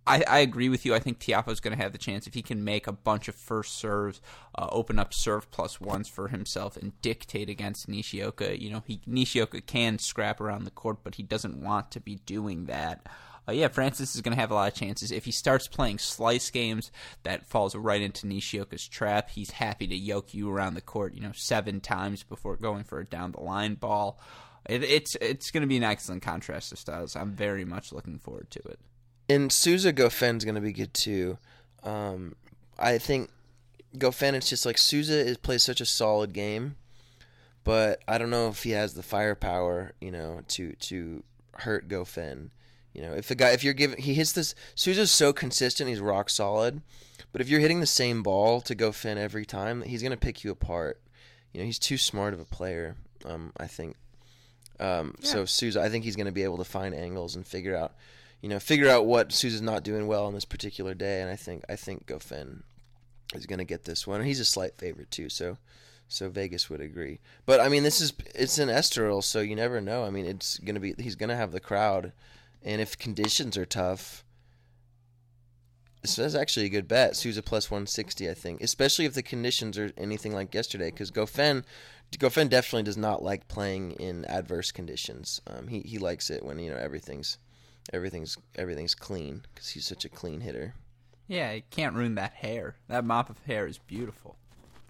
I, 0.07 0.25
I 0.27 0.39
agree 0.39 0.71
with 0.71 0.87
you. 0.87 0.95
I 0.95 1.01
think 1.01 1.19
Tiafoe's 1.19 1.61
going 1.61 1.77
to 1.77 1.83
have 1.83 1.93
the 1.93 1.99
chance 1.99 2.27
if 2.27 2.33
he 2.33 2.41
can 2.41 2.65
make 2.65 2.87
a 2.87 2.93
bunch 2.93 3.29
of 3.29 3.35
first 3.35 3.75
serves, 3.75 4.23
uh, 4.55 4.69
open 4.73 4.99
up 4.99 5.13
serve 5.13 5.51
plus 5.51 5.79
ones 5.79 6.09
for 6.09 6.29
himself, 6.29 6.79
and 6.79 6.99
dictate 7.03 7.51
against 7.51 7.91
Nishioka. 7.91 8.59
You 8.59 8.71
know, 8.71 8.83
he 8.87 9.03
Nishioka 9.07 9.61
can 9.61 9.99
scrap 9.99 10.41
around 10.41 10.65
the 10.65 10.71
court, 10.71 11.01
but 11.05 11.17
he 11.17 11.23
doesn't 11.23 11.63
want 11.63 11.91
to 11.91 12.01
be 12.01 12.15
doing 12.15 12.65
that. 12.65 13.07
Uh, 13.49 13.53
yeah, 13.53 13.69
Frances 13.69 14.15
is 14.15 14.21
going 14.21 14.35
to 14.35 14.41
have 14.41 14.51
a 14.51 14.55
lot 14.55 14.71
of 14.71 14.79
chances. 14.79 15.11
If 15.11 15.25
he 15.25 15.31
starts 15.31 15.67
playing 15.67 15.99
slice 15.99 16.51
games, 16.51 16.93
that 17.23 17.47
falls 17.47 17.75
right 17.75 18.03
into 18.03 18.27
Nishioka's 18.27 18.87
trap. 18.87 19.31
He's 19.31 19.53
happy 19.53 19.87
to 19.87 19.97
yoke 19.97 20.35
you 20.35 20.51
around 20.51 20.75
the 20.75 20.83
court, 20.83 21.15
you 21.15 21.23
know, 21.23 21.33
seven 21.33 21.81
times 21.81 22.23
before 22.23 22.57
going 22.57 22.85
for 22.85 23.01
a 23.01 23.07
down 23.07 23.33
the 23.33 23.41
line 23.41 23.75
ball. 23.75 24.21
It, 24.69 24.85
it's 24.85 25.15
it's 25.17 25.51
going 25.51 25.63
to 25.63 25.67
be 25.67 25.79
an 25.79 25.83
excellent 25.83 26.23
contrast 26.23 26.73
of 26.73 26.79
styles. 26.79 27.17
I'm 27.17 27.33
very 27.33 27.65
much 27.65 27.93
looking 27.93 28.19
forward 28.19 28.51
to 28.51 28.61
it. 28.61 28.79
And 29.31 29.51
Sousa 29.51 29.93
Goffin's 29.93 30.45
going 30.45 30.55
to 30.55 30.61
be 30.61 30.73
good 30.73 30.93
too. 30.93 31.39
Um, 31.83 32.35
I 32.79 32.99
think 32.99 33.31
Goffin, 33.97 34.35
it's 34.35 34.51
just 34.51 34.67
like 34.67 34.77
Sousa 34.77 35.19
is 35.19 35.39
plays 35.39 35.63
such 35.63 35.81
a 35.81 35.87
solid 35.87 36.35
game, 36.35 36.77
but 37.65 38.03
I 38.07 38.19
don't 38.19 38.31
know 38.31 38.49
if 38.49 38.63
he 38.63 38.71
has 38.73 38.93
the 38.93 39.03
firepower, 39.03 39.93
you 40.01 40.11
know, 40.11 40.43
to 40.49 40.73
to 40.73 41.23
hurt 41.55 41.89
Goffen. 41.89 42.51
You 42.99 43.05
know, 43.05 43.13
if 43.13 43.29
the 43.29 43.37
guy, 43.37 43.51
if 43.51 43.63
you're 43.63 43.75
giving, 43.75 44.03
he 44.03 44.15
hits 44.15 44.33
this. 44.33 44.57
Sousa's 44.75 45.13
so 45.13 45.33
consistent, 45.33 45.89
he's 45.89 46.01
rock 46.01 46.29
solid. 46.29 46.83
But 47.31 47.41
if 47.41 47.49
you're 47.49 47.61
hitting 47.61 47.79
the 47.79 47.87
same 47.87 48.25
ball 48.25 48.61
to 48.63 48.75
Goffin 48.75 49.17
every 49.17 49.47
time, 49.47 49.83
he's 49.83 50.03
gonna 50.03 50.17
pick 50.17 50.43
you 50.43 50.51
apart. 50.51 51.01
You 51.53 51.61
know, 51.61 51.65
he's 51.65 51.79
too 51.79 51.97
smart 51.97 52.35
of 52.35 52.41
a 52.41 52.45
player. 52.45 52.97
Um, 53.25 53.53
I 53.57 53.69
think. 53.69 53.95
Um, 54.81 55.15
Yeah. 55.21 55.29
So 55.29 55.45
Souza, 55.45 55.81
I 55.81 55.89
think 55.91 56.03
he's 56.03 56.17
gonna 56.17 56.33
be 56.33 56.43
able 56.43 56.57
to 56.57 56.65
find 56.65 56.93
angles 56.93 57.37
and 57.37 57.47
figure 57.47 57.77
out, 57.77 57.95
you 58.41 58.49
know, 58.49 58.59
figure 58.59 58.89
out 58.89 59.07
what 59.07 59.31
Sousa's 59.33 59.63
not 59.63 59.85
doing 59.85 60.09
well 60.09 60.27
on 60.27 60.35
this 60.35 60.45
particular 60.45 60.93
day. 60.93 61.21
And 61.23 61.31
I 61.31 61.37
think 61.37 61.63
I 61.69 61.77
think 61.77 62.07
Goffin 62.07 62.63
is 63.33 63.47
gonna 63.47 63.65
get 63.65 63.85
this 63.85 64.09
one. 64.09 64.25
He's 64.25 64.41
a 64.41 64.45
slight 64.45 64.77
favorite 64.77 65.13
too. 65.13 65.29
So. 65.29 65.57
So 66.11 66.31
Vegas 66.31 66.71
would 66.71 66.81
agree, 66.81 67.21
but 67.45 67.61
I 67.61 67.69
mean, 67.69 67.83
this 67.83 68.01
is 68.01 68.15
it's 68.35 68.57
an 68.57 68.71
Estoril, 68.71 69.23
so 69.23 69.41
you 69.41 69.55
never 69.55 69.79
know. 69.79 70.05
I 70.05 70.11
mean, 70.11 70.25
it's 70.25 70.59
gonna 70.59 70.81
be 70.81 70.95
he's 70.99 71.17
gonna 71.17 71.37
have 71.37 71.53
the 71.53 71.61
crowd, 71.61 72.13
and 72.63 72.81
if 72.81 72.99
conditions 72.99 73.57
are 73.57 73.67
tough, 73.67 74.25
this 76.03 76.19
is 76.19 76.35
actually 76.35 76.67
a 76.67 76.71
good 76.71 76.89
bet. 76.89 77.17
Sousa 77.17 77.43
plus 77.43 77.71
160, 77.71 78.31
I 78.31 78.35
think, 78.35 78.63
especially 78.63 79.05
if 79.05 79.15
the 79.15 79.23
conditions 79.23 79.77
are 79.79 79.93
anything 79.97 80.33
like 80.33 80.55
yesterday. 80.55 80.91
Because 80.91 81.11
Goffin, 81.11 81.65
Goffin 82.17 82.49
definitely 82.49 82.85
does 82.85 82.97
not 82.97 83.23
like 83.23 83.49
playing 83.49 83.93
in 83.93 84.25
adverse 84.27 84.71
conditions. 84.71 85.41
Um, 85.47 85.69
he 85.69 85.81
he 85.81 85.99
likes 85.99 86.31
it 86.31 86.45
when 86.45 86.59
you 86.59 86.71
know 86.71 86.77
everything's 86.77 87.39
everything's 87.93 88.37
everything's 88.55 88.95
clean 88.95 89.45
because 89.55 89.71
he's 89.71 89.87
such 89.87 90.05
a 90.05 90.09
clean 90.09 90.41
hitter. 90.41 90.75
Yeah, 91.27 91.53
you 91.53 91.63
can't 91.71 91.95
ruin 91.95 92.15
that 92.15 92.33
hair. 92.33 92.77
That 92.89 93.05
mop 93.05 93.29
of 93.29 93.39
hair 93.41 93.67
is 93.67 93.79
beautiful. 93.79 94.37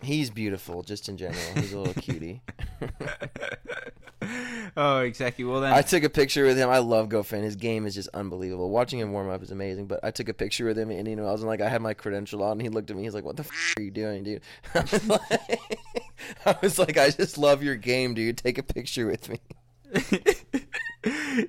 He's 0.02 0.30
beautiful 0.30 0.82
just 0.82 1.08
in 1.08 1.16
general. 1.16 1.40
He's 1.54 1.72
a 1.72 1.78
little 1.78 1.94
cutie. 1.94 2.40
oh, 4.76 5.00
exactly. 5.00 5.44
Well 5.44 5.60
then, 5.60 5.72
I 5.72 5.82
took 5.82 6.04
a 6.04 6.08
picture 6.08 6.44
with 6.44 6.56
him. 6.56 6.70
I 6.70 6.78
love 6.78 7.08
Goffin. 7.08 7.42
His 7.42 7.56
game 7.56 7.84
is 7.84 7.94
just 7.94 8.08
unbelievable. 8.14 8.70
Watching 8.70 9.00
him 9.00 9.12
warm 9.12 9.28
up 9.28 9.42
is 9.42 9.50
amazing. 9.50 9.86
But 9.86 10.00
I 10.04 10.12
took 10.12 10.28
a 10.28 10.34
picture 10.34 10.64
with 10.66 10.78
him, 10.78 10.90
and 10.90 11.08
you 11.08 11.16
know, 11.16 11.26
I 11.26 11.32
was 11.32 11.42
like, 11.42 11.60
I 11.60 11.68
had 11.68 11.82
my 11.82 11.94
credential 11.94 12.42
on. 12.44 12.52
And 12.52 12.62
he 12.62 12.68
looked 12.68 12.90
at 12.90 12.96
me. 12.96 13.02
He's 13.02 13.14
like, 13.14 13.24
"What 13.24 13.36
the 13.36 13.42
f- 13.42 13.74
are 13.76 13.82
you 13.82 13.90
doing, 13.90 14.22
dude?" 14.22 14.42
I 14.74 14.80
was, 14.80 15.08
like, 15.08 15.60
I 16.46 16.56
was 16.62 16.78
like, 16.78 16.96
"I 16.96 17.10
just 17.10 17.36
love 17.36 17.62
your 17.62 17.76
game, 17.76 18.14
dude. 18.14 18.38
Take 18.38 18.58
a 18.58 18.62
picture 18.62 19.06
with 19.06 19.28
me." 19.28 19.40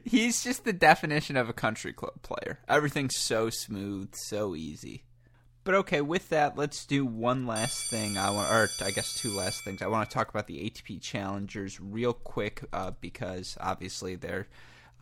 he's 0.05 0.43
just 0.43 0.63
the 0.63 0.73
definition 0.73 1.38
of 1.38 1.49
a 1.49 1.53
country 1.53 1.93
club 1.93 2.21
player. 2.23 2.59
Everything's 2.67 3.17
so 3.17 3.49
smooth, 3.49 4.15
so 4.15 4.55
easy. 4.55 5.03
But 5.69 5.75
okay, 5.75 6.01
with 6.01 6.29
that, 6.29 6.58
let's 6.58 6.84
do 6.84 7.05
one 7.05 7.45
last 7.45 7.91
thing. 7.91 8.17
I 8.17 8.32
want, 8.32 8.51
or 8.51 8.69
I 8.84 8.89
guess 8.89 9.13
two 9.13 9.29
last 9.29 9.63
things. 9.63 9.84
I 9.84 9.88
want 9.88 10.10
to 10.10 10.12
talk 10.12 10.27
about 10.27 10.47
the 10.47 10.67
ATP 10.67 10.99
Challengers 10.99 11.79
real 11.79 12.12
quick 12.12 12.63
uh, 12.73 12.93
because 12.99 13.55
obviously 13.62 14.15
there 14.15 14.47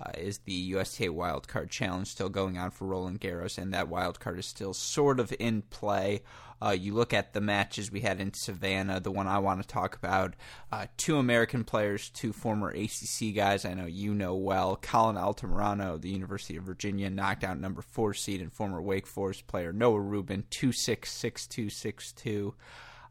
uh, 0.02 0.12
is 0.18 0.40
the 0.40 0.72
USTA 0.74 1.08
Wildcard 1.08 1.70
Challenge 1.70 2.08
still 2.08 2.30
going 2.30 2.58
on 2.58 2.72
for 2.72 2.86
Roland 2.86 3.20
Garros, 3.20 3.58
and 3.58 3.74
that 3.74 3.90
wildcard 3.90 4.38
is 4.38 4.46
still 4.46 4.74
sort 4.74 5.20
of 5.20 5.34
in 5.40 5.64
play. 5.64 6.22
Uh, 6.60 6.72
you 6.72 6.94
look 6.94 7.14
at 7.14 7.34
the 7.34 7.42
matches 7.42 7.92
we 7.92 8.02
had 8.02 8.20
in 8.20 8.34
Savannah, 8.34 9.00
the 9.00 9.12
one 9.12 9.28
I 9.28 9.38
want 9.38 9.62
to 9.62 9.68
talk 9.68 9.96
about. 9.96 10.36
Uh, 10.72 10.88
two 10.98 11.18
American 11.18 11.64
players, 11.64 12.10
two 12.10 12.34
former 12.34 12.70
ACC 12.70 13.36
guys 13.36 13.64
I 13.64 13.74
know 13.74 13.86
you 13.86 14.14
know 14.14 14.36
well. 14.36 14.76
Colin 14.76 15.16
Altamirano, 15.16 16.02
the 16.02 16.10
University 16.10 16.58
of 16.58 16.64
Virginia, 16.64 17.10
knocked 17.10 17.44
out 17.44 17.60
number 17.60 17.82
four 17.82 18.14
seed 18.14 18.42
and 18.42 18.52
former 18.52 18.82
Wake 18.82 19.06
Forest 19.06 19.46
player 19.48 19.72
Noah 19.72 20.02
Rubin, 20.02 20.46
2 20.50 20.72
6 20.72 21.12
6 21.12 21.48
2 21.48 21.70
6 21.70 22.12
2. 22.14 22.56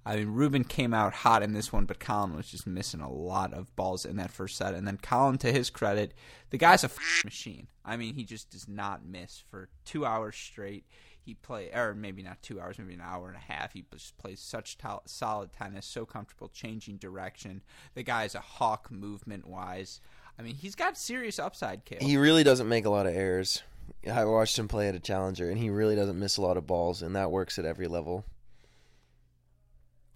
I 0.06 0.14
mean, 0.14 0.28
Rubin 0.28 0.62
came 0.62 0.94
out 0.94 1.12
hot 1.12 1.42
in 1.42 1.52
this 1.52 1.72
one, 1.72 1.84
but 1.84 1.98
Colin 1.98 2.36
was 2.36 2.48
just 2.48 2.64
missing 2.64 3.00
a 3.00 3.10
lot 3.10 3.52
of 3.52 3.74
balls 3.74 4.04
in 4.04 4.14
that 4.18 4.30
first 4.30 4.56
set. 4.56 4.72
And 4.72 4.86
then 4.86 4.98
Colin, 5.02 5.36
to 5.38 5.50
his 5.50 5.68
credit, 5.68 6.14
the 6.50 6.58
guy's 6.58 6.84
a 6.84 6.86
f- 6.86 7.24
machine. 7.24 7.66
I 7.84 7.96
mean, 7.96 8.14
he 8.14 8.22
just 8.22 8.50
does 8.50 8.68
not 8.68 9.04
miss 9.04 9.42
for 9.50 9.68
two 9.84 10.06
hours 10.06 10.36
straight. 10.36 10.86
He 11.20 11.34
play, 11.34 11.70
or 11.74 11.92
maybe 11.92 12.22
not 12.22 12.40
two 12.40 12.60
hours, 12.60 12.78
maybe 12.78 12.94
an 12.94 13.00
hour 13.00 13.26
and 13.26 13.36
a 13.36 13.52
half. 13.52 13.72
He 13.72 13.84
just 13.92 14.16
plays 14.16 14.38
such 14.38 14.78
solid 15.06 15.52
tennis, 15.52 15.84
so 15.84 16.06
comfortable 16.06 16.48
changing 16.50 16.98
direction. 16.98 17.62
The 17.94 18.04
guy's 18.04 18.36
a 18.36 18.40
hawk 18.40 18.92
movement 18.92 19.44
wise. 19.44 20.00
I 20.38 20.42
mean, 20.42 20.54
he's 20.54 20.76
got 20.76 20.96
serious 20.96 21.40
upside, 21.40 21.84
Cale. 21.84 21.98
He 22.00 22.16
really 22.16 22.44
doesn't 22.44 22.68
make 22.68 22.84
a 22.84 22.90
lot 22.90 23.06
of 23.06 23.14
errors. 23.16 23.64
I 24.08 24.24
watched 24.24 24.56
him 24.56 24.68
play 24.68 24.88
at 24.88 24.94
a 24.94 25.00
challenger, 25.00 25.50
and 25.50 25.58
he 25.58 25.68
really 25.68 25.96
doesn't 25.96 26.18
miss 26.18 26.36
a 26.36 26.42
lot 26.42 26.56
of 26.56 26.64
balls, 26.64 27.02
and 27.02 27.16
that 27.16 27.32
works 27.32 27.58
at 27.58 27.64
every 27.64 27.88
level. 27.88 28.24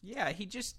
Yeah, 0.03 0.31
he 0.31 0.47
just. 0.47 0.77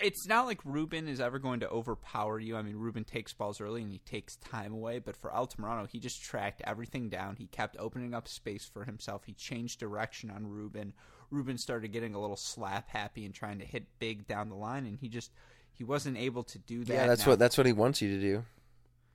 It's 0.00 0.26
not 0.26 0.46
like 0.46 0.58
Rubin 0.64 1.06
is 1.06 1.20
ever 1.20 1.38
going 1.38 1.60
to 1.60 1.68
overpower 1.68 2.40
you. 2.40 2.56
I 2.56 2.62
mean, 2.62 2.74
Rubin 2.76 3.04
takes 3.04 3.32
balls 3.32 3.60
early 3.60 3.82
and 3.82 3.92
he 3.92 3.98
takes 3.98 4.34
time 4.36 4.72
away, 4.72 4.98
but 4.98 5.16
for 5.16 5.30
Altamirano, 5.30 5.88
he 5.88 6.00
just 6.00 6.20
tracked 6.22 6.60
everything 6.64 7.08
down. 7.08 7.36
He 7.36 7.46
kept 7.46 7.76
opening 7.78 8.12
up 8.12 8.26
space 8.26 8.64
for 8.64 8.84
himself. 8.84 9.22
He 9.26 9.32
changed 9.34 9.78
direction 9.78 10.28
on 10.30 10.48
Rubin. 10.48 10.92
Rubin 11.30 11.56
started 11.56 11.92
getting 11.92 12.14
a 12.16 12.20
little 12.20 12.36
slap 12.38 12.88
happy 12.88 13.24
and 13.24 13.32
trying 13.34 13.60
to 13.60 13.64
hit 13.64 13.84
big 14.00 14.26
down 14.26 14.48
the 14.48 14.56
line, 14.56 14.86
and 14.86 14.98
he 14.98 15.08
just 15.08 15.30
he 15.72 15.84
wasn't 15.84 16.16
able 16.16 16.42
to 16.44 16.58
do 16.58 16.84
that. 16.84 16.92
Yeah, 16.92 17.06
that's 17.06 17.24
Now- 17.24 17.32
what 17.32 17.38
that's 17.38 17.56
what 17.56 17.66
he 17.66 17.72
wants 17.72 18.02
you 18.02 18.08
to 18.16 18.20
do. 18.20 18.44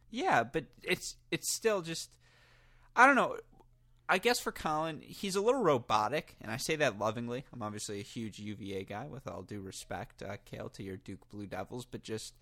yeah, 0.10 0.44
but 0.44 0.66
it's 0.84 1.18
it's 1.32 1.54
still 1.54 1.82
just 1.82 2.12
I 2.96 3.06
don't 3.08 3.16
know. 3.16 3.38
I 4.10 4.20
guess 4.20 4.40
for 4.40 4.52
Colin, 4.52 5.02
he's 5.02 5.36
a 5.36 5.42
little 5.42 5.62
robotic, 5.62 6.36
and 6.42 6.50
I 6.50 6.58
say 6.58 6.78
that 6.78 6.98
lovingly. 6.98 7.44
I'm 7.54 7.62
obviously 7.62 8.00
a 8.00 8.04
huge 8.04 8.40
UVA 8.40 8.86
guy, 8.86 9.06
with 9.08 9.28
all 9.28 9.42
due 9.42 9.60
respect, 9.60 10.24
uh, 10.24 10.38
Cale, 10.46 10.70
to 10.70 10.84
your 10.84 10.96
Duke 10.96 11.30
Blue 11.30 11.46
Devils, 11.46 11.86
but 11.86 12.04
just 12.04 12.34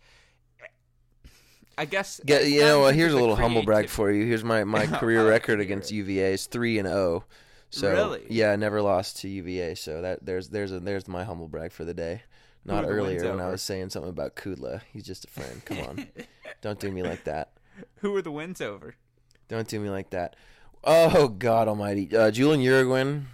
I 1.78 1.86
guess 1.86 2.22
Yeah, 2.26 2.40
you 2.42 2.62
know 2.62 2.86
Here's 2.88 3.14
a 3.14 3.20
little 3.20 3.36
humble 3.36 3.64
brag 3.64 3.90
for 3.90 4.12
you. 4.12 4.26
Here's 4.26 4.44
my, 4.44 4.64
my 4.64 4.86
career 5.00 5.24
like 5.24 5.32
record 5.32 5.60
against. 5.60 5.92
UVA 5.92 6.34
is 6.34 6.46
three 6.46 6.78
and 6.80 6.88
zero. 6.88 7.26
So 7.70 7.92
Really? 7.92 8.26
yeah, 8.30 8.52
I 8.52 8.56
never 8.56 8.82
lost 8.82 9.18
to 9.22 9.28
UVA. 9.30 9.76
So 9.76 10.02
that 10.02 10.26
there's 10.26 10.50
there's 10.50 10.72
a, 10.72 10.80
there's 10.80 11.08
my 11.08 11.24
humble 11.24 11.48
brag 11.48 11.72
for 11.72 11.84
the 11.84 11.94
day. 11.94 12.22
Not 12.64 12.86
earlier 12.86 13.30
when 13.30 13.42
I 13.42 13.50
was 13.50 13.62
saying 13.62 13.90
something 13.90 14.10
about 14.10 14.36
Kudla. 14.36 14.82
He's 14.92 15.04
just 15.04 15.26
a 15.26 15.28
friend. 15.28 15.64
Come 15.66 15.80
on, 15.80 16.08
don't 16.62 16.80
do 16.80 16.90
me 16.92 17.04
like 17.04 17.26
that. 17.26 17.52
Who 17.98 18.12
were 18.12 18.22
the 18.22 18.32
wins 18.32 18.62
over? 18.62 18.96
Don't 19.50 19.68
do 19.68 19.80
me 19.80 19.90
like 19.90 20.12
that. 20.12 20.36
Oh 20.86 21.28
God 21.28 21.68
Almighty, 21.68 22.16
uh, 22.16 22.30
Julian 22.30 22.62
Uruguayan. 22.62 23.28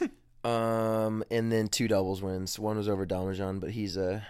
um, 0.44 1.24
and 1.30 1.50
then 1.50 1.68
two 1.68 1.88
doubles 1.88 2.22
wins. 2.22 2.58
One 2.58 2.76
was 2.76 2.88
over 2.88 3.04
Domijan, 3.04 3.60
but 3.60 3.70
he's 3.70 3.96
a. 3.96 4.14
Uh, 4.14 4.20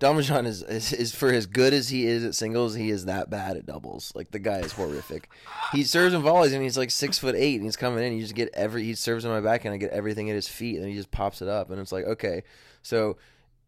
Domijan 0.00 0.46
is, 0.46 0.62
is 0.62 0.94
is 0.94 1.14
for 1.14 1.30
as 1.30 1.44
good 1.44 1.74
as 1.74 1.90
he 1.90 2.06
is 2.06 2.24
at 2.24 2.34
singles, 2.34 2.74
he 2.74 2.90
is 2.90 3.04
that 3.04 3.28
bad 3.28 3.58
at 3.58 3.66
doubles. 3.66 4.12
Like 4.14 4.30
the 4.30 4.38
guy 4.38 4.60
is 4.60 4.72
horrific. 4.72 5.28
he 5.72 5.84
serves 5.84 6.14
and 6.14 6.24
volleys, 6.24 6.54
and 6.54 6.62
he's 6.62 6.78
like 6.78 6.90
six 6.90 7.18
foot 7.18 7.34
eight, 7.36 7.56
and 7.56 7.64
he's 7.64 7.76
coming 7.76 8.02
in. 8.02 8.14
You 8.14 8.22
just 8.22 8.34
get 8.34 8.48
every 8.54 8.82
he 8.82 8.94
serves 8.94 9.26
on 9.26 9.30
my 9.30 9.42
back, 9.42 9.66
and 9.66 9.74
I 9.74 9.76
get 9.76 9.90
everything 9.90 10.30
at 10.30 10.34
his 10.34 10.48
feet, 10.48 10.78
and 10.78 10.88
he 10.88 10.94
just 10.94 11.10
pops 11.10 11.42
it 11.42 11.48
up, 11.48 11.70
and 11.70 11.78
it's 11.78 11.92
like 11.92 12.06
okay, 12.06 12.44
so 12.82 13.18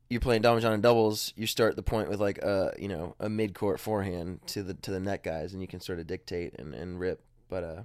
you're 0.08 0.20
playing 0.20 0.42
Domijan 0.42 0.72
in 0.72 0.80
doubles. 0.80 1.34
You 1.36 1.46
start 1.46 1.76
the 1.76 1.82
point 1.82 2.08
with 2.08 2.20
like 2.20 2.38
a 2.38 2.72
you 2.78 2.88
know 2.88 3.14
a 3.20 3.28
mid 3.28 3.54
court 3.54 3.78
forehand 3.78 4.40
to 4.48 4.62
the 4.62 4.72
to 4.72 4.90
the 4.90 5.00
net 5.00 5.22
guys, 5.22 5.52
and 5.52 5.60
you 5.60 5.68
can 5.68 5.80
sort 5.80 5.98
of 5.98 6.06
dictate 6.06 6.54
and, 6.58 6.74
and 6.74 6.98
rip, 6.98 7.22
but 7.52 7.64
uh, 7.64 7.82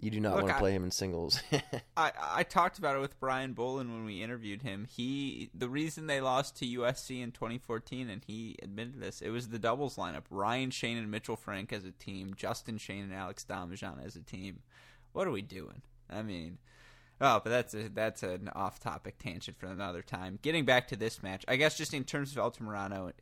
you 0.00 0.10
do 0.10 0.20
not 0.20 0.34
Look, 0.34 0.42
want 0.42 0.48
to 0.48 0.56
I- 0.56 0.60
play 0.60 0.72
him 0.72 0.84
in 0.84 0.90
singles. 0.90 1.40
I, 1.96 2.12
I 2.20 2.42
talked 2.42 2.78
about 2.78 2.96
it 2.96 3.00
with 3.00 3.18
Brian 3.18 3.54
Boland 3.54 3.90
when 3.92 4.04
we 4.04 4.22
interviewed 4.22 4.62
him. 4.62 4.86
He 4.90 5.50
the 5.54 5.68
reason 5.68 6.06
they 6.06 6.20
lost 6.20 6.56
to 6.58 6.66
USC 6.66 7.22
in 7.22 7.32
2014, 7.32 8.10
and 8.10 8.22
he 8.26 8.56
admitted 8.62 9.00
this, 9.00 9.22
it 9.22 9.30
was 9.30 9.48
the 9.48 9.58
doubles 9.58 9.96
lineup: 9.96 10.24
Ryan 10.30 10.70
Shane 10.70 10.98
and 10.98 11.10
Mitchell 11.10 11.36
Frank 11.36 11.72
as 11.72 11.84
a 11.84 11.92
team, 11.92 12.34
Justin 12.36 12.76
Shane 12.78 13.04
and 13.04 13.14
Alex 13.14 13.44
Domijan 13.48 14.04
as 14.04 14.16
a 14.16 14.20
team. 14.22 14.60
What 15.12 15.26
are 15.26 15.32
we 15.32 15.42
doing? 15.42 15.80
I 16.10 16.22
mean, 16.22 16.58
oh, 17.20 17.40
but 17.42 17.50
that's 17.50 17.74
a 17.74 17.88
that's 17.88 18.22
an 18.22 18.50
off-topic 18.54 19.18
tangent 19.18 19.58
for 19.58 19.66
another 19.66 20.02
time. 20.02 20.38
Getting 20.42 20.64
back 20.64 20.88
to 20.88 20.96
this 20.96 21.22
match, 21.22 21.44
I 21.48 21.56
guess 21.56 21.76
just 21.76 21.94
in 21.94 22.04
terms 22.04 22.36
of 22.36 22.42
Altamirano, 22.42 23.12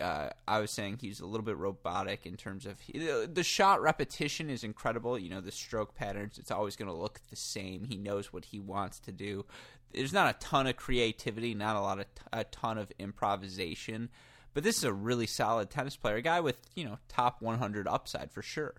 uh, 0.00 0.28
I 0.46 0.60
was 0.60 0.70
saying 0.70 0.98
he's 1.00 1.20
a 1.20 1.26
little 1.26 1.44
bit 1.44 1.56
robotic 1.56 2.26
in 2.26 2.36
terms 2.36 2.66
of 2.66 2.76
the, 2.86 3.42
shot 3.42 3.80
repetition 3.80 4.50
is 4.50 4.64
incredible. 4.64 5.18
You 5.18 5.30
know, 5.30 5.40
the 5.40 5.52
stroke 5.52 5.94
patterns, 5.94 6.38
it's 6.38 6.50
always 6.50 6.76
going 6.76 6.90
to 6.90 6.96
look 6.96 7.20
the 7.30 7.36
same. 7.36 7.84
He 7.84 7.96
knows 7.96 8.32
what 8.32 8.46
he 8.46 8.60
wants 8.60 9.00
to 9.00 9.12
do. 9.12 9.46
There's 9.92 10.12
not 10.12 10.34
a 10.34 10.38
ton 10.38 10.66
of 10.66 10.76
creativity, 10.76 11.54
not 11.54 11.76
a 11.76 11.80
lot 11.80 12.00
of 12.00 12.06
a 12.32 12.44
ton 12.44 12.76
of 12.76 12.92
improvisation, 12.98 14.10
but 14.52 14.62
this 14.62 14.76
is 14.76 14.84
a 14.84 14.92
really 14.92 15.26
solid 15.26 15.70
tennis 15.70 15.96
player, 15.96 16.16
a 16.16 16.22
guy 16.22 16.40
with 16.40 16.58
you 16.74 16.84
know 16.84 16.98
top 17.08 17.40
100 17.40 17.88
upside 17.88 18.30
for 18.30 18.42
sure. 18.42 18.74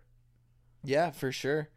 yeah, 0.84 1.10
for 1.10 1.32
sure. 1.32 1.69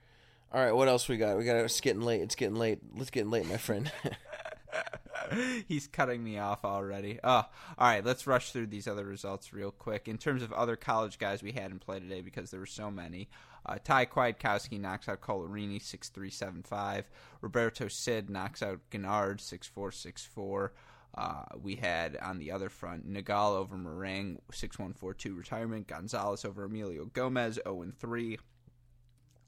All 0.55 0.63
right, 0.63 0.73
what 0.73 0.87
else 0.87 1.09
we 1.09 1.17
got? 1.17 1.39
We 1.39 1.45
got 1.45 1.57
it's 1.57 1.81
getting 1.81 2.03
late. 2.03 2.21
It's 2.21 2.35
getting 2.35 2.57
late. 2.57 2.81
Let's 2.95 3.09
get 3.09 3.27
late, 3.27 3.49
my 3.49 3.57
friend. 3.57 3.91
He's 5.67 5.87
cutting 5.87 6.23
me 6.23 6.39
off 6.39 6.63
already. 6.63 7.19
Oh, 7.25 7.31
all 7.31 7.47
right. 7.79 8.05
Let's 8.05 8.27
rush 8.27 8.53
through 8.53 8.67
these 8.67 8.87
other 8.87 9.07
results 9.07 9.55
real 9.55 9.71
quick. 9.71 10.09
In 10.09 10.19
terms 10.19 10.43
of 10.43 10.53
other 10.53 10.77
college 10.77 11.19
guys 11.19 11.43
we 11.43 11.53
had 11.53 11.71
in 11.71 11.79
play 11.79 12.01
today, 12.01 12.21
because 12.21 12.51
there 12.51 12.61
were 12.61 12.67
so 12.67 12.91
many, 12.91 13.31
uh, 13.65 13.79
Thai 13.83 14.05
Kwiatkowski 14.05 14.79
knocks 14.79 15.09
out 15.09 15.23
Collarini 15.23 15.81
six 15.81 16.11
three 16.11 16.29
seven 16.31 16.63
five. 16.63 17.09
Roberto 17.41 17.89
Cid 17.89 18.29
knocks 18.29 18.63
out 18.63 18.81
Gennard 18.91 19.41
six 19.41 19.67
four 19.67 19.91
six 19.91 20.27
four. 20.27 20.75
Uh, 21.15 21.45
we 21.63 21.77
had 21.77 22.19
on 22.19 22.39
the 22.39 22.51
other 22.53 22.69
front 22.69 23.11
Nagal 23.11 23.57
over 23.57 23.79
Meringue 23.79 24.39
six 24.53 24.79
one 24.79 24.93
four 24.93 25.15
two 25.15 25.35
retirement. 25.35 25.87
Gonzalez 25.87 26.45
over 26.45 26.65
Emilio 26.65 27.07
Gomez 27.07 27.55
zero 27.55 27.81
and 27.81 27.99
three. 27.99 28.39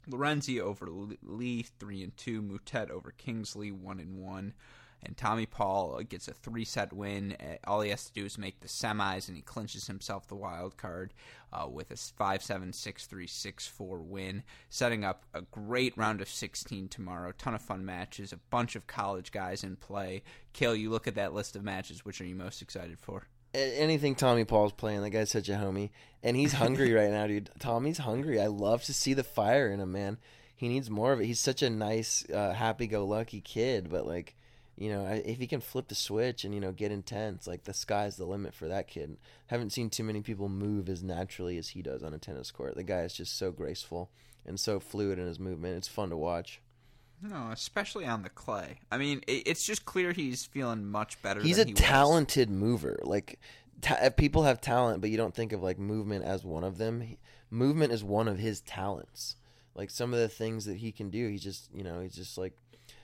Lorenzi 0.08 0.60
over 0.60 0.88
Lee, 1.22 1.62
three 1.62 2.02
and 2.02 2.16
two. 2.16 2.42
Moutet 2.42 2.90
over 2.90 3.12
Kingsley, 3.12 3.70
one 3.70 4.00
and 4.00 4.18
one. 4.18 4.54
And 5.06 5.16
Tommy 5.16 5.44
Paul 5.44 6.00
gets 6.08 6.28
a 6.28 6.32
three 6.34 6.64
set 6.64 6.92
win. 6.92 7.36
Uh, 7.38 7.56
all 7.66 7.82
he 7.82 7.90
has 7.90 8.06
to 8.06 8.12
do 8.12 8.24
is 8.24 8.38
make 8.38 8.60
the 8.60 8.68
semis, 8.68 9.28
and 9.28 9.36
he 9.36 9.42
clinches 9.42 9.86
himself 9.86 10.26
the 10.26 10.34
wild 10.34 10.76
card 10.76 11.12
uh, 11.52 11.68
with 11.68 11.90
a 11.90 11.96
5 11.96 12.42
7 12.42 12.72
6 12.72 13.06
3 13.06 13.26
6 13.26 13.66
4 13.66 13.98
win, 14.00 14.42
setting 14.70 15.04
up 15.04 15.26
a 15.34 15.42
great 15.42 15.96
round 15.98 16.20
of 16.20 16.28
16 16.28 16.88
tomorrow. 16.88 17.32
Ton 17.32 17.54
of 17.54 17.62
fun 17.62 17.84
matches, 17.84 18.32
a 18.32 18.38
bunch 18.50 18.76
of 18.76 18.86
college 18.86 19.30
guys 19.30 19.62
in 19.62 19.76
play. 19.76 20.22
Cale, 20.52 20.74
you 20.74 20.90
look 20.90 21.06
at 21.06 21.16
that 21.16 21.34
list 21.34 21.54
of 21.54 21.62
matches. 21.62 22.04
Which 22.04 22.20
are 22.20 22.26
you 22.26 22.36
most 22.36 22.62
excited 22.62 22.98
for? 22.98 23.28
Anything 23.54 24.14
Tommy 24.14 24.44
Paul's 24.44 24.72
playing, 24.72 25.02
that 25.02 25.10
guy's 25.10 25.30
such 25.30 25.48
a 25.48 25.54
homie, 25.54 25.90
and 26.22 26.36
he's 26.36 26.54
hungry 26.54 26.92
right 26.92 27.10
now, 27.10 27.26
dude. 27.26 27.50
Tommy's 27.58 27.98
hungry. 27.98 28.40
I 28.40 28.46
love 28.46 28.82
to 28.84 28.94
see 28.94 29.14
the 29.14 29.24
fire 29.24 29.70
in 29.70 29.80
him, 29.80 29.92
man. 29.92 30.18
He 30.56 30.68
needs 30.68 30.90
more 30.90 31.12
of 31.12 31.20
it. 31.20 31.26
He's 31.26 31.40
such 31.40 31.62
a 31.62 31.70
nice, 31.70 32.24
uh, 32.30 32.52
happy-go-lucky 32.52 33.40
kid, 33.40 33.90
but 33.90 34.06
like, 34.06 34.36
you 34.76 34.88
know, 34.88 35.04
if 35.06 35.38
he 35.38 35.46
can 35.46 35.60
flip 35.60 35.88
the 35.88 35.94
switch 35.94 36.44
and 36.44 36.52
you 36.52 36.60
know 36.60 36.72
get 36.72 36.90
intense, 36.90 37.46
like 37.46 37.64
the 37.64 37.74
sky's 37.74 38.16
the 38.16 38.24
limit 38.24 38.54
for 38.54 38.66
that 38.68 38.88
kid. 38.88 39.16
Haven't 39.46 39.70
seen 39.70 39.88
too 39.88 40.02
many 40.02 40.20
people 40.20 40.48
move 40.48 40.88
as 40.88 41.02
naturally 41.02 41.58
as 41.58 41.68
he 41.68 41.82
does 41.82 42.02
on 42.02 42.12
a 42.12 42.18
tennis 42.18 42.50
court. 42.50 42.74
The 42.74 42.82
guy 42.82 43.02
is 43.02 43.14
just 43.14 43.38
so 43.38 43.52
graceful 43.52 44.10
and 44.44 44.58
so 44.58 44.80
fluid 44.80 45.18
in 45.18 45.26
his 45.26 45.38
movement. 45.38 45.76
It's 45.76 45.88
fun 45.88 46.10
to 46.10 46.16
watch. 46.16 46.60
No, 47.22 47.50
especially 47.52 48.04
on 48.04 48.22
the 48.22 48.28
clay. 48.28 48.80
I 48.90 48.98
mean, 48.98 49.22
it's 49.26 49.64
just 49.64 49.84
clear 49.84 50.12
he's 50.12 50.44
feeling 50.44 50.86
much 50.86 51.20
better. 51.22 51.40
He's 51.40 51.58
a 51.58 51.64
he 51.64 51.72
talented 51.72 52.50
mover. 52.50 53.00
Like 53.02 53.40
ta- 53.80 54.10
people 54.10 54.42
have 54.44 54.60
talent, 54.60 55.00
but 55.00 55.10
you 55.10 55.16
don't 55.16 55.34
think 55.34 55.52
of 55.52 55.62
like 55.62 55.78
movement 55.78 56.24
as 56.24 56.44
one 56.44 56.64
of 56.64 56.78
them. 56.78 57.00
He, 57.00 57.18
movement 57.50 57.92
is 57.92 58.04
one 58.04 58.28
of 58.28 58.38
his 58.38 58.60
talents. 58.60 59.36
Like 59.74 59.90
some 59.90 60.12
of 60.12 60.20
the 60.20 60.28
things 60.28 60.66
that 60.66 60.76
he 60.76 60.92
can 60.92 61.10
do, 61.10 61.28
he's 61.28 61.42
just 61.42 61.70
you 61.74 61.84
know 61.84 62.00
he's 62.00 62.14
just 62.14 62.38
like. 62.38 62.52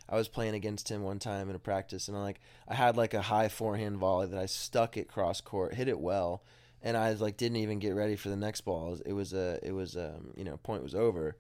I 0.08 0.16
was 0.16 0.26
playing 0.26 0.56
against 0.56 0.88
him 0.88 1.02
one 1.02 1.20
time 1.20 1.48
in 1.50 1.54
a 1.54 1.60
practice, 1.60 2.08
and 2.08 2.16
I 2.16 2.20
like 2.20 2.40
I 2.66 2.74
had 2.74 2.96
like 2.96 3.14
a 3.14 3.22
high 3.22 3.48
forehand 3.48 3.98
volley 3.98 4.26
that 4.26 4.38
I 4.38 4.46
stuck 4.46 4.96
it 4.96 5.06
cross 5.06 5.40
court, 5.40 5.74
hit 5.74 5.86
it 5.86 6.00
well, 6.00 6.42
and 6.82 6.96
I 6.96 7.12
like 7.12 7.36
didn't 7.36 7.58
even 7.58 7.78
get 7.78 7.94
ready 7.94 8.16
for 8.16 8.28
the 8.28 8.36
next 8.36 8.62
ball. 8.62 8.98
It 9.06 9.12
was 9.12 9.32
a 9.32 9.60
it 9.62 9.70
was 9.70 9.96
um 9.96 10.32
you 10.36 10.44
know 10.44 10.56
point 10.56 10.82
was 10.82 10.96
over 10.96 11.36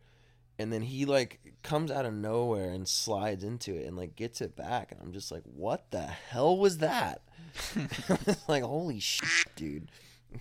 and 0.60 0.72
then 0.72 0.82
he 0.82 1.04
like 1.06 1.40
comes 1.62 1.90
out 1.90 2.04
of 2.04 2.12
nowhere 2.12 2.70
and 2.70 2.86
slides 2.86 3.42
into 3.42 3.74
it 3.74 3.86
and 3.86 3.96
like 3.96 4.14
gets 4.14 4.40
it 4.40 4.54
back 4.54 4.92
and 4.92 5.00
i'm 5.00 5.12
just 5.12 5.32
like 5.32 5.42
what 5.44 5.90
the 5.90 6.02
hell 6.02 6.56
was 6.56 6.78
that? 6.78 7.22
Like 8.48 8.62
holy 8.62 9.00
shit 9.00 9.48
dude. 9.56 9.90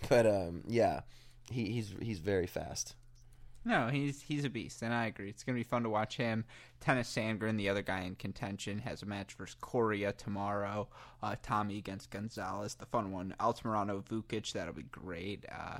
But 0.07 0.27
um 0.27 0.63
yeah 0.67 1.01
he, 1.49 1.71
he's 1.71 1.93
he's 2.01 2.19
very 2.19 2.47
fast. 2.47 2.95
No 3.65 3.87
he's 3.87 4.21
he's 4.21 4.45
a 4.45 4.49
beast 4.49 4.81
and 4.81 4.93
i 4.93 5.05
agree. 5.05 5.29
It's 5.29 5.43
gonna 5.43 5.57
be 5.57 5.63
fun 5.63 5.83
to 5.83 5.89
watch 5.89 6.17
him 6.17 6.45
Tennys 6.81 7.07
Sandgren 7.07 7.57
the 7.57 7.69
other 7.69 7.81
guy 7.81 8.01
in 8.01 8.15
contention 8.15 8.79
has 8.79 9.01
a 9.01 9.05
match 9.05 9.33
versus 9.33 9.55
Coria 9.59 10.11
tomorrow 10.13 10.87
uh, 11.23 11.35
tommy 11.41 11.77
against 11.77 12.09
gonzalez 12.09 12.75
the 12.75 12.85
fun 12.85 13.11
one 13.11 13.35
altamirano 13.39 14.03
vukic 14.03 14.51
that'll 14.53 14.73
be 14.73 14.83
great 14.83 15.45
uh, 15.51 15.79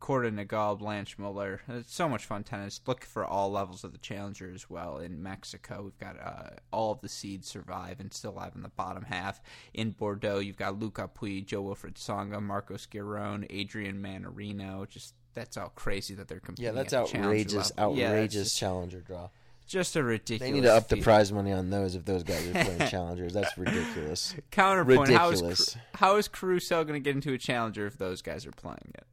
Korda 0.00 0.32
Nagal, 0.32 0.78
Blanch 0.78 1.18
Muller. 1.18 1.60
It's 1.68 1.94
so 1.94 2.08
much 2.08 2.24
fun 2.24 2.44
tennis. 2.44 2.80
Look 2.86 3.04
for 3.04 3.24
all 3.24 3.50
levels 3.50 3.84
of 3.84 3.92
the 3.92 3.98
challenger 3.98 4.50
as 4.54 4.70
well. 4.70 4.98
In 4.98 5.22
Mexico, 5.22 5.82
we've 5.82 5.98
got 5.98 6.18
uh, 6.20 6.56
all 6.72 6.92
of 6.92 7.00
the 7.00 7.08
seeds 7.08 7.48
survive 7.48 8.00
and 8.00 8.12
still 8.12 8.32
live 8.32 8.54
in 8.54 8.62
the 8.62 8.68
bottom 8.68 9.04
half. 9.04 9.40
In 9.74 9.90
Bordeaux, 9.90 10.38
you've 10.38 10.56
got 10.56 10.78
Lucas 10.78 11.08
Pouille, 11.14 11.44
Jo-Wilfried 11.44 11.94
Tsonga, 11.94 12.42
Marcos 12.42 12.86
Giron, 12.86 13.46
Adrian 13.50 14.02
Mannarino. 14.02 14.88
Just 14.88 15.14
that's 15.34 15.56
all 15.56 15.72
crazy 15.74 16.14
that 16.14 16.28
they're 16.28 16.40
competing. 16.40 16.66
Yeah, 16.66 16.72
that's 16.72 16.94
outrageous, 16.94 17.72
outrageous 17.78 17.98
yeah, 17.98 18.26
just, 18.26 18.58
challenger 18.58 19.00
draw. 19.00 19.28
Just 19.66 19.96
a 19.96 20.02
ridiculous. 20.02 20.40
They 20.40 20.52
need 20.52 20.62
to 20.62 20.74
up 20.74 20.88
the 20.88 21.00
prize 21.02 21.30
money 21.30 21.52
on 21.52 21.68
those 21.68 21.94
if 21.94 22.06
those 22.06 22.22
guys 22.22 22.48
are 22.48 22.52
playing 22.52 22.78
challengers. 22.90 23.34
That's 23.34 23.56
ridiculous. 23.58 24.34
Counterpoint: 24.50 25.08
ridiculous. 25.08 25.40
How 25.40 25.48
is, 25.48 25.76
how 25.94 26.16
is 26.16 26.28
Caruso 26.28 26.84
going 26.84 26.94
to 26.94 27.04
get 27.04 27.14
into 27.14 27.34
a 27.34 27.38
challenger 27.38 27.86
if 27.86 27.98
those 27.98 28.22
guys 28.22 28.46
are 28.46 28.50
playing 28.50 28.92
it? 28.94 29.04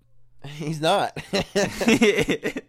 He's 0.57 0.81
not. 0.81 1.17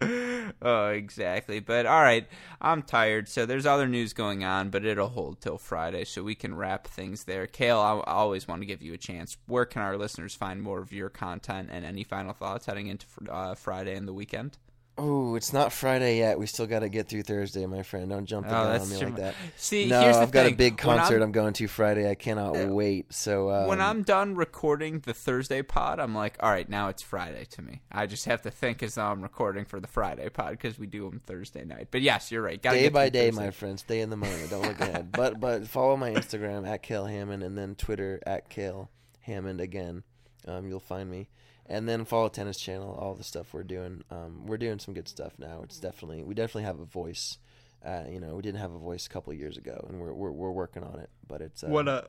oh, 0.62 0.88
exactly. 0.88 1.60
But 1.60 1.86
all 1.86 2.02
right, 2.02 2.26
I'm 2.60 2.82
tired. 2.82 3.28
So 3.28 3.46
there's 3.46 3.66
other 3.66 3.86
news 3.86 4.12
going 4.12 4.44
on, 4.44 4.70
but 4.70 4.84
it'll 4.84 5.08
hold 5.08 5.40
till 5.40 5.58
Friday, 5.58 6.04
so 6.04 6.22
we 6.22 6.34
can 6.34 6.54
wrap 6.54 6.86
things 6.86 7.24
there. 7.24 7.46
Cale, 7.46 7.78
I, 7.78 8.00
always 8.10 8.48
want 8.48 8.62
to 8.62 8.66
give 8.66 8.82
you 8.82 8.92
a 8.94 8.98
chance. 8.98 9.36
Where 9.46 9.64
can 9.64 9.82
our 9.82 9.96
listeners 9.96 10.34
find 10.34 10.62
more 10.62 10.80
of 10.80 10.92
your 10.92 11.10
content 11.10 11.68
and 11.72 11.84
any 11.84 12.04
final 12.04 12.32
thoughts 12.32 12.66
heading 12.66 12.88
into 12.88 13.06
uh, 13.30 13.54
Friday 13.54 13.94
and 13.94 14.08
the 14.08 14.12
weekend? 14.12 14.58
Oh, 14.96 15.34
it's 15.34 15.52
not 15.52 15.72
Friday 15.72 16.18
yet. 16.18 16.38
We 16.38 16.46
still 16.46 16.68
got 16.68 16.80
to 16.80 16.88
get 16.88 17.08
through 17.08 17.24
Thursday, 17.24 17.66
my 17.66 17.82
friend. 17.82 18.08
Don't 18.08 18.26
jump 18.26 18.46
the 18.46 18.56
oh, 18.56 18.64
gun 18.64 18.80
on 18.80 18.88
me 18.88 18.98
true. 18.98 19.08
like 19.08 19.16
that. 19.16 19.34
See, 19.56 19.86
no, 19.86 20.00
I've 20.00 20.30
got 20.30 20.46
a 20.46 20.54
big 20.54 20.78
concert 20.78 21.16
I'm, 21.16 21.24
I'm, 21.24 21.32
going 21.32 21.52
to 21.54 21.66
Friday. 21.66 22.08
I 22.08 22.14
cannot 22.14 22.56
uh, 22.56 22.68
wait. 22.68 23.12
So 23.12 23.50
um, 23.50 23.66
when 23.66 23.80
I'm 23.80 24.02
done 24.04 24.36
recording 24.36 25.00
the 25.00 25.12
Thursday 25.12 25.62
pod, 25.62 25.98
I'm 25.98 26.14
like, 26.14 26.36
all 26.38 26.48
right, 26.48 26.68
now 26.68 26.88
it's 26.88 27.02
Friday 27.02 27.44
to 27.50 27.62
me. 27.62 27.82
I 27.90 28.06
just 28.06 28.26
have 28.26 28.42
to 28.42 28.52
think 28.52 28.84
as 28.84 28.94
though 28.94 29.06
I'm 29.06 29.20
recording 29.20 29.64
for 29.64 29.80
the 29.80 29.88
Friday 29.88 30.28
pod 30.28 30.52
because 30.52 30.78
we 30.78 30.86
do 30.86 31.10
them 31.10 31.20
Thursday 31.26 31.64
night. 31.64 31.88
But 31.90 32.02
yes, 32.02 32.30
you're 32.30 32.42
right. 32.42 32.62
Gotta 32.62 32.78
day 32.78 32.88
by 32.88 33.08
day, 33.08 33.30
Thursday. 33.30 33.44
my 33.46 33.50
friend. 33.50 33.80
Stay 33.80 34.00
in 34.00 34.10
the 34.10 34.16
moment. 34.16 34.50
Don't 34.50 34.62
look 34.62 34.80
ahead. 34.80 35.10
But 35.14 35.40
but 35.40 35.66
follow 35.66 35.96
my 35.96 36.10
Instagram 36.10 36.66
at 36.68 36.82
Cale 36.82 37.06
Hammond 37.06 37.42
and 37.42 37.56
then 37.56 37.74
Twitter 37.74 38.20
at 38.26 38.48
Cale 38.48 38.90
Hammond 39.20 39.60
again. 39.60 40.02
Um, 40.46 40.68
you'll 40.68 40.80
find 40.80 41.10
me 41.10 41.28
and 41.66 41.88
then 41.88 42.04
follow 42.04 42.28
tennis 42.28 42.58
channel 42.58 42.96
all 43.00 43.14
the 43.14 43.24
stuff 43.24 43.52
we're 43.52 43.62
doing 43.62 44.02
um, 44.10 44.46
we're 44.46 44.58
doing 44.58 44.78
some 44.78 44.94
good 44.94 45.08
stuff 45.08 45.34
now. 45.38 45.60
It's 45.62 45.78
definitely 45.78 46.22
we 46.22 46.34
definitely 46.34 46.64
have 46.64 46.80
a 46.80 46.84
voice 46.84 47.38
uh, 47.84 48.04
you 48.08 48.20
know 48.20 48.34
we 48.36 48.42
didn't 48.42 48.60
have 48.60 48.72
a 48.72 48.78
voice 48.78 49.06
a 49.06 49.08
couple 49.08 49.32
of 49.32 49.38
years 49.38 49.56
ago 49.56 49.84
and 49.88 50.00
we're 50.00 50.12
we're, 50.12 50.30
we're 50.30 50.50
working 50.50 50.82
on 50.82 50.98
it 50.98 51.10
but 51.26 51.40
it's 51.40 51.64
uh, 51.64 51.68
what 51.68 51.88
uh 51.88 52.02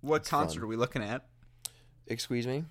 what 0.00 0.24
concert 0.24 0.60
fun. 0.60 0.64
are 0.64 0.68
we 0.68 0.76
looking 0.76 1.02
at? 1.02 1.26
Excuse 2.06 2.46
me 2.46 2.64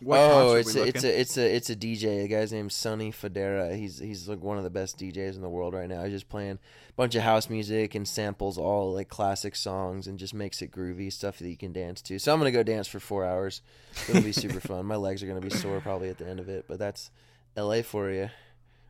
what 0.00 0.18
oh, 0.18 0.54
it's 0.54 0.74
a, 0.74 0.86
it's 0.86 1.04
a 1.04 1.20
it's 1.20 1.36
a 1.36 1.56
it's 1.56 1.70
a 1.70 1.76
DJ. 1.76 2.22
The 2.22 2.28
guy's 2.28 2.52
name's 2.52 2.74
Sonny 2.74 3.10
Fodera. 3.10 3.76
He's 3.76 3.98
he's 3.98 4.28
like 4.28 4.42
one 4.42 4.58
of 4.58 4.64
the 4.64 4.70
best 4.70 4.98
DJs 4.98 5.34
in 5.34 5.40
the 5.42 5.48
world 5.48 5.74
right 5.74 5.88
now. 5.88 6.02
He's 6.04 6.12
just 6.12 6.28
playing 6.28 6.58
a 6.88 6.92
bunch 6.96 7.14
of 7.14 7.22
house 7.22 7.50
music 7.50 7.94
and 7.94 8.06
samples 8.06 8.58
all 8.58 8.92
like 8.94 9.08
classic 9.08 9.56
songs 9.56 10.06
and 10.06 10.18
just 10.18 10.34
makes 10.34 10.62
it 10.62 10.70
groovy 10.70 11.12
stuff 11.12 11.38
that 11.38 11.48
you 11.48 11.56
can 11.56 11.72
dance 11.72 12.00
to. 12.02 12.18
So 12.18 12.32
I'm 12.32 12.38
gonna 12.38 12.50
go 12.50 12.62
dance 12.62 12.86
for 12.86 13.00
four 13.00 13.24
hours. 13.24 13.60
It'll 14.08 14.22
be 14.22 14.32
super 14.32 14.60
fun. 14.60 14.86
My 14.86 14.96
legs 14.96 15.22
are 15.22 15.26
gonna 15.26 15.40
be 15.40 15.50
sore 15.50 15.80
probably 15.80 16.08
at 16.10 16.18
the 16.18 16.28
end 16.28 16.40
of 16.40 16.48
it, 16.48 16.66
but 16.68 16.78
that's 16.78 17.10
L.A. 17.56 17.82
for 17.82 18.10
you. 18.10 18.30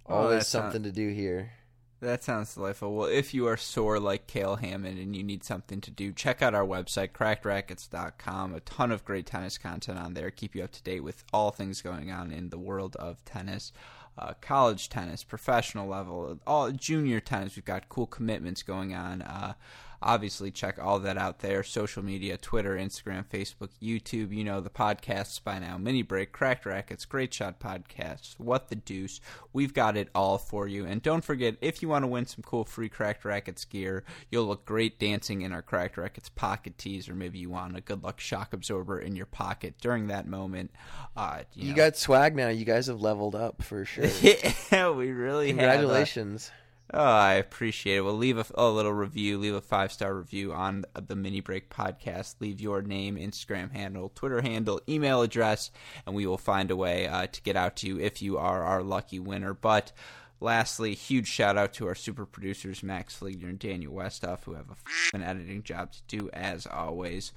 Oh, 0.07 0.15
Always 0.15 0.43
oh, 0.43 0.43
something 0.43 0.83
not- 0.83 0.89
to 0.89 0.93
do 0.93 1.09
here. 1.11 1.53
That 2.01 2.23
sounds 2.23 2.55
delightful. 2.55 2.95
Well, 2.95 3.09
if 3.09 3.35
you 3.35 3.49
are 3.49 3.57
sore 3.57 3.99
like 3.99 4.29
Cale 4.29 4.57
Hammond 4.57 5.01
and 5.01 5.17
you 5.17 5.25
need 5.25 5.43
something 5.43 5.81
to 5.81 5.91
do, 5.91 6.13
check 6.13 6.43
out 6.43 6.55
our 6.55 6.65
website, 6.65 7.11
crackedracquets.com. 7.11 8.55
A 8.55 8.61
ton 8.61 8.93
of 8.93 9.05
great 9.05 9.27
tennis 9.27 9.59
content 9.59 9.99
on 9.99 10.15
there. 10.15 10.31
Keep 10.31 10.55
you 10.55 10.63
up 10.63 10.71
to 10.73 10.83
date 10.83 11.03
with 11.03 11.25
all 11.33 11.51
things 11.51 11.83
going 11.83 12.13
on 12.13 12.31
in 12.31 12.51
the 12.51 12.59
world 12.59 12.95
of 12.97 13.25
tennis. 13.25 13.73
Uh, 14.17 14.35
college 14.41 14.89
tennis, 14.89 15.25
professional 15.25 15.89
level, 15.89 16.39
all 16.47 16.71
junior 16.71 17.19
tennis. 17.19 17.57
We've 17.57 17.65
got 17.65 17.89
cool 17.89 18.07
commitments 18.07 18.63
going 18.63 18.95
on. 18.95 19.23
Uh, 19.23 19.55
Obviously, 20.01 20.51
check 20.51 20.79
all 20.81 20.99
that 21.01 21.19
out 21.19 21.41
there 21.41 21.63
social 21.63 22.05
media, 22.05 22.37
Twitter, 22.37 22.77
Instagram, 22.77 23.25
Facebook, 23.27 23.71
YouTube. 23.83 24.33
You 24.35 24.45
know 24.45 24.61
the 24.61 24.71
podcasts 24.71 25.43
by 25.43 25.59
now 25.59 25.77
Mini 25.77 26.03
Break, 26.03 26.33
Cracked 26.33 26.65
Racquets, 26.65 27.09
Great 27.09 27.35
Shot 27.35 27.59
Podcasts, 27.59 28.35
What 28.39 28.69
the 28.69 28.77
Deuce. 28.77 29.21
We've 29.53 29.75
got 29.75 29.97
it 29.97 30.09
all 30.15 30.39
for 30.39 30.69
you. 30.69 30.87
And 30.87 31.03
don't 31.03 31.25
forget, 31.25 31.57
if 31.61 31.83
you 31.83 31.89
want 31.89 32.05
to 32.05 32.07
win 32.09 32.27
some 32.27 32.43
cool 32.43 32.65
free 32.65 32.89
Cracked 32.89 33.25
Racquets 33.25 33.65
gear, 33.69 34.05
you'll 34.31 34.47
look 34.47 34.65
great 34.65 34.99
dancing 34.99 35.43
in 35.43 35.53
our 35.53 35.63
Cracked 35.63 35.97
Racquets 35.97 36.29
pocket 36.35 36.79
tees, 36.79 37.09
or 37.09 37.15
maybe 37.15 37.39
you 37.39 37.51
want 37.51 37.77
a 37.77 37.81
good 37.81 38.03
luck 38.03 38.21
shock 38.21 38.53
absorber 38.53 38.99
in 39.01 39.17
your 39.17 39.27
pocket 39.27 39.75
during 39.81 40.07
that 40.09 40.27
moment. 40.27 40.71
Uh, 41.17 41.41
you, 41.55 41.65
you 41.65 41.71
know. 41.71 41.77
got 41.77 41.97
swag 41.97 42.37
now. 42.37 42.49
You 42.49 42.65
guys 42.65 42.87
have 42.87 43.01
leveled 43.01 43.35
up 43.35 43.63
for 43.63 43.85
sure. 43.85 44.07
yeah, 44.23 44.91
we 44.91 45.11
really 45.11 45.49
Congratulations. 45.49 46.49
Have, 46.49 46.55
uh, 46.55 46.68
Oh, 46.93 47.03
I 47.03 47.35
appreciate 47.35 47.97
it. 47.97 48.01
Well, 48.01 48.15
leave 48.15 48.39
a, 48.39 48.47
a 48.55 48.71
little 48.71 48.95
review, 48.95 49.37
leave 49.37 49.55
a 49.55 49.61
five 49.61 49.93
star 49.93 50.15
review 50.15 50.55
on 50.55 50.87
the 50.95 51.17
Mini 51.17 51.41
Break 51.41 51.69
podcast. 51.69 52.37
Leave 52.41 52.63
your 52.63 52.81
name, 52.81 53.17
Instagram 53.17 53.73
handle, 53.73 54.11
Twitter 54.15 54.41
handle, 54.41 54.81
email 54.89 55.21
address, 55.21 55.71
and 56.07 56.15
we 56.15 56.27
will 56.27 56.39
find 56.39 56.71
a 56.71 56.77
way 56.77 57.07
uh, 57.07 57.27
to 57.27 57.43
get 57.43 57.57
out 57.57 57.77
to 57.77 57.87
you 57.87 58.01
if 58.01 58.23
you 58.23 58.39
are 58.39 58.63
our 58.63 58.83
lucky 58.83 59.19
winner. 59.19 59.53
But 59.53 59.93
lastly, 60.41 60.95
huge 60.95 61.29
shout 61.29 61.59
out 61.59 61.75
to 61.75 61.87
our 61.87 61.95
super 61.95 62.25
producers, 62.25 62.83
Max 62.83 63.19
Fligner 63.19 63.51
and 63.51 63.59
Daniel 63.59 63.93
Westoff, 63.93 64.45
who 64.45 64.55
have 64.55 64.71
a 64.71 64.77
an 65.15 65.23
editing 65.23 65.63
job 65.63 65.93
to 65.93 66.01
do 66.09 66.31
as 66.33 66.67
always 66.67 67.33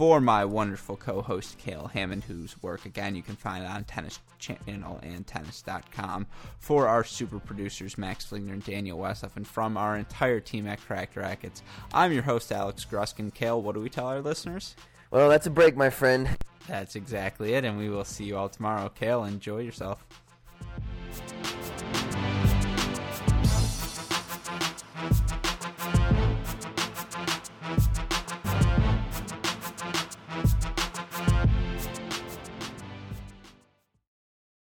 for 0.00 0.18
my 0.18 0.46
wonderful 0.46 0.96
co-host 0.96 1.58
Cale 1.58 1.90
Hammond, 1.92 2.24
whose 2.24 2.56
work 2.62 2.86
again 2.86 3.14
you 3.14 3.20
can 3.20 3.36
find 3.36 3.66
on 3.66 3.84
Tennis 3.84 4.18
Channel 4.38 4.98
and 5.02 5.26
Tennis.com. 5.26 6.26
For 6.58 6.88
our 6.88 7.04
super 7.04 7.38
producers 7.38 7.98
Max 7.98 8.24
Fligner 8.24 8.54
and 8.54 8.64
Daniel 8.64 8.98
Westhoff, 8.98 9.36
and 9.36 9.46
from 9.46 9.76
our 9.76 9.98
entire 9.98 10.40
team 10.40 10.66
at 10.66 10.80
Cracked 10.80 11.16
Racquets, 11.16 11.60
I'm 11.92 12.12
your 12.12 12.22
host 12.22 12.50
Alex 12.50 12.86
Gruskin. 12.90 13.34
Cale, 13.34 13.60
what 13.60 13.74
do 13.74 13.82
we 13.82 13.90
tell 13.90 14.06
our 14.06 14.22
listeners? 14.22 14.74
Well, 15.10 15.28
that's 15.28 15.46
a 15.46 15.50
break, 15.50 15.76
my 15.76 15.90
friend. 15.90 16.30
That's 16.66 16.96
exactly 16.96 17.52
it, 17.52 17.66
and 17.66 17.76
we 17.76 17.90
will 17.90 18.06
see 18.06 18.24
you 18.24 18.38
all 18.38 18.48
tomorrow. 18.48 18.88
Cale, 18.88 19.24
enjoy 19.24 19.58
yourself. 19.58 20.06